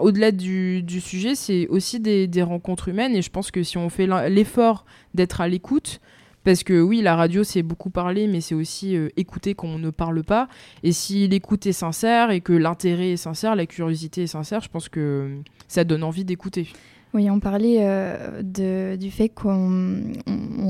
au-delà 0.00 0.30
du, 0.30 0.82
du, 0.82 1.00
sujet, 1.00 1.34
c'est 1.34 1.66
aussi 1.68 1.98
des, 1.98 2.28
des, 2.28 2.42
rencontres 2.42 2.88
humaines. 2.88 3.16
Et 3.16 3.22
je 3.22 3.30
pense 3.30 3.50
que 3.50 3.62
si 3.62 3.76
on 3.76 3.88
fait 3.88 4.08
l'effort 4.28 4.84
d'être 5.14 5.40
à 5.40 5.48
l'écoute, 5.48 6.00
parce 6.46 6.62
que 6.62 6.80
oui, 6.80 7.02
la 7.02 7.14
radio, 7.14 7.44
c'est 7.44 7.62
beaucoup 7.62 7.90
parler, 7.90 8.26
mais 8.26 8.40
c'est 8.40 8.54
aussi 8.54 8.96
écouter 9.16 9.54
quand 9.54 9.66
on 9.66 9.78
ne 9.78 9.90
parle 9.90 10.22
pas. 10.22 10.48
Et 10.82 10.92
si 10.92 11.28
l'écoute 11.28 11.66
est 11.66 11.72
sincère 11.72 12.30
et 12.30 12.40
que 12.40 12.54
l'intérêt 12.54 13.10
est 13.10 13.16
sincère, 13.18 13.54
la 13.54 13.66
curiosité 13.66 14.22
est 14.22 14.28
sincère, 14.28 14.60
je 14.60 14.68
pense 14.68 14.88
que 14.88 15.40
ça 15.68 15.84
donne 15.84 16.04
envie 16.04 16.24
d'écouter. 16.24 16.68
Oui, 17.16 17.30
on 17.30 17.40
parlait 17.40 17.78
euh, 17.80 18.42
de, 18.42 18.96
du 18.96 19.10
fait 19.10 19.30
qu'on 19.30 20.02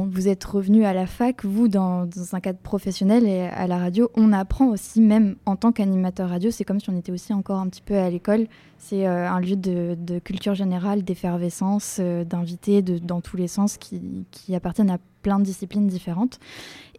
vous 0.08 0.28
êtes 0.28 0.44
revenu 0.44 0.84
à 0.84 0.92
la 0.92 1.06
fac, 1.06 1.44
vous, 1.44 1.66
dans, 1.66 2.08
un 2.32 2.40
cadre 2.40 2.60
professionnel 2.60 3.26
et 3.26 3.40
à 3.40 3.66
la 3.66 3.78
radio. 3.78 4.10
On 4.14 4.32
apprend 4.32 4.68
aussi, 4.68 5.00
même 5.00 5.34
en 5.44 5.56
tant 5.56 5.72
qu'animateur 5.72 6.28
radio, 6.28 6.52
c'est 6.52 6.64
comme 6.64 6.78
si 6.78 6.88
on 6.88 6.96
était 6.96 7.10
aussi 7.10 7.32
encore 7.32 7.58
un 7.58 7.68
petit 7.68 7.82
peu 7.82 7.96
à 7.96 8.08
l'école. 8.10 8.46
C'est 8.78 9.08
euh, 9.08 9.28
un 9.28 9.40
lieu 9.40 9.56
de, 9.56 10.18
culture 10.20 10.54
générale, 10.54 11.02
d'effervescence, 11.02 11.96
euh, 11.98 12.22
d'invités 12.22 12.80
dans 12.80 13.20
tous 13.20 13.36
les 13.36 13.48
sens 13.48 13.76
qui, 13.76 14.24
qui 14.30 14.54
appartiennent 14.54 14.90
à 14.90 14.98
plein 15.26 15.40
de 15.40 15.44
disciplines 15.44 15.88
différentes. 15.88 16.38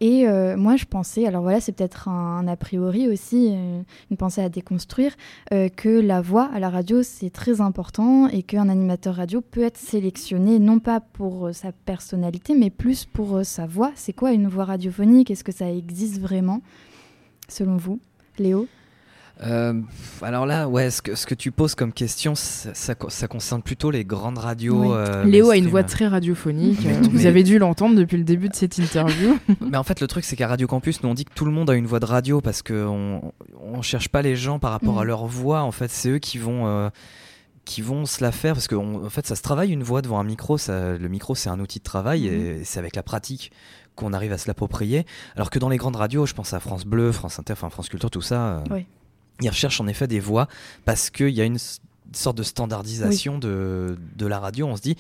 Et 0.02 0.28
euh, 0.28 0.58
moi, 0.58 0.76
je 0.76 0.84
pensais, 0.84 1.26
alors 1.26 1.44
voilà, 1.44 1.62
c'est 1.62 1.72
peut-être 1.72 2.10
un, 2.10 2.46
a 2.46 2.58
priori 2.58 3.08
aussi, 3.08 3.52
euh, 3.54 3.82
une 4.12 4.18
pensée 4.18 4.42
à 4.42 4.50
déconstruire, 4.50 5.16
euh, 5.54 5.70
que 5.70 5.88
la 5.88 6.20
voix 6.20 6.50
à 6.54 6.60
la 6.60 6.70
radio, 6.70 7.04
c'est 7.04 7.30
très 7.30 7.62
important 7.62 8.28
et 8.28 8.44
qu'un 8.44 8.68
animateur 8.68 9.16
radio 9.16 9.40
peut 9.40 9.64
être 9.64 9.78
sélectionné, 9.78 10.60
non 10.60 10.80
pas 10.80 11.00
pour 11.00 11.52
sa 11.54 11.72
personnalité, 11.72 12.54
mais 12.54 12.70
plus 12.70 13.06
pour 13.06 13.46
sa 13.46 13.66
voix. 13.66 13.94
C'est 13.96 14.12
quoi 14.12 14.34
une 14.34 14.50
voix 14.50 14.66
radiophonique? 14.66 15.32
Est-ce 15.32 15.46
que 15.46 15.54
ça 15.54 15.72
existe 15.72 16.20
vraiment, 16.20 16.62
selon 17.48 17.78
vous 17.78 18.02
Léo? 18.40 18.68
Euh, 19.46 19.74
alors 20.24 20.46
là, 20.48 20.68
ouais, 20.68 20.90
ce 20.90 21.02
que, 21.02 21.14
ce 21.16 21.28
que 21.28 21.36
tu 21.36 21.52
poses 21.52 21.76
comme 21.76 21.94
question, 21.94 22.34
ça, 22.34 22.74
ça, 22.74 22.96
ça 23.10 23.28
concerne 23.28 23.62
plutôt 23.62 23.92
les 23.92 24.04
grandes 24.04 24.40
radios. 24.40 24.82
Oui. 24.82 24.88
euh, 24.92 25.24
Léo 25.26 25.52
a 25.52 25.58
une 25.58 25.68
voix 25.68 25.84
très 25.84 26.08
radiophonique. 26.08 26.80
Mais- 26.84 26.96
euh, 26.96 27.02
Vous 27.04 27.10
mais- 27.18 27.26
avez 27.28 27.44
dû 27.44 27.60
l'entendre 27.60 27.96
depuis 27.96 28.18
le 28.18 28.24
début 28.24 28.50
de 28.50 28.56
cette 28.56 28.78
interview. 28.80 29.38
Mais 29.62 29.78
en 29.78 29.84
fait, 29.84 30.02
le 30.02 30.08
truc, 30.08 30.26
c'est 30.26 30.36
qu'à 30.36 30.48
Radio 30.48 30.66
Campus, 30.68 31.04
nous 31.04 31.10
on 31.10 31.14
dit 31.14 31.26
que 31.26 31.34
tout 31.36 31.46
le 31.46 31.52
monde 31.52 31.70
a 31.70 31.76
une 31.76 31.86
voix 31.86 32.00
de 32.00 32.06
radio 32.06 32.42
parce 32.42 32.64
qu'on 32.64 33.32
on 33.62 33.82
cherche 33.84 34.10
pas 34.10 34.24
les 34.24 34.36
gens 34.36 34.58
par 34.58 34.72
rapport 34.72 34.98
à 34.98 35.02
Mhm. 35.02 35.08
leur 35.08 35.26
voix. 35.28 35.62
En 35.62 35.72
fait, 35.72 35.92
c'est 35.92 36.10
eux 36.10 36.20
qui 36.20 36.38
vont. 36.40 36.66
euh, 36.68 36.90
qui 37.66 37.82
vont 37.82 38.06
se 38.06 38.24
la 38.24 38.32
faire 38.32 38.54
parce 38.54 38.68
que 38.70 38.76
on- 38.76 39.06
en 39.06 39.10
fait 39.10 39.28
ça 39.28 39.36
se 39.36 39.42
travaille 39.42 39.74
une 39.74 39.84
voix 39.84 40.02
devant 40.02 40.22
un 40.22 40.24
micro 40.24 40.58
ça, 40.58 40.98
le 40.98 41.10
micro 41.10 41.36
c'est 41.36 41.50
un 41.50 41.60
outil 41.60 41.80
de 41.80 41.84
travail 41.84 42.26
et 42.26 42.64
c'est 42.64 42.80
avec 42.80 42.96
la 42.96 43.04
pratique 43.04 43.52
qu'on 43.96 44.14
arrive 44.14 44.32
à 44.32 44.38
se 44.38 44.48
l'approprier 44.48 45.06
alors 45.36 45.50
que 45.50 45.60
dans 45.60 45.68
les 45.68 45.76
grandes 45.76 45.98
radios 45.98 46.26
je 46.26 46.34
pense 46.34 46.54
à 46.54 46.62
France 46.62 46.86
Bleu 46.86 47.12
France 47.12 47.40
Inter 47.40 47.52
enfin 47.52 47.70
France 47.70 47.90
Culture 47.90 48.10
tout 48.10 48.22
ça 48.22 48.64
Oui. 48.72 48.86
Ils 49.42 49.50
recherchent 49.50 49.82
en 49.82 49.88
effet 49.88 50.08
des 50.08 50.20
voix 50.20 50.48
parce 50.86 51.10
qu'il 51.10 51.30
y 51.30 51.42
a 51.42 51.46
une 51.46 51.58
sorte 52.14 52.38
de 52.38 52.44
standardisation 52.44 53.38
de, 53.38 53.98
de 54.16 54.26
la 54.26 54.40
radio 54.40 54.68
on 54.68 54.76
se 54.76 54.82
dit 54.82 54.96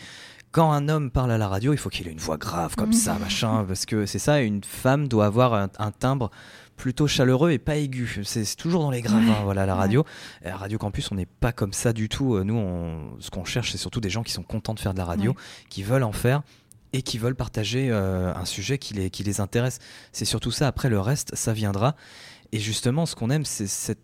quand 0.52 0.72
un 0.72 0.88
homme 0.90 1.12
parle 1.12 1.32
à 1.32 1.38
la 1.38 1.48
radio, 1.50 1.74
il 1.74 1.78
faut 1.78 1.90
qu'il 1.90 2.08
ait 2.08 2.12
une 2.12 2.18
voix 2.20 2.38
grave 2.38 2.76
comme 2.76 2.88
Mhm. 2.90 2.94
ça, 2.94 3.20
machin, 3.20 3.66
parce 3.68 3.86
que 3.86 4.06
c'est 4.06 4.18
ça, 4.18 4.40
une 4.40 4.64
femme 4.64 5.08
doit 5.08 5.26
avoir 5.26 5.54
un, 5.54 5.70
un 5.78 5.92
timbre 5.92 6.32
plutôt 6.78 7.06
chaleureux 7.06 7.52
et 7.52 7.60
pas 7.60 7.76
aigu. 7.76 8.22
C'est 8.24 8.56
toujours 8.56 8.82
dans 8.82 8.90
les 8.90 9.02
graves, 9.02 9.24
Ouais. 9.26 9.30
hein, 9.32 9.42
voilà, 9.44 9.66
la 9.66 9.76
radio. 9.76 10.06
À 10.44 10.56
Radio 10.56 10.78
Campus, 10.78 11.12
on 11.12 11.16
n'est 11.16 11.26
pas 11.28 11.52
comme 11.52 11.74
ça 11.74 11.92
du 11.92 12.08
tout. 12.08 12.36
Euh, 12.36 12.44
Nous, 12.44 12.56
on- 12.56 13.18
ce 13.20 13.30
qu'on 13.30 13.44
cherche, 13.46 13.72
c'est 13.74 13.78
surtout 13.78 14.00
des 14.00 14.10
gens 14.10 14.24
qui 14.24 14.32
sont 14.32 14.42
contents 14.42 14.74
de 14.74 14.80
faire 14.80 14.94
de 14.94 14.98
la 15.00 15.06
radio, 15.06 15.32
Ouais. 15.32 15.38
qui 15.70 15.84
veulent 15.84 16.04
en 16.04 16.14
faire 16.14 16.42
et 16.94 17.02
qui 17.02 17.18
veulent 17.18 17.36
partager 17.36 17.90
euh, 17.92 18.34
un 18.34 18.46
sujet 18.46 18.78
qui 18.78 18.94
les, 18.94 19.10
qui 19.10 19.24
les 19.24 19.42
intéresse. 19.42 19.80
C'est 20.14 20.26
surtout 20.26 20.52
ça. 20.52 20.68
Après, 20.68 20.88
le 20.90 21.00
reste, 21.00 21.36
ça 21.36 21.52
viendra. 21.52 21.96
Et 22.54 22.60
justement, 22.60 23.06
ce 23.06 23.16
qu'on 23.16 23.30
aime, 23.30 23.44
c'est 23.46 23.68
cette 23.68 24.00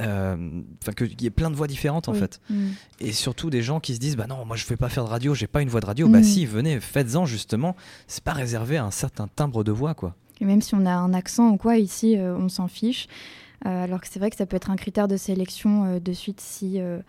enfin 0.00 0.92
qu'il 0.92 1.20
y 1.22 1.26
ait 1.26 1.30
plein 1.30 1.50
de 1.50 1.56
voix 1.56 1.66
différentes 1.66 2.08
en 2.08 2.12
Oui. 2.12 2.18
fait 2.18 2.40
Mm. 2.50 2.68
et 3.00 3.12
surtout 3.12 3.50
des 3.50 3.62
gens 3.62 3.80
qui 3.80 3.94
se 3.94 3.98
disent 4.00 4.16
bah 4.16 4.26
non 4.26 4.44
moi 4.44 4.56
je 4.56 4.64
vais 4.66 4.76
pas 4.76 4.88
faire 4.88 5.04
de 5.04 5.08
radio 5.10 5.34
j'ai 5.34 5.46
pas 5.46 5.62
une 5.62 5.68
voix 5.68 5.80
de 5.80 5.86
radio 5.86 6.08
bah 6.08 6.18
Mhm. 6.18 6.24
si 6.24 6.46
venez 6.46 6.80
faites-en 6.80 7.26
justement 7.26 7.74
c'est 8.06 8.22
pas 8.24 8.32
réservé 8.32 8.76
à 8.76 8.84
un 8.84 8.90
certain 8.90 9.28
timbre 9.28 9.64
de 9.64 9.72
voix 9.72 9.94
quoi 9.94 10.14
Et 10.40 10.44
même 10.44 10.62
si 10.62 10.74
on 10.74 10.86
a 10.86 10.92
un 10.92 11.12
accent 11.14 11.48
ou 11.50 11.56
quoi, 11.56 11.76
ici, 11.78 12.16
euh, 12.16 12.36
on 12.38 12.48
s'en 12.48 12.68
fiche. 12.68 13.08
Euh, 13.66 13.82
alors 13.84 14.00
que 14.00 14.06
c'est 14.08 14.20
vrai 14.20 14.30
que 14.30 14.36
ça 14.36 14.46
peut 14.46 14.54
être 14.56 14.70
un 14.70 14.76
critère 14.76 15.08
de 15.08 15.16
sélection 15.16 15.84
euh, 15.84 15.98
de 15.98 16.12
suite 16.12 16.40
si 16.40 16.80
euh, 16.80 16.98
euh, 16.98 17.00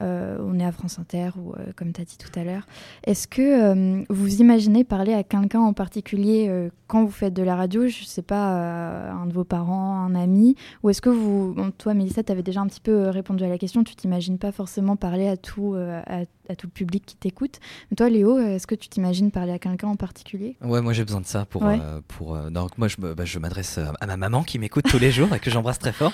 on 0.00 0.58
est 0.58 0.64
à 0.64 0.72
France 0.72 0.98
Inter 0.98 1.30
ou 1.36 1.52
euh, 1.52 1.72
comme 1.76 1.92
tu 1.92 2.00
as 2.00 2.04
dit 2.04 2.16
tout 2.18 2.30
à 2.38 2.44
l'heure. 2.44 2.66
Est-ce 3.04 3.26
que 3.28 3.42
euh, 3.42 4.04
vous 4.10 4.40
imaginez 4.40 4.84
parler 4.84 5.14
à 5.14 5.22
quelqu'un 5.22 5.60
en 5.60 5.72
particulier 5.72 6.46
euh, 6.48 6.68
quand 6.86 7.04
vous 7.04 7.10
faites 7.10 7.34
de 7.34 7.42
la 7.42 7.56
radio? 7.56 7.86
Je 7.86 8.04
sais 8.04 8.22
pas, 8.22 8.54
euh, 8.58 9.10
un 9.12 9.26
de 9.26 9.32
vos 9.32 9.44
parents, 9.44 9.98
un 10.00 10.14
ami? 10.14 10.56
Ou 10.82 10.90
est-ce 10.90 11.00
que 11.02 11.10
vous, 11.10 11.54
bon, 11.56 11.70
toi 11.70 11.94
Mélissa, 11.94 12.22
tu 12.22 12.32
avais 12.32 12.42
déjà 12.42 12.60
un 12.60 12.66
petit 12.66 12.80
peu 12.80 12.92
euh, 12.92 13.10
répondu 13.10 13.44
à 13.44 13.48
la 13.48 13.58
question, 13.58 13.84
tu 13.84 13.94
t'imagines 13.94 14.38
pas 14.38 14.52
forcément 14.52 14.96
parler 14.96 15.28
à 15.28 15.36
tout, 15.36 15.74
euh, 15.74 16.00
à, 16.06 16.20
à 16.52 16.56
tout 16.56 16.66
le 16.66 16.72
public 16.72 17.04
qui 17.06 17.16
t'écoute? 17.16 17.60
Toi 17.96 18.08
Léo, 18.10 18.36
euh, 18.38 18.56
est-ce 18.56 18.66
que 18.66 18.74
tu 18.74 18.88
t'imagines 18.88 19.30
parler 19.30 19.52
à 19.52 19.58
quelqu'un 19.58 19.88
en 19.88 19.96
particulier? 19.96 20.56
Ouais 20.62 20.80
moi 20.82 20.92
j'ai 20.92 21.04
besoin 21.04 21.20
de 21.20 21.26
ça 21.26 21.44
pour 21.44 21.62
Ouais. 21.62 21.78
euh, 21.80 22.00
pour 22.08 22.34
euh, 22.36 22.50
donc 22.50 22.76
moi 22.78 22.88
je 22.88 22.96
bah, 22.98 23.24
je 23.24 23.38
m'adresse 23.38 23.78
euh, 23.78 23.86
à 24.00 24.06
ma 24.06 24.16
maman 24.16 24.42
qui 24.42 24.58
m'écoute 24.58 24.84
tous 24.88 24.98
les 24.98 25.10
jours 25.10 25.34
et 25.34 25.38
que 25.40 25.50
j'embrasse 25.50 25.78
très 25.78 25.92
fort 25.92 26.12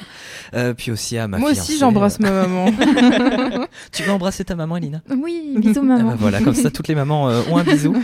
Euh, 0.55 0.75
puis 0.75 0.91
aussi 0.93 1.19
à 1.19 1.27
ma 1.29 1.39
Moi 1.39 1.53
fiancée, 1.55 1.73
aussi, 1.73 1.79
j'embrasse 1.81 2.21
ma 2.21 2.31
maman. 2.31 2.67
tu 3.93 4.03
veux 4.03 4.11
embrasser 4.13 4.45
ta 4.45 4.55
maman 4.57 4.77
Elina? 4.77 5.03
Oui, 5.11 5.55
bisous 5.59 5.81
Ah 5.83 5.85
maman. 5.85 6.11
bah 6.11 6.17
voilà, 6.19 6.41
comme 6.41 6.55
ça 6.55 6.71
toutes 6.71 6.89
les 6.89 6.95
mamans 6.95 7.29
euh, 7.29 7.43
ont 7.51 7.57
un 7.57 7.65
bisou. 7.65 7.95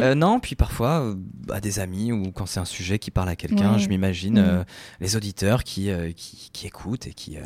Euh, 0.00 0.14
non, 0.14 0.40
puis 0.40 0.54
parfois 0.56 1.00
euh, 1.02 1.14
à 1.50 1.60
des 1.60 1.78
amis 1.78 2.12
ou 2.12 2.32
quand 2.32 2.46
c'est 2.46 2.60
un 2.60 2.64
sujet 2.64 2.98
qui 2.98 3.10
parle 3.10 3.28
à 3.28 3.36
quelqu'un, 3.36 3.72
Ouais. 3.74 3.78
je 3.78 3.88
m'imagine 3.88 4.38
euh, 4.38 4.64
les 5.00 5.16
auditeurs 5.16 5.64
qui, 5.64 5.90
qui, 6.16 6.50
qui 6.52 6.66
écoutent 6.66 7.06
et 7.06 7.12
qui, 7.12 7.36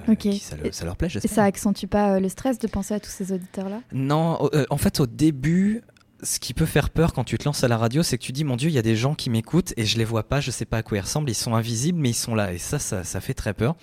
ça, 0.40 0.56
le- 0.62 0.72
ça 0.72 0.84
leur 0.84 0.96
plaît. 0.96 1.08
Et 1.22 1.28
ça 1.28 1.44
accentue 1.44 1.86
pas 1.86 2.20
le 2.20 2.28
stress 2.28 2.58
de 2.58 2.66
penser 2.66 2.94
à 2.94 3.00
tous 3.00 3.10
ces 3.10 3.32
auditeurs-là? 3.32 3.80
Non, 3.92 4.40
au- 4.42 4.54
euh, 4.54 4.64
en 4.70 4.76
fait, 4.76 5.00
au 5.00 5.06
début, 5.06 5.82
ce 6.22 6.38
qui 6.38 6.54
peut 6.54 6.66
faire 6.66 6.90
peur 6.90 7.12
quand 7.12 7.24
tu 7.24 7.36
te 7.38 7.44
lances 7.44 7.64
à 7.64 7.68
la 7.68 7.76
radio, 7.76 8.02
c'est 8.02 8.16
que 8.18 8.22
tu 8.22 8.32
dis, 8.32 8.44
mon 8.44 8.56
Dieu, 8.56 8.70
il 8.70 8.74
y 8.74 8.78
a 8.78 8.82
des 8.82 8.96
gens 8.96 9.14
qui 9.14 9.28
m'écoutent 9.30 9.74
et 9.76 9.84
je 9.84 9.98
les 9.98 10.04
vois 10.04 10.22
pas, 10.22 10.40
je 10.40 10.50
sais 10.50 10.64
pas 10.64 10.78
à 10.78 10.82
quoi 10.82 10.96
ils 10.98 11.00
ressemblent, 11.02 11.28
ils 11.30 11.34
sont 11.34 11.54
invisibles, 11.54 11.98
mais 11.98 12.10
ils 12.10 12.14
sont 12.14 12.34
là. 12.34 12.52
Et 12.52 12.58
ça, 12.58 12.78
ça, 12.78 13.04
ça 13.04 13.20
fait 13.20 13.34
très 13.34 13.52
peur. 13.52 13.74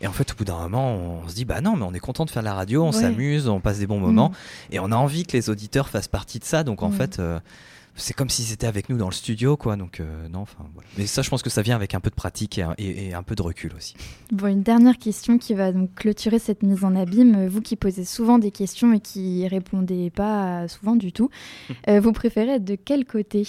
Et 0.00 0.06
en 0.06 0.12
fait, 0.12 0.32
au 0.32 0.34
bout 0.34 0.44
d'un 0.44 0.58
moment, 0.58 0.94
on 0.96 1.28
se 1.28 1.34
dit, 1.34 1.44
bah 1.44 1.60
non, 1.60 1.76
mais 1.76 1.84
on 1.84 1.94
est 1.94 2.00
content 2.00 2.24
de 2.24 2.30
faire 2.30 2.42
de 2.42 2.46
la 2.48 2.54
radio, 2.54 2.82
on 2.82 2.86
Ouais. 2.86 2.92
s'amuse, 2.92 3.46
on 3.48 3.60
passe 3.60 3.78
des 3.78 3.86
bons 3.86 4.00
moments, 4.00 4.32
et 4.70 4.78
on 4.80 4.90
a 4.92 4.96
envie 4.96 5.24
que 5.24 5.36
les 5.36 5.48
auditeurs 5.50 5.88
fassent 5.88 6.08
partie 6.08 6.38
de 6.38 6.44
ça. 6.44 6.64
Donc 6.64 6.82
en 6.82 6.88
Mm. 6.90 6.92
fait, 6.94 7.18
euh, 7.18 7.38
c'est 7.96 8.14
comme 8.14 8.28
s'ils 8.28 8.52
étaient 8.52 8.66
avec 8.66 8.88
nous 8.88 8.96
dans 8.98 9.08
le 9.08 9.14
studio, 9.14 9.56
quoi. 9.56 9.76
Donc 9.76 10.00
euh, 10.00 10.28
non, 10.28 10.40
enfin 10.40 10.64
voilà. 10.74 10.88
Mais 10.98 11.06
ça, 11.06 11.22
je 11.22 11.30
pense 11.30 11.42
que 11.42 11.50
ça 11.50 11.62
vient 11.62 11.74
avec 11.76 11.94
un 11.94 12.00
peu 12.00 12.10
de 12.10 12.14
pratique 12.14 12.58
et 12.58 12.62
un, 12.62 12.74
et- 12.78 13.08
et 13.08 13.14
un 13.14 13.22
peu 13.22 13.34
de 13.34 13.42
recul 13.42 13.72
aussi. 13.76 13.94
Bon, 14.32 14.46
une 14.48 14.62
dernière 14.62 14.98
question 14.98 15.38
qui 15.38 15.54
va 15.54 15.72
donc 15.72 15.94
clôturer 15.94 16.38
cette 16.38 16.62
mise 16.62 16.84
en 16.84 16.94
abîme. 16.94 17.46
Vous 17.48 17.60
qui 17.60 17.76
posez 17.76 18.04
souvent 18.04 18.38
des 18.38 18.50
questions 18.50 18.92
et 18.92 19.00
qui 19.00 19.48
répondez 19.48 20.10
pas 20.10 20.68
souvent 20.68 20.94
du 20.96 21.12
tout, 21.12 21.30
euh, 21.88 22.00
vous 22.00 22.12
préférez 22.12 22.52
être 22.56 22.64
de 22.64 22.76
quel 22.76 23.04
côté, 23.04 23.46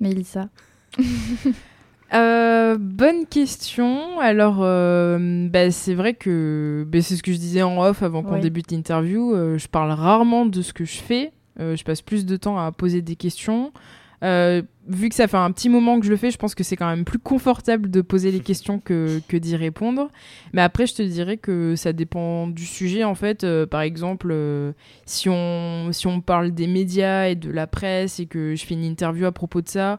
Mélissa? 0.00 0.48
Euh, 2.14 2.76
bonne 2.78 3.24
question. 3.26 4.20
Alors, 4.20 4.58
euh, 4.60 5.48
bah, 5.48 5.70
c'est 5.70 5.94
vrai 5.94 6.12
que 6.12 6.84
bah, 6.86 7.00
c'est 7.00 7.16
ce 7.16 7.22
que 7.22 7.32
je 7.32 7.38
disais 7.38 7.62
en 7.62 7.80
off 7.82 8.02
avant 8.02 8.22
qu'on 8.22 8.32
Ouais. 8.34 8.40
débute 8.40 8.70
l'interview. 8.70 9.32
euh, 9.34 9.56
je 9.56 9.66
parle 9.66 9.92
rarement 9.92 10.44
de 10.44 10.60
ce 10.60 10.74
que 10.74 10.84
je 10.84 10.98
fais. 10.98 11.32
Euh, 11.60 11.76
je 11.76 11.84
passe 11.84 12.02
plus 12.02 12.26
de 12.26 12.36
temps 12.36 12.58
à 12.58 12.72
poser 12.72 13.02
des 13.02 13.16
questions. 13.16 13.72
Euh, 14.22 14.62
vu 14.86 15.08
que 15.08 15.16
ça 15.16 15.26
fait 15.26 15.36
un 15.36 15.50
petit 15.50 15.68
moment 15.68 15.98
que 15.98 16.06
je 16.06 16.10
le 16.10 16.16
fais, 16.16 16.30
je 16.30 16.36
pense 16.38 16.54
que 16.54 16.62
c'est 16.62 16.76
quand 16.76 16.88
même 16.88 17.04
plus 17.04 17.18
confortable 17.18 17.90
de 17.90 18.02
poser 18.02 18.30
les 18.30 18.38
questions 18.50 18.78
que, 18.78 19.20
que 19.26 19.36
d'y 19.36 19.56
répondre. 19.56 20.10
Mais 20.52 20.62
après, 20.62 20.86
je 20.86 20.94
te 20.94 21.02
dirais 21.02 21.38
que 21.38 21.74
ça 21.74 21.92
dépend 21.92 22.46
du 22.46 22.64
sujet. 22.64 23.04
En 23.04 23.14
fait, 23.16 23.42
Euh, 23.44 23.66
par 23.66 23.80
exemple, 23.80 24.28
euh, 24.30 24.72
si, 25.06 25.28
on, 25.28 25.88
si 25.92 26.06
on 26.06 26.20
parle 26.20 26.52
des 26.52 26.68
médias 26.68 27.26
et 27.26 27.34
de 27.34 27.50
la 27.50 27.66
presse 27.66 28.20
et 28.20 28.26
que 28.26 28.54
je 28.54 28.64
fais 28.64 28.74
une 28.74 28.84
interview 28.84 29.26
à 29.26 29.32
propos 29.32 29.60
de 29.60 29.68
ça, 29.68 29.98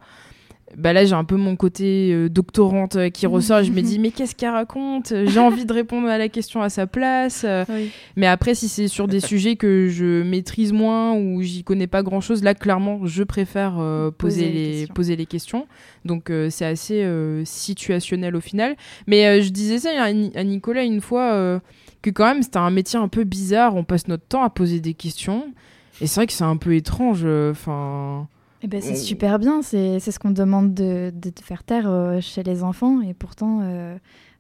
bah 0.78 0.94
là 0.94 1.06
j'ai 1.06 1.14
un 1.14 1.24
peu 1.24 1.36
mon 1.36 1.56
côté 1.56 2.12
euh, 2.14 2.30
doctorante 2.30 2.96
euh, 2.96 3.10
qui 3.10 3.26
ressort. 3.28 3.60
Et 3.60 3.64
je 3.66 3.72
me 3.72 3.82
dis 3.82 4.00
mais 4.00 4.12
qu'est-ce 4.12 4.36
qu'elle 4.36 4.50
raconte? 4.52 5.14
J'ai 5.26 5.40
envie 5.40 5.66
de 5.66 5.74
répondre 5.74 6.08
à 6.08 6.18
la 6.18 6.30
question 6.30 6.62
à 6.62 6.70
sa 6.70 6.88
place. 6.88 7.46
Mais 8.16 8.28
après 8.28 8.56
si 8.56 8.68
c'est 8.68 8.88
sur 8.88 9.08
des 9.08 9.20
sujets 9.22 9.56
que 9.56 9.88
je 9.90 10.24
maîtrise 10.24 10.74
moins 10.74 11.14
ou 11.14 11.42
j'y 11.42 11.64
connais 11.64 11.88
pas 11.88 12.04
grand 12.04 12.22
chose 12.22 12.44
là 12.44 12.54
clairement 12.54 13.06
je 13.06 13.24
préfère 13.24 13.76
euh, 13.80 14.12
poser, 14.12 14.42
Poser 14.46 14.52
les 14.52 14.88
poser 14.88 15.16
les 15.16 15.26
questions. 15.26 15.68
Donc 16.06 16.30
euh, 16.30 16.50
c'est 16.50 16.66
assez 16.66 17.04
euh, 17.04 17.44
situationnel 17.46 18.36
au 18.36 18.42
final. 18.42 18.76
Mais 19.08 19.42
je 19.42 19.50
disais 19.50 19.80
ça 19.80 19.90
à, 20.02 20.12
Ni- 20.14 20.32
à 20.36 20.44
Nicolas 20.44 20.84
une 20.84 21.02
fois 21.02 21.62
que 22.02 22.10
quand 22.10 22.26
même 22.26 22.42
c'était 22.44 22.58
un 22.58 22.72
métier 22.72 22.98
un 23.00 23.08
peu 23.08 23.24
bizarre. 23.24 23.76
On 23.76 23.84
passe 23.84 24.08
notre 24.08 24.26
temps 24.26 24.44
à 24.44 24.50
poser 24.50 24.80
des 24.80 24.94
questions. 24.94 25.46
Et 26.02 26.08
c'est 26.08 26.16
vrai 26.20 26.28
que 26.28 26.34
c'est 26.34 26.44
un 26.44 26.58
peu 26.58 26.74
étrange 26.76 27.24
enfin 27.52 28.28
Eh 28.64 28.68
ben, 28.68 28.82
c'est 28.82 28.94
On- 28.94 28.96
super 28.96 29.40
bien, 29.40 29.62
c'est 29.62 30.00
c'est 30.00 30.12
ce 30.12 30.20
qu'on 30.20 30.32
demande 30.32 30.74
de, 30.74 31.12
de 31.14 31.30
te 31.30 31.44
faire 31.44 31.64
taire 31.64 31.90
euh, 31.90 32.22
chez 32.22 32.44
les 32.44 32.64
enfants 32.64 33.02
et 33.02 33.14
pourtant 33.14 33.60
euh, 33.62 33.98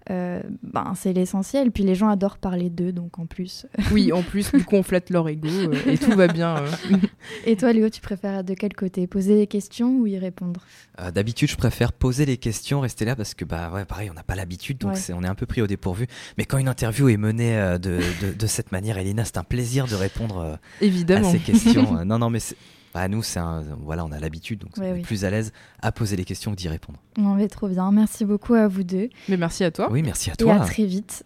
euh, 0.09 0.41
ben, 0.63 0.93
c'est 0.95 1.11
l'essentiel. 1.13 1.71
Puis 1.71 1.83
les 1.83 1.93
gens 1.95 2.07
adorent 2.09 2.37
parler 2.37 2.69
d'eux, 2.69 2.91
donc 2.93 3.19
en 3.19 3.25
plus. 3.25 3.65
Oui, 3.91 4.11
en 4.13 4.21
plus, 4.31 4.51
du 4.53 4.63
coup, 4.63 4.75
on 4.75 4.83
flatte 4.83 5.09
leur 5.09 5.27
ego 5.29 5.47
euh, 5.49 5.73
et 5.87 5.97
tout 5.97 6.11
va 6.11 6.27
bien. 6.27 6.57
euh. 6.57 6.67
Et 7.45 7.55
toi 7.57 7.71
Léo, 7.73 7.89
tu 7.89 7.99
préfères 8.01 8.43
de 8.45 8.53
quel 8.53 8.73
côté 8.73 9.07
Poser 9.07 9.35
des 9.35 9.47
questions 9.47 9.97
ou 9.97 10.07
y 10.07 10.17
répondre? 10.17 10.61
Euh, 11.01 11.11
D'habitude, 11.11 11.49
je 11.49 11.55
préfère 11.57 11.91
poser 11.91 12.25
les 12.25 12.37
questions, 12.37 12.79
rester 12.79 13.03
là 13.05 13.15
parce 13.17 13.33
que 13.33 13.43
bah 13.45 13.71
ouais, 13.73 13.83
pareil, 13.85 14.09
on 14.09 14.13
n'a 14.13 14.23
pas 14.23 14.35
l'habitude, 14.35 14.77
donc 14.77 14.91
Ouais. 14.91 14.97
c'est- 14.97 15.13
on 15.13 15.21
est 15.23 15.27
un 15.27 15.35
peu 15.35 15.45
pris 15.45 15.61
au 15.61 15.67
dépourvu. 15.67 16.07
Mais 16.37 16.45
quand 16.45 16.57
une 16.57 16.69
interview 16.69 17.09
est 17.09 17.17
menée 17.17 17.57
euh, 17.57 17.77
de, 17.77 17.99
de, 18.21 18.33
de 18.33 18.47
cette 18.47 18.71
manière, 18.71 18.97
Elina, 18.97 19.25
c'est 19.25 19.37
un 19.37 19.43
plaisir 19.43 19.87
de 19.87 19.95
répondre 19.95 20.57
euh, 20.81 21.15
à 21.15 21.23
ces 21.23 21.39
questions. 21.39 22.03
Non, 22.05 22.19
non, 22.19 22.29
mais 22.29 22.39
c'est- 22.39 22.55
bah, 22.93 23.07
nous, 23.07 23.23
c'est 23.23 23.39
un- 23.39 23.63
voilà, 23.81 24.05
on 24.05 24.11
a 24.11 24.19
l'habitude, 24.19 24.59
donc 24.59 24.77
Ouais, 24.77 24.83
on 24.87 24.89
est 24.89 24.93
oui. 24.93 25.01
plus 25.01 25.25
à 25.25 25.29
l'aise 25.29 25.51
à 25.81 25.91
poser 25.91 26.15
les 26.15 26.25
questions 26.25 26.51
que 26.51 26.57
d'y 26.57 26.67
répondre. 26.69 26.99
On 27.17 27.35
va 27.35 27.47
trop 27.47 27.67
bien. 27.67 27.91
Merci 27.91 28.23
beaucoup 28.25 28.53
à 28.53 28.67
vous 28.67 28.83
deux 28.83 29.09
Mais 29.29 29.37
merci 29.37 29.63
à 29.63 29.71
toi. 29.71 29.89
Oui, 29.91 30.01
merci 30.03 30.29
à 30.29 30.33
et 30.33 30.33
à 30.33 30.55
toi. 30.57 30.59
très 30.65 30.85
vite. 30.85 31.23